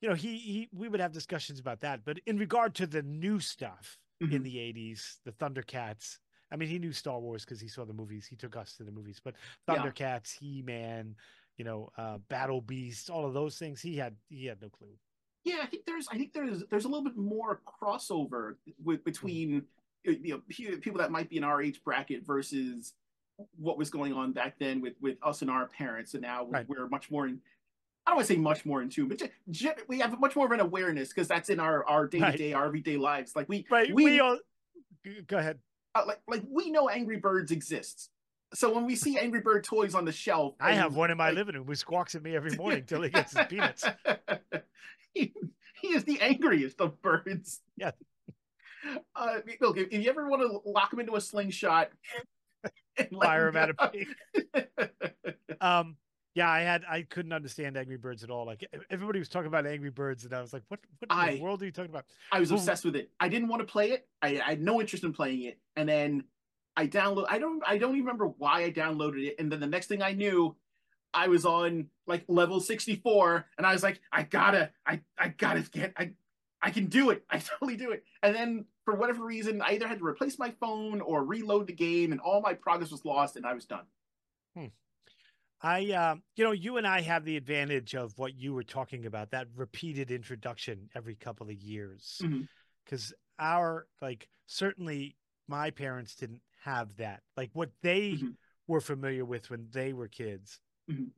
you 0.00 0.08
know, 0.08 0.14
he 0.14 0.36
he 0.36 0.68
we 0.72 0.88
would 0.88 1.00
have 1.00 1.12
discussions 1.12 1.58
about 1.58 1.80
that. 1.80 2.04
But 2.04 2.18
in 2.26 2.36
regard 2.38 2.74
to 2.76 2.86
the 2.86 3.02
new 3.02 3.40
stuff 3.40 3.98
in 4.20 4.28
Mhm. 4.28 4.42
the 4.44 4.58
'80s, 4.58 5.20
the 5.24 5.32
Thundercats. 5.32 6.18
I 6.50 6.56
mean, 6.56 6.68
he 6.68 6.78
knew 6.78 6.92
Star 6.92 7.18
Wars 7.18 7.44
because 7.44 7.60
he 7.60 7.68
saw 7.68 7.84
the 7.84 7.94
movies. 7.94 8.26
He 8.26 8.36
took 8.36 8.54
us 8.56 8.76
to 8.76 8.84
the 8.84 8.92
movies, 8.92 9.20
but 9.22 9.34
Yeah. 9.66 9.76
Thundercats, 9.82 10.38
He-Man, 10.38 11.16
you 11.56 11.64
know, 11.64 11.90
uh, 11.96 12.18
Battle 12.18 12.60
Beast, 12.60 13.10
all 13.10 13.26
of 13.26 13.34
those 13.34 13.58
things. 13.58 13.80
He 13.80 13.96
had 13.96 14.16
he 14.28 14.46
had 14.46 14.60
no 14.60 14.68
clue. 14.68 14.98
Yeah, 15.44 15.60
I 15.62 15.66
think 15.66 15.84
there's 15.84 16.06
I 16.08 16.16
think 16.16 16.32
there's 16.32 16.64
there's 16.66 16.84
a 16.84 16.88
little 16.88 17.04
bit 17.04 17.16
more 17.16 17.60
crossover 17.66 18.56
with 18.82 19.04
between 19.04 19.66
uh, 20.06 20.12
you 20.12 20.34
know 20.34 20.42
people 20.80 20.98
that 20.98 21.10
might 21.10 21.28
be 21.28 21.38
in 21.38 21.44
our 21.44 21.60
age 21.60 21.82
bracket 21.82 22.24
versus 22.24 22.94
what 23.56 23.76
was 23.78 23.90
going 23.90 24.12
on 24.12 24.32
back 24.32 24.58
then 24.58 24.80
with 24.80 24.94
with 25.00 25.16
us 25.22 25.42
and 25.42 25.50
our 25.50 25.66
parents, 25.66 26.14
and 26.14 26.22
now 26.22 26.46
Right. 26.46 26.68
we're 26.68 26.88
much 26.88 27.10
more 27.10 27.26
in. 27.26 27.40
I 28.06 28.10
don't 28.10 28.16
want 28.16 28.28
to 28.28 28.34
say 28.34 28.38
much 28.38 28.64
more 28.66 28.82
in 28.82 28.90
tune, 28.90 29.08
but 29.08 29.22
we 29.88 29.98
have 30.00 30.18
much 30.20 30.36
more 30.36 30.44
of 30.46 30.52
an 30.52 30.60
awareness 30.60 31.08
because 31.08 31.26
that's 31.26 31.48
in 31.48 31.58
our 31.58 31.84
our 31.86 32.06
day 32.06 32.18
to 32.20 32.36
day, 32.36 32.52
our 32.52 32.66
everyday 32.66 32.96
lives. 32.96 33.34
Like 33.34 33.48
we 33.48 33.66
Right. 33.70 33.92
we, 33.94 34.04
We, 34.04 34.20
all 34.20 34.38
go 35.26 35.38
ahead. 35.38 35.58
uh, 35.94 36.04
like 36.06 36.20
like 36.28 36.42
we 36.48 36.70
know 36.70 36.88
Angry 36.88 37.16
Birds 37.16 37.50
exists. 37.50 38.10
So 38.52 38.72
when 38.72 38.84
we 38.86 38.94
see 38.94 39.18
Angry 39.18 39.40
Bird 39.40 39.64
toys 39.64 39.96
on 39.96 40.04
the 40.04 40.12
shelf, 40.12 40.54
I 40.60 40.74
have 40.74 40.94
one 40.94 41.10
in 41.10 41.16
my 41.16 41.28
like- 41.28 41.34
living 41.36 41.54
room 41.56 41.66
who 41.66 41.74
squawks 41.74 42.14
at 42.14 42.22
me 42.22 42.36
every 42.36 42.50
morning 42.56 42.84
till 42.86 43.02
he 43.02 43.08
gets 43.10 43.36
his 43.36 43.46
peanuts. 43.46 43.84
he, 45.14 45.32
he 45.80 45.88
is 45.88 46.04
the 46.04 46.20
angriest 46.20 46.80
of 46.80 47.00
birds. 47.02 47.62
Yeah. 47.76 47.92
Uh, 49.16 49.38
look, 49.60 49.78
if, 49.78 49.88
if 49.90 50.04
you 50.04 50.10
ever 50.10 50.28
want 50.28 50.42
to 50.42 50.70
lock 50.70 50.92
him 50.92 51.00
into 51.00 51.16
a 51.16 51.20
slingshot, 51.20 51.90
Fire 53.22 53.48
him 53.48 53.56
out 53.56 53.70
of 53.70 53.78
pig. 53.92 54.06
Um, 55.60 55.96
yeah, 56.34 56.50
I 56.50 56.60
had 56.60 56.84
I 56.88 57.02
couldn't 57.02 57.32
understand 57.32 57.76
Angry 57.76 57.96
Birds 57.96 58.24
at 58.24 58.30
all. 58.30 58.44
Like 58.44 58.66
everybody 58.90 59.18
was 59.20 59.28
talking 59.28 59.46
about 59.46 59.66
Angry 59.66 59.90
Birds, 59.90 60.24
and 60.24 60.34
I 60.34 60.40
was 60.40 60.52
like, 60.52 60.62
"What? 60.68 60.80
What 60.98 61.10
in 61.12 61.16
I- 61.18 61.36
the 61.36 61.42
world 61.42 61.62
are 61.62 61.66
you 61.66 61.70
talking 61.72 61.90
about?" 61.90 62.06
I 62.32 62.40
was 62.40 62.50
Well- 62.50 62.58
obsessed 62.58 62.84
with 62.84 62.96
it. 62.96 63.10
I 63.20 63.28
didn't 63.28 63.48
want 63.48 63.60
to 63.60 63.66
play 63.66 63.92
it. 63.92 64.08
I, 64.20 64.40
I 64.40 64.50
had 64.50 64.60
no 64.62 64.80
interest 64.80 65.04
in 65.04 65.12
playing 65.12 65.42
it, 65.42 65.58
and 65.76 65.88
then 65.88 66.24
I 66.76 66.88
download. 66.88 67.26
I 67.28 67.38
don't. 67.38 67.62
I 67.66 67.78
don't 67.78 67.92
even 67.94 68.04
remember 68.06 68.26
why 68.26 68.64
I 68.64 68.70
downloaded 68.72 69.24
it. 69.24 69.36
And 69.38 69.50
then 69.50 69.60
the 69.60 69.66
next 69.68 69.86
thing 69.86 70.02
I 70.02 70.12
knew, 70.12 70.56
I 71.12 71.28
was 71.28 71.44
on 71.46 71.86
like 72.08 72.24
level 72.26 72.58
sixty 72.60 72.96
four, 72.96 73.46
and 73.56 73.64
I 73.64 73.72
was 73.72 73.84
like, 73.84 74.00
I 74.10 74.24
gotta, 74.24 74.70
I, 74.84 75.00
I 75.16 75.28
gotta 75.28 75.62
get, 75.62 75.92
I, 75.96 76.10
I 76.60 76.70
can 76.70 76.86
do 76.86 77.10
it. 77.10 77.24
I 77.30 77.38
totally 77.38 77.76
do 77.76 77.92
it. 77.92 78.02
And 78.24 78.34
then 78.34 78.64
for 78.84 78.94
whatever 78.94 79.24
reason, 79.24 79.62
I 79.62 79.72
either 79.72 79.88
had 79.88 79.98
to 79.98 80.04
replace 80.04 80.38
my 80.38 80.50
phone 80.60 81.00
or 81.00 81.24
reload 81.24 81.66
the 81.66 81.72
game, 81.72 82.12
and 82.12 82.20
all 82.20 82.40
my 82.40 82.54
progress 82.54 82.90
was 82.90 83.04
lost, 83.04 83.36
and 83.36 83.46
I 83.46 83.54
was 83.54 83.64
done. 83.64 83.84
I, 85.62 85.92
uh, 85.92 86.16
you 86.36 86.44
know, 86.44 86.52
you 86.52 86.76
and 86.76 86.86
I 86.86 87.00
have 87.00 87.24
the 87.24 87.38
advantage 87.38 87.94
of 87.94 88.12
what 88.18 88.34
you 88.34 88.52
were 88.52 88.64
talking 88.64 89.06
about 89.06 89.30
that 89.30 89.46
repeated 89.56 90.10
introduction 90.10 90.90
every 90.94 91.14
couple 91.14 91.48
of 91.48 91.54
years. 91.54 92.20
Because 92.84 93.14
our, 93.38 93.86
like, 94.02 94.28
certainly 94.46 95.16
my 95.48 95.70
parents 95.70 96.16
didn't 96.16 96.42
have 96.64 96.94
that. 96.96 97.22
Like, 97.34 97.48
what 97.54 97.70
they 97.80 98.12
Mhm. 98.12 98.36
were 98.66 98.82
familiar 98.82 99.24
with 99.24 99.48
when 99.48 99.68
they 99.70 99.94
were 99.94 100.08
kids 100.08 100.60
Mhm. 100.90 101.12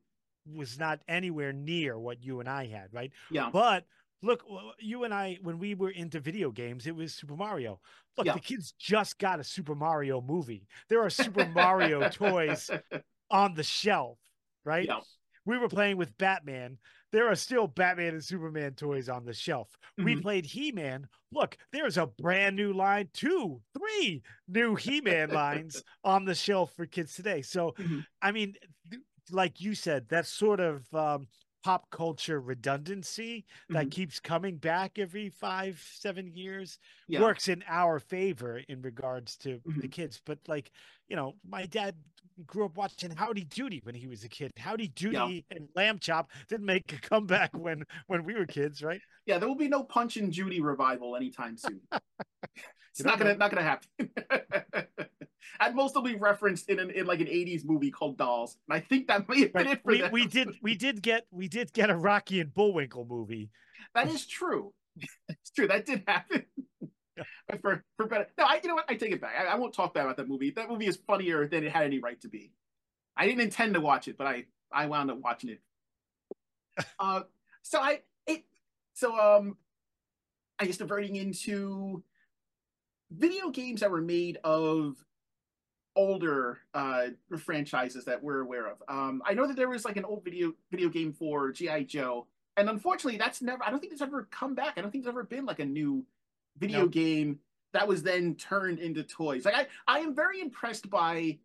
was 0.46 0.78
not 0.78 1.00
anywhere 1.08 1.52
near 1.52 1.98
what 1.98 2.22
you 2.22 2.38
and 2.38 2.48
I 2.48 2.66
had, 2.66 2.94
right? 2.94 3.10
Yeah. 3.32 3.50
But 3.50 3.84
look, 4.22 4.44
you 4.78 5.04
and 5.04 5.12
I, 5.14 5.38
when 5.42 5.58
we 5.58 5.74
were 5.74 5.90
into 5.90 6.20
video 6.20 6.50
games, 6.50 6.86
it 6.86 6.94
was 6.94 7.14
Super 7.14 7.36
Mario. 7.36 7.80
Look, 8.16 8.26
Yeah. 8.26 8.34
the 8.34 8.40
kids 8.40 8.72
just 8.78 9.18
got 9.18 9.40
a 9.40 9.44
Super 9.44 9.74
Mario 9.74 10.20
movie. 10.20 10.66
There 10.88 11.02
are 11.02 11.10
Super 11.10 11.46
Mario 11.54 12.08
toys 12.08 12.70
on 13.30 13.54
the 13.54 13.62
shelf, 13.62 14.18
right? 14.64 14.86
Yeah. 14.86 15.00
We 15.44 15.58
were 15.58 15.68
playing 15.68 15.96
with 15.96 16.16
Batman. 16.18 16.76
There 17.12 17.28
are 17.28 17.36
still 17.36 17.68
Batman 17.68 18.14
and 18.14 18.24
Superman 18.24 18.74
toys 18.74 19.08
on 19.08 19.24
the 19.24 19.32
shelf. 19.32 19.68
We 19.96 20.16
Mhm. 20.16 20.22
played 20.22 20.44
He 20.46 20.72
Man. 20.72 21.06
Look, 21.30 21.56
there's 21.70 21.98
a 21.98 22.06
brand 22.06 22.56
new 22.56 22.72
line, 22.72 23.10
two, 23.12 23.62
three 23.78 24.22
new 24.48 24.74
He 24.74 25.00
Man 25.00 25.30
lines 25.30 25.84
on 26.04 26.24
the 26.24 26.34
shelf 26.34 26.72
for 26.74 26.84
kids 26.84 27.14
today. 27.14 27.42
So, 27.42 27.72
Mhm. 27.78 28.04
I 28.20 28.32
mean, 28.32 28.56
like 29.30 29.60
you 29.60 29.74
said, 29.76 30.08
that 30.08 30.26
sort 30.26 30.58
of 30.58 30.92
um, 30.92 31.28
pop 31.66 31.90
culture 31.90 32.40
redundancy 32.40 33.44
that 33.70 33.86
Mhm. 33.86 33.90
keeps 33.90 34.20
coming 34.20 34.56
back 34.56 35.00
every 35.00 35.28
five, 35.28 35.80
seven 35.80 36.32
years 36.32 36.78
Yeah. 37.08 37.20
works 37.22 37.48
in 37.48 37.64
our 37.66 37.98
favor 37.98 38.58
in 38.68 38.82
regards 38.82 39.36
to 39.38 39.60
the 39.66 39.88
Mhm. 39.88 39.90
kids. 39.90 40.22
But 40.24 40.38
like, 40.46 40.70
you 41.08 41.16
know, 41.16 41.34
my 41.42 41.66
dad 41.66 41.96
grew 42.46 42.66
up 42.66 42.76
watching 42.76 43.10
Howdy 43.10 43.42
Doody 43.46 43.80
when 43.82 43.96
he 43.96 44.06
was 44.06 44.22
a 44.22 44.28
kid. 44.28 44.52
Howdy 44.56 44.88
Doody 44.88 45.44
and 45.50 45.68
Lamb 45.74 45.98
Chop 45.98 46.30
didn't 46.46 46.66
make 46.66 46.92
a 46.92 47.00
comeback 47.00 47.52
when 47.56 47.82
when 48.06 48.22
we 48.22 48.34
were 48.34 48.46
kids, 48.46 48.80
right? 48.80 49.02
Yeah, 49.24 49.38
there 49.38 49.48
will 49.48 49.56
be 49.56 49.66
no 49.66 49.82
Punch 49.82 50.16
and 50.18 50.30
Judy 50.32 50.60
revival 50.60 51.16
anytime 51.16 51.56
soon. 51.56 51.80
it's 52.92 53.02
not 53.02 53.18
gonna 53.18 53.34
not 53.34 53.50
gonna 53.50 53.62
happen. 53.64 53.88
At 55.60 55.74
most, 55.74 55.92
it'll 55.92 56.02
be 56.02 56.14
referenced 56.16 56.68
in 56.68 56.78
an 56.78 56.90
in 56.90 57.06
like 57.06 57.20
an 57.20 57.26
'80s 57.26 57.64
movie 57.64 57.90
called 57.90 58.18
Dolls, 58.18 58.58
and 58.68 58.76
I 58.76 58.80
think 58.80 59.08
that 59.08 59.28
may 59.28 59.40
have 59.40 59.52
been 59.52 59.66
Right. 59.66 59.76
it 59.76 59.82
for 59.82 59.92
We 59.92 60.00
them. 60.00 60.12
we 60.12 60.26
did 60.26 60.48
we 60.62 60.74
did 60.76 61.02
get 61.02 61.26
we 61.30 61.48
did 61.48 61.72
get 61.72 61.90
a 61.90 61.96
Rocky 61.96 62.40
and 62.40 62.52
Bullwinkle 62.52 63.06
movie. 63.08 63.50
That 63.94 64.08
is 64.08 64.26
true. 64.26 64.72
it's 65.28 65.50
true. 65.50 65.68
That 65.68 65.86
did 65.86 66.02
happen. 66.06 66.44
But 67.48 67.62
for 67.62 67.82
for 67.96 68.06
better, 68.06 68.26
no, 68.36 68.44
I 68.44 68.60
you 68.62 68.68
know 68.68 68.74
what? 68.74 68.84
I 68.90 68.94
take 68.94 69.10
it 69.12 69.22
back. 69.22 69.32
I, 69.40 69.46
I 69.46 69.54
won't 69.54 69.72
talk 69.72 69.94
bad 69.94 70.02
about 70.02 70.18
that 70.18 70.28
movie. 70.28 70.50
That 70.50 70.68
movie 70.68 70.86
is 70.86 70.96
funnier 71.06 71.46
than 71.46 71.64
it 71.64 71.72
had 71.72 71.84
any 71.84 71.98
right 71.98 72.20
to 72.20 72.28
be. 72.28 72.52
I 73.16 73.24
didn't 73.24 73.40
intend 73.40 73.72
to 73.72 73.80
watch 73.80 74.06
it, 74.06 74.18
but 74.18 74.26
I 74.26 74.44
I 74.70 74.84
wound 74.84 75.10
up 75.10 75.18
watching 75.20 75.48
it. 75.50 75.60
uh, 76.98 77.22
so 77.62 77.80
I 77.80 78.00
it 78.26 78.44
so 78.92 79.18
um, 79.18 79.56
I 80.58 80.66
guess 80.66 80.76
diverting 80.76 81.16
into 81.16 82.02
video 83.10 83.48
games 83.50 83.80
that 83.80 83.90
were 83.90 84.02
made 84.02 84.38
of 84.44 84.96
older 85.96 86.58
uh 86.74 87.08
franchises 87.38 88.04
that 88.04 88.22
we're 88.22 88.40
aware 88.40 88.68
of. 88.68 88.82
Um, 88.88 89.22
I 89.26 89.34
know 89.34 89.46
that 89.46 89.56
there 89.56 89.68
was 89.68 89.84
like 89.84 89.96
an 89.96 90.04
old 90.04 90.22
video 90.24 90.52
video 90.70 90.88
game 90.88 91.12
for 91.12 91.50
GI 91.50 91.84
Joe, 91.84 92.26
and 92.56 92.68
unfortunately, 92.70 93.18
that's 93.18 93.42
never. 93.42 93.64
I 93.64 93.70
don't 93.70 93.80
think 93.80 93.92
it's 93.92 94.02
ever 94.02 94.28
come 94.30 94.54
back. 94.54 94.74
I 94.76 94.82
don't 94.82 94.90
think 94.90 95.04
there's 95.04 95.12
ever 95.14 95.24
been 95.24 95.46
like 95.46 95.58
a 95.58 95.64
new 95.64 96.04
video 96.58 96.80
No. 96.82 96.88
game 96.88 97.40
that 97.72 97.86
was 97.88 98.02
then 98.02 98.34
turned 98.36 98.78
into 98.78 99.02
toys. 99.02 99.44
Like 99.44 99.54
I, 99.54 99.66
I 99.86 99.98
am 100.00 100.14
very 100.14 100.40
impressed 100.40 100.88
by 100.88 101.38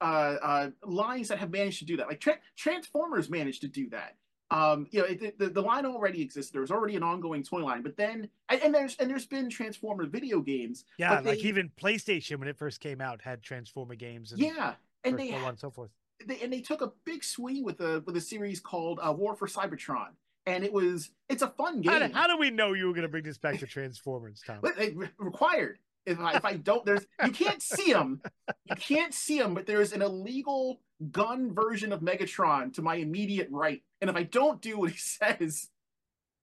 uh, 0.00 0.04
uh, 0.42 0.70
lines 0.84 1.28
that 1.28 1.38
have 1.38 1.50
managed 1.50 1.78
to 1.80 1.84
do 1.84 1.96
that. 1.98 2.08
Like 2.08 2.20
Tra- 2.20 2.38
Transformers 2.56 3.30
managed 3.30 3.60
to 3.62 3.68
do 3.68 3.88
that. 3.90 4.16
Um, 4.50 4.86
you 4.90 5.00
know, 5.00 5.06
it, 5.06 5.38
the, 5.38 5.48
the 5.48 5.60
line 5.60 5.84
already 5.84 6.22
existed. 6.22 6.54
There 6.54 6.60
was 6.60 6.70
already 6.70 6.94
an 6.94 7.02
ongoing 7.02 7.42
toy 7.42 7.64
line, 7.64 7.82
but 7.82 7.96
then 7.96 8.28
and, 8.48 8.62
and 8.62 8.74
there's 8.74 8.96
and 8.98 9.10
there's 9.10 9.26
been 9.26 9.50
Transformer 9.50 10.06
video 10.06 10.40
games. 10.40 10.84
Yeah, 10.98 11.16
but 11.16 11.24
like 11.24 11.38
even 11.44 11.70
PlayStation 11.80 12.38
when 12.38 12.46
it 12.48 12.56
first 12.56 12.80
came 12.80 13.00
out 13.00 13.20
had 13.20 13.42
Transformer 13.42 13.96
games 13.96 14.30
and 14.30 14.40
Yeah, 14.40 14.74
and 15.04 15.18
they 15.18 15.30
so 15.30 15.34
on 15.34 15.40
had 15.40 15.48
and 15.48 15.58
so 15.58 15.70
forth. 15.70 15.90
they, 16.24 16.40
and 16.40 16.52
they 16.52 16.60
took 16.60 16.80
a 16.80 16.92
big 17.04 17.24
swing 17.24 17.64
with 17.64 17.80
a 17.80 18.02
with 18.06 18.16
a 18.16 18.20
series 18.20 18.60
called 18.60 19.00
uh, 19.02 19.12
War 19.12 19.34
for 19.34 19.48
Cybertron, 19.48 20.10
and 20.46 20.62
it 20.62 20.72
was 20.72 21.10
it's 21.28 21.42
a 21.42 21.48
fun 21.48 21.80
game. 21.80 21.92
How 21.92 22.06
do, 22.06 22.14
how 22.14 22.26
do 22.28 22.38
we 22.38 22.50
know 22.50 22.72
you 22.72 22.86
were 22.86 22.92
going 22.92 23.02
to 23.02 23.08
bring 23.08 23.24
this 23.24 23.38
back 23.38 23.58
to 23.58 23.66
Transformers, 23.66 24.42
Tom? 24.46 24.60
They 24.76 24.90
re- 24.90 25.08
required. 25.18 25.78
If 26.04 26.20
I, 26.20 26.36
if 26.36 26.44
I 26.44 26.54
don't, 26.54 26.86
there's 26.86 27.04
you 27.24 27.32
can't 27.32 27.60
see 27.60 27.92
them, 27.92 28.22
you 28.64 28.76
can't 28.76 29.12
see 29.12 29.40
them, 29.40 29.54
but 29.54 29.66
there's 29.66 29.92
an 29.92 30.02
illegal 30.02 30.80
gun 31.10 31.52
version 31.52 31.92
of 31.92 32.00
Megatron 32.00 32.72
to 32.74 32.80
my 32.82 32.94
immediate 32.94 33.48
right, 33.50 33.82
and 34.00 34.10
if 34.10 34.16
I 34.16 34.24
don't 34.24 34.60
do 34.60 34.78
what 34.78 34.90
he 34.90 34.98
says, 34.98 35.68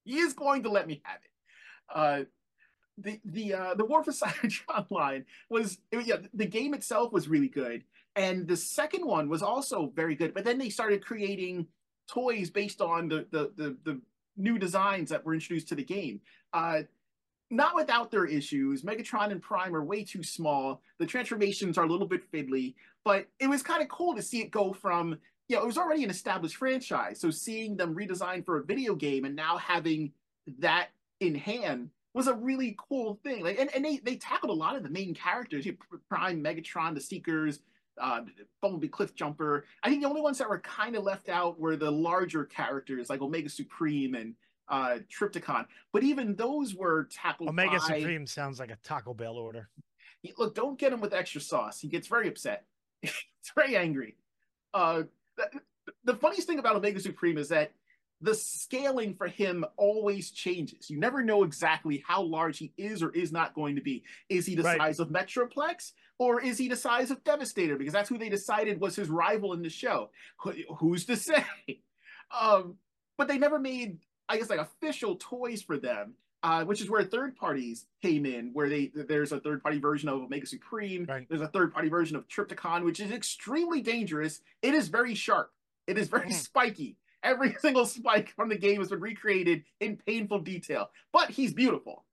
he 0.04 0.20
is 0.20 0.34
going 0.34 0.64
to 0.64 0.70
let 0.70 0.88
me 0.88 1.02
have 1.04 1.20
it. 1.24 1.30
Uh, 1.94 2.24
the 2.98 3.20
the 3.26 3.54
uh, 3.54 3.74
the 3.76 3.86
War 3.86 4.04
for 4.04 4.12
Cybertron 4.12 4.86
line 4.92 5.26
was 5.50 5.80
yeah 5.92 6.18
the 6.34 6.46
game 6.46 6.74
itself 6.74 7.12
was 7.12 7.28
really 7.28 7.48
good, 7.48 7.84
and 8.16 8.48
the 8.48 8.58
second 8.58 9.06
one 9.06 9.30
was 9.30 9.42
also 9.42 9.92
very 9.96 10.16
good. 10.16 10.34
But 10.34 10.44
then 10.44 10.60
they 10.60 10.70
started 10.70 11.04
creating 11.04 11.68
toys 12.08 12.50
based 12.50 12.82
on 12.82 13.08
the 13.10 13.26
the 13.32 13.52
the, 13.56 13.78
the 13.84 14.02
new 14.38 14.60
designs 14.60 15.10
that 15.10 15.26
were 15.26 15.34
introduced 15.34 15.70
to 15.70 15.76
the 15.76 15.84
game. 15.84 16.22
Uh, 16.54 16.82
not 17.50 17.76
without 17.76 18.10
their 18.10 18.26
issues. 18.26 18.82
Megatron 18.82 19.32
and 19.32 19.42
Prime 19.42 19.76
are 19.76 19.84
way 19.84 20.04
too 20.04 20.24
small. 20.24 20.82
The 20.98 21.06
transformations 21.06 21.78
are 21.78 21.86
a 21.86 21.88
little 21.88 22.08
bit 22.08 22.30
fiddly, 22.32 22.74
but 23.06 23.28
it 23.40 23.48
was 23.48 23.62
kind 23.62 23.82
of 23.82 23.90
cool 23.90 24.16
to 24.16 24.22
see 24.22 24.42
it 24.42 24.50
go 24.50 24.74
from, 24.74 25.18
you 25.48 25.56
know, 25.56 25.64
it 25.64 25.68
was 25.68 25.78
already 25.78 26.04
an 26.04 26.10
established 26.10 26.56
franchise. 26.56 27.20
So 27.20 27.30
seeing 27.30 27.76
them 27.76 27.96
redesigned 27.96 28.46
for 28.46 28.58
a 28.58 28.64
video 28.64 28.96
game 28.96 29.26
and 29.26 29.36
now 29.36 29.58
having 29.58 30.12
that 30.60 30.90
in 31.20 31.36
hand 31.36 31.90
was 32.14 32.28
a 32.28 32.34
really 32.34 32.76
cool 32.78 33.20
thing. 33.24 33.44
Like, 33.44 33.60
and, 33.60 33.74
and 33.76 33.84
they 33.84 33.98
they 33.98 34.16
tackled 34.16 34.52
a 34.52 34.56
lot 34.56 34.76
of 34.76 34.84
the 34.84 34.90
main 34.90 35.14
characters. 35.14 35.66
You 35.66 35.78
Prime, 36.10 36.44
Megatron, 36.44 36.94
the 36.94 37.02
Seekers, 37.02 37.60
uh, 38.00 38.22
Bumblebee, 38.62 38.88
Cliffjumper. 38.88 39.64
I 39.84 39.90
think 39.90 40.02
the 40.02 40.10
only 40.10 40.22
ones 40.22 40.38
that 40.38 40.50
were 40.50 40.60
kind 40.60 40.96
of 40.96 41.04
left 41.04 41.30
out 41.30 41.60
were 41.60 41.76
the 41.76 41.92
larger 41.92 42.46
characters 42.46 43.10
like 43.10 43.22
Omega 43.22 43.50
Supreme 43.50 44.16
and 44.16 44.36
uh, 44.70 45.00
Trypticon. 45.12 45.66
But 45.92 46.04
even 46.04 46.36
those 46.36 46.76
were 46.76 47.06
tackled. 47.12 47.50
Omega 47.50 47.80
by... 47.88 48.00
Supreme 48.00 48.28
sounds 48.28 48.60
like 48.60 48.72
a 48.72 48.78
Taco 48.84 49.14
Bell 49.14 49.36
order. 49.36 49.70
Look, 50.38 50.56
don't 50.56 50.80
get 50.80 50.94
him 50.94 51.02
with 51.02 51.14
extra 51.14 51.42
sauce. 51.42 51.80
He 51.80 51.88
gets 51.88 52.08
very 52.08 52.28
upset. 52.28 52.66
He's 53.02 53.14
very 53.56 53.76
angry. 53.76 54.16
Uh, 54.74 55.04
the, 56.04 56.16
funniest 56.16 56.48
thing 56.48 56.60
about 56.60 56.76
Omega 56.76 57.00
Supreme 57.00 57.38
is 57.38 57.50
that 57.50 57.72
the 58.22 58.34
scaling 58.34 59.16
for 59.16 59.28
him 59.28 59.66
always 59.78 60.32
changes. 60.32 60.90
You 60.90 60.98
never 60.98 61.24
know 61.24 61.44
exactly 61.44 62.04
how 62.08 62.22
large 62.22 62.58
he 62.58 62.72
is 62.78 63.04
or 63.04 63.10
is 63.12 63.32
not 63.32 63.54
going 63.54 63.76
to 63.76 63.82
be. 63.82 64.04
Is 64.30 64.46
he 64.46 64.56
the 64.56 64.64
right. 64.64 64.78
size 64.78 65.00
of 65.00 65.10
Metroplex 65.10 65.92
or 66.20 66.42
is 66.42 66.58
he 66.58 66.70
the 66.70 66.76
size 66.76 67.12
of 67.12 67.24
Devastator? 67.24 67.78
Because 67.78 67.94
that's 67.94 68.08
who 68.08 68.18
they 68.18 68.30
decided 68.30 68.80
was 68.80 68.96
his 68.96 69.10
rival 69.10 69.54
in 69.54 69.62
the 69.62 69.70
show. 69.70 70.10
Who's 70.78 71.06
to 71.06 71.18
say? 71.18 71.44
Um, 72.42 72.78
but 73.16 73.28
they 73.28 73.38
never 73.38 73.60
made, 73.60 74.00
I 74.28 74.38
guess, 74.38 74.50
like 74.50 74.58
official 74.58 75.18
toys 75.20 75.62
for 75.62 75.78
them. 75.78 76.16
Uh, 76.44 76.66
which 76.66 76.82
is 76.82 76.90
where 76.90 77.06
third 77.06 77.38
parties 77.38 77.86
came 78.02 78.26
in, 78.26 78.50
where 78.52 78.68
they 78.68 78.92
there's 78.94 79.32
a 79.32 79.40
third 79.40 79.64
party 79.64 79.80
version 79.80 80.10
of 80.10 80.16
Omega 80.24 80.46
Supreme. 80.46 81.06
Right. 81.08 81.26
There's 81.30 81.42
a 81.42 81.48
third 81.48 81.74
party 81.74 81.88
version 81.88 82.18
of 82.18 82.28
Trypticon, 82.28 82.84
which 82.84 83.00
is 83.00 83.12
extremely 83.12 83.82
dangerous. 83.82 84.42
It 84.62 84.74
is 84.74 84.90
very 84.90 85.16
sharp. 85.16 85.52
It 85.88 85.98
is 85.98 86.10
very 86.10 86.30
mm. 86.30 86.34
spiky. 86.34 86.98
Every 87.24 87.54
single 87.60 87.86
spike 87.86 88.34
from 88.36 88.50
the 88.50 88.58
game 88.58 88.80
has 88.80 88.90
been 88.90 89.00
recreated 89.00 89.64
in 89.80 89.96
painful 90.06 90.40
detail, 90.40 90.90
but 91.14 91.30
he's 91.30 91.54
beautiful. 91.54 92.04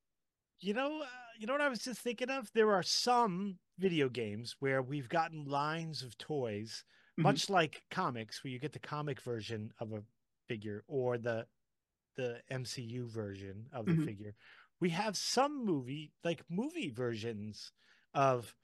You 0.61 0.75
know, 0.75 1.01
uh, 1.03 1.07
you 1.39 1.49
know 1.49 1.55
what 1.55 1.63
I 1.63 1.69
was 1.69 1.81
just 1.81 2.01
thinking 2.01 2.31
of? 2.31 2.53
There 2.55 2.73
are 2.73 2.85
some 2.85 3.59
video 3.79 4.09
games 4.09 4.55
where 4.61 4.81
we've 4.81 5.09
gotten 5.09 5.45
lines 5.45 6.05
of 6.05 6.17
toys, 6.19 6.85
mm-hmm. 7.13 7.23
much 7.23 7.51
like 7.51 7.83
comics, 7.91 8.45
where 8.45 8.53
you 8.53 8.61
get 8.61 8.75
the 8.75 8.79
comic 8.79 9.21
version 9.23 9.73
of 9.81 9.93
a 9.93 10.03
figure 10.49 10.85
or 10.87 11.19
the 11.19 11.47
the 12.17 12.41
MCU 12.51 13.09
version 13.09 13.67
of 13.73 13.87
the 13.87 13.93
mm-hmm. 13.93 14.05
figure. 14.05 14.35
We 14.81 14.91
have 14.91 15.17
some 15.17 15.65
movie 15.65 16.13
like 16.25 16.43
movie 16.49 16.91
versions 16.91 17.73
of 18.15 18.55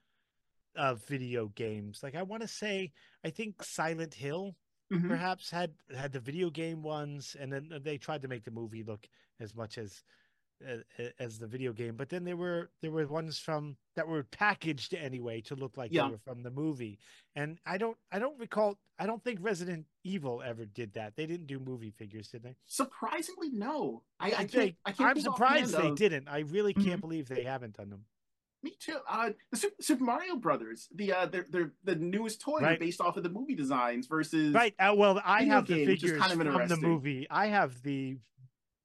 of 0.76 1.05
video 1.07 1.49
games. 1.49 2.01
Like 2.03 2.14
I 2.14 2.22
want 2.22 2.42
to 2.42 2.49
say, 2.49 2.92
I 3.24 3.30
think 3.30 3.62
Silent 3.62 4.14
Hill 4.14 4.57
mm-hmm. 4.92 5.09
perhaps 5.09 5.51
had 5.51 5.72
had 5.97 6.12
the 6.12 6.20
video 6.20 6.51
game 6.51 6.82
ones, 6.82 7.36
and 7.38 7.53
then 7.53 7.80
they 7.82 7.99
tried 7.99 8.22
to 8.22 8.28
make 8.28 8.44
the 8.44 8.51
movie 8.51 8.82
look 8.82 9.09
as 9.40 9.55
much 9.55 9.78
as 9.78 10.03
as 11.19 11.39
the 11.39 11.47
video 11.47 11.73
game 11.73 11.97
but 11.97 12.09
then 12.09 12.25
there 12.25 12.37
were 12.37 12.71
there 12.81 12.91
were 12.91 13.07
ones 13.07 13.39
from 13.39 13.77
that 13.95 14.09
were 14.09 14.23
packaged 14.25 14.95
anyway 14.95 15.41
to 15.41 15.55
look 15.55 15.77
like 15.77 15.93
yeah. 15.93 16.05
they 16.05 16.13
were 16.13 16.19
from 16.19 16.43
the 16.43 16.51
movie 16.51 16.99
and 17.35 17.59
i 17.67 17.77
don't 17.77 17.97
i 18.11 18.19
don't 18.19 18.39
recall 18.39 18.79
i 18.99 19.07
don't 19.07 19.23
think 19.23 19.39
resident 19.43 19.85
evil 20.05 20.43
ever 20.45 20.65
did 20.65 20.93
that 20.95 21.15
they 21.17 21.27
didn't 21.27 21.47
do 21.47 21.59
movie 21.59 21.91
figures 21.91 22.29
did 22.29 22.43
they 22.43 22.57
surprisingly 22.67 23.51
no 23.51 24.03
i, 24.19 24.27
I 24.27 24.45
can't, 24.45 24.75
I 24.85 24.93
can't 24.93 25.17
i'm 25.17 25.21
surprised 25.21 25.77
they 25.77 25.89
of... 25.89 25.97
didn't 25.97 26.29
i 26.29 26.41
really 26.41 26.73
can't 26.73 26.87
mm-hmm. 26.87 27.01
believe 27.01 27.29
they 27.29 27.45
haven't 27.45 27.77
done 27.77 27.91
them 27.91 28.05
me 28.63 28.75
too. 28.81 28.97
Uh, 29.09 29.31
the 29.53 29.57
Super, 29.57 29.75
Super 29.81 30.05
Mario 30.05 30.35
Brothers, 30.37 30.89
the 30.93 31.13
uh, 31.13 31.27
they're, 31.27 31.47
they're 31.51 31.73
the 31.85 31.95
newest 31.95 32.41
toy 32.41 32.61
right. 32.61 32.81
based 32.81 33.01
off 33.01 33.17
of 33.17 33.23
the 33.23 33.29
movie 33.29 33.55
designs 33.55 34.09
versus 34.09 34.53
right. 34.53 34.75
Uh, 34.79 34.93
well, 34.97 35.21
I 35.25 35.45
have 35.45 35.69
the 35.69 35.87
figures 35.87 36.21
kind 36.21 36.33
of 36.33 36.39
from 36.53 36.69
the 36.69 36.77
movie. 36.77 37.29
I 37.31 37.47
have 37.47 37.81
the 37.83 38.17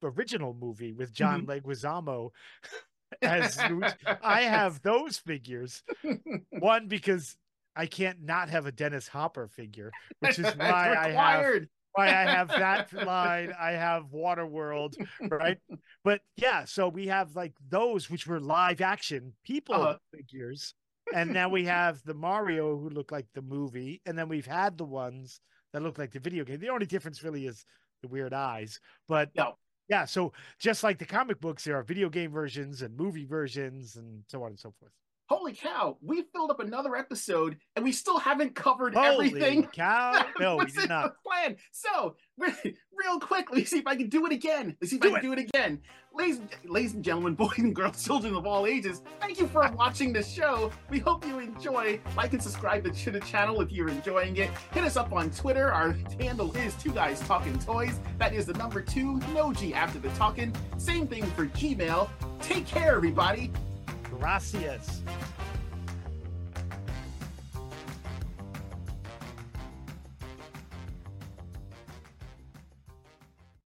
original 0.02 0.54
movie 0.54 0.92
with 0.92 1.12
John 1.12 1.46
mm-hmm. 1.46 1.68
Leguizamo 1.68 2.30
as 3.22 3.58
I 4.22 4.42
have 4.42 4.82
those 4.82 5.18
figures. 5.18 5.82
One 6.50 6.88
because 6.88 7.36
I 7.76 7.86
can't 7.86 8.22
not 8.22 8.50
have 8.50 8.66
a 8.66 8.72
Dennis 8.72 9.08
Hopper 9.08 9.48
figure, 9.48 9.90
which 10.20 10.38
is 10.38 10.46
why 10.56 10.94
I 10.96 11.10
have 11.10 11.62
why 11.92 12.08
I 12.08 12.22
have 12.24 12.48
that 12.48 12.92
line. 12.92 13.52
I 13.58 13.72
have 13.72 14.04
Waterworld, 14.04 14.94
right? 15.20 15.58
But 16.04 16.22
yeah, 16.36 16.64
so 16.64 16.88
we 16.88 17.06
have 17.08 17.36
like 17.36 17.52
those 17.68 18.08
which 18.08 18.26
were 18.26 18.40
live 18.40 18.80
action 18.80 19.34
people 19.44 19.74
uh-huh. 19.74 19.98
figures. 20.14 20.74
And 21.12 21.32
now 21.32 21.48
we 21.48 21.64
have 21.64 22.00
the 22.04 22.14
Mario 22.14 22.78
who 22.78 22.88
look 22.88 23.10
like 23.12 23.26
the 23.34 23.42
movie, 23.42 24.00
and 24.06 24.16
then 24.16 24.28
we've 24.28 24.46
had 24.46 24.78
the 24.78 24.84
ones 24.84 25.40
that 25.72 25.82
look 25.82 25.98
like 25.98 26.12
the 26.12 26.20
video 26.20 26.44
game. 26.44 26.60
The 26.60 26.70
only 26.70 26.86
difference 26.86 27.22
really 27.22 27.46
is 27.46 27.66
the 28.02 28.08
weird 28.08 28.32
eyes. 28.32 28.80
But 29.08 29.30
no. 29.34 29.56
Yeah, 29.92 30.06
so 30.06 30.32
just 30.58 30.82
like 30.82 30.98
the 30.98 31.04
comic 31.04 31.38
books, 31.38 31.64
there 31.64 31.76
are 31.76 31.82
video 31.82 32.08
game 32.08 32.32
versions 32.32 32.80
and 32.80 32.96
movie 32.96 33.26
versions 33.26 33.96
and 33.96 34.24
so 34.26 34.42
on 34.42 34.52
and 34.52 34.58
so 34.58 34.72
forth 34.80 34.92
holy 35.26 35.52
cow, 35.52 35.96
we 36.02 36.22
filled 36.34 36.50
up 36.50 36.60
another 36.60 36.96
episode 36.96 37.56
and 37.76 37.84
we 37.84 37.92
still 37.92 38.18
haven't 38.18 38.54
covered 38.54 38.94
holy 38.94 39.28
everything. 39.28 39.66
Cow. 39.72 40.24
No, 40.38 40.56
we 40.56 40.66
did 40.66 40.88
not. 40.88 41.14
Plan. 41.22 41.56
So, 41.70 42.16
real 42.38 43.18
quick, 43.20 43.50
let 43.50 43.58
me 43.58 43.64
see 43.64 43.78
if 43.78 43.86
I 43.86 43.96
can 43.96 44.08
do 44.08 44.26
it 44.26 44.32
again. 44.32 44.76
Let's 44.80 44.90
see 44.90 44.96
if 44.96 45.02
do 45.02 45.08
I 45.08 45.20
can 45.20 45.32
it. 45.32 45.36
do 45.36 45.40
it 45.40 45.48
again. 45.48 45.80
Ladies, 46.14 46.40
ladies 46.64 46.92
and 46.92 47.02
gentlemen, 47.02 47.34
boys 47.36 47.58
and 47.58 47.74
girls, 47.74 48.04
children 48.04 48.34
of 48.34 48.46
all 48.46 48.66
ages, 48.66 49.00
thank 49.20 49.40
you 49.40 49.46
for 49.46 49.66
watching 49.72 50.12
the 50.12 50.22
show. 50.22 50.70
We 50.90 50.98
hope 50.98 51.26
you 51.26 51.38
enjoy. 51.38 52.00
Like 52.16 52.32
and 52.34 52.42
subscribe 52.42 52.92
to 52.92 53.10
the 53.10 53.20
channel 53.20 53.60
if 53.62 53.72
you're 53.72 53.88
enjoying 53.88 54.36
it. 54.36 54.50
Hit 54.72 54.84
us 54.84 54.96
up 54.96 55.12
on 55.12 55.30
Twitter. 55.30 55.72
Our 55.72 55.96
handle 56.20 56.54
is 56.56 56.74
Two 56.74 56.92
Guys 56.92 57.20
Talking 57.20 57.58
Toys. 57.58 57.98
That 58.18 58.34
is 58.34 58.46
the 58.46 58.54
number 58.54 58.82
two, 58.82 59.18
no 59.32 59.52
G 59.52 59.72
after 59.72 59.98
the 59.98 60.10
talking. 60.10 60.54
Same 60.76 61.06
thing 61.06 61.24
for 61.24 61.46
Gmail. 61.46 62.10
Take 62.40 62.66
care, 62.66 62.96
everybody. 62.96 63.50
Gracias. 64.22 65.02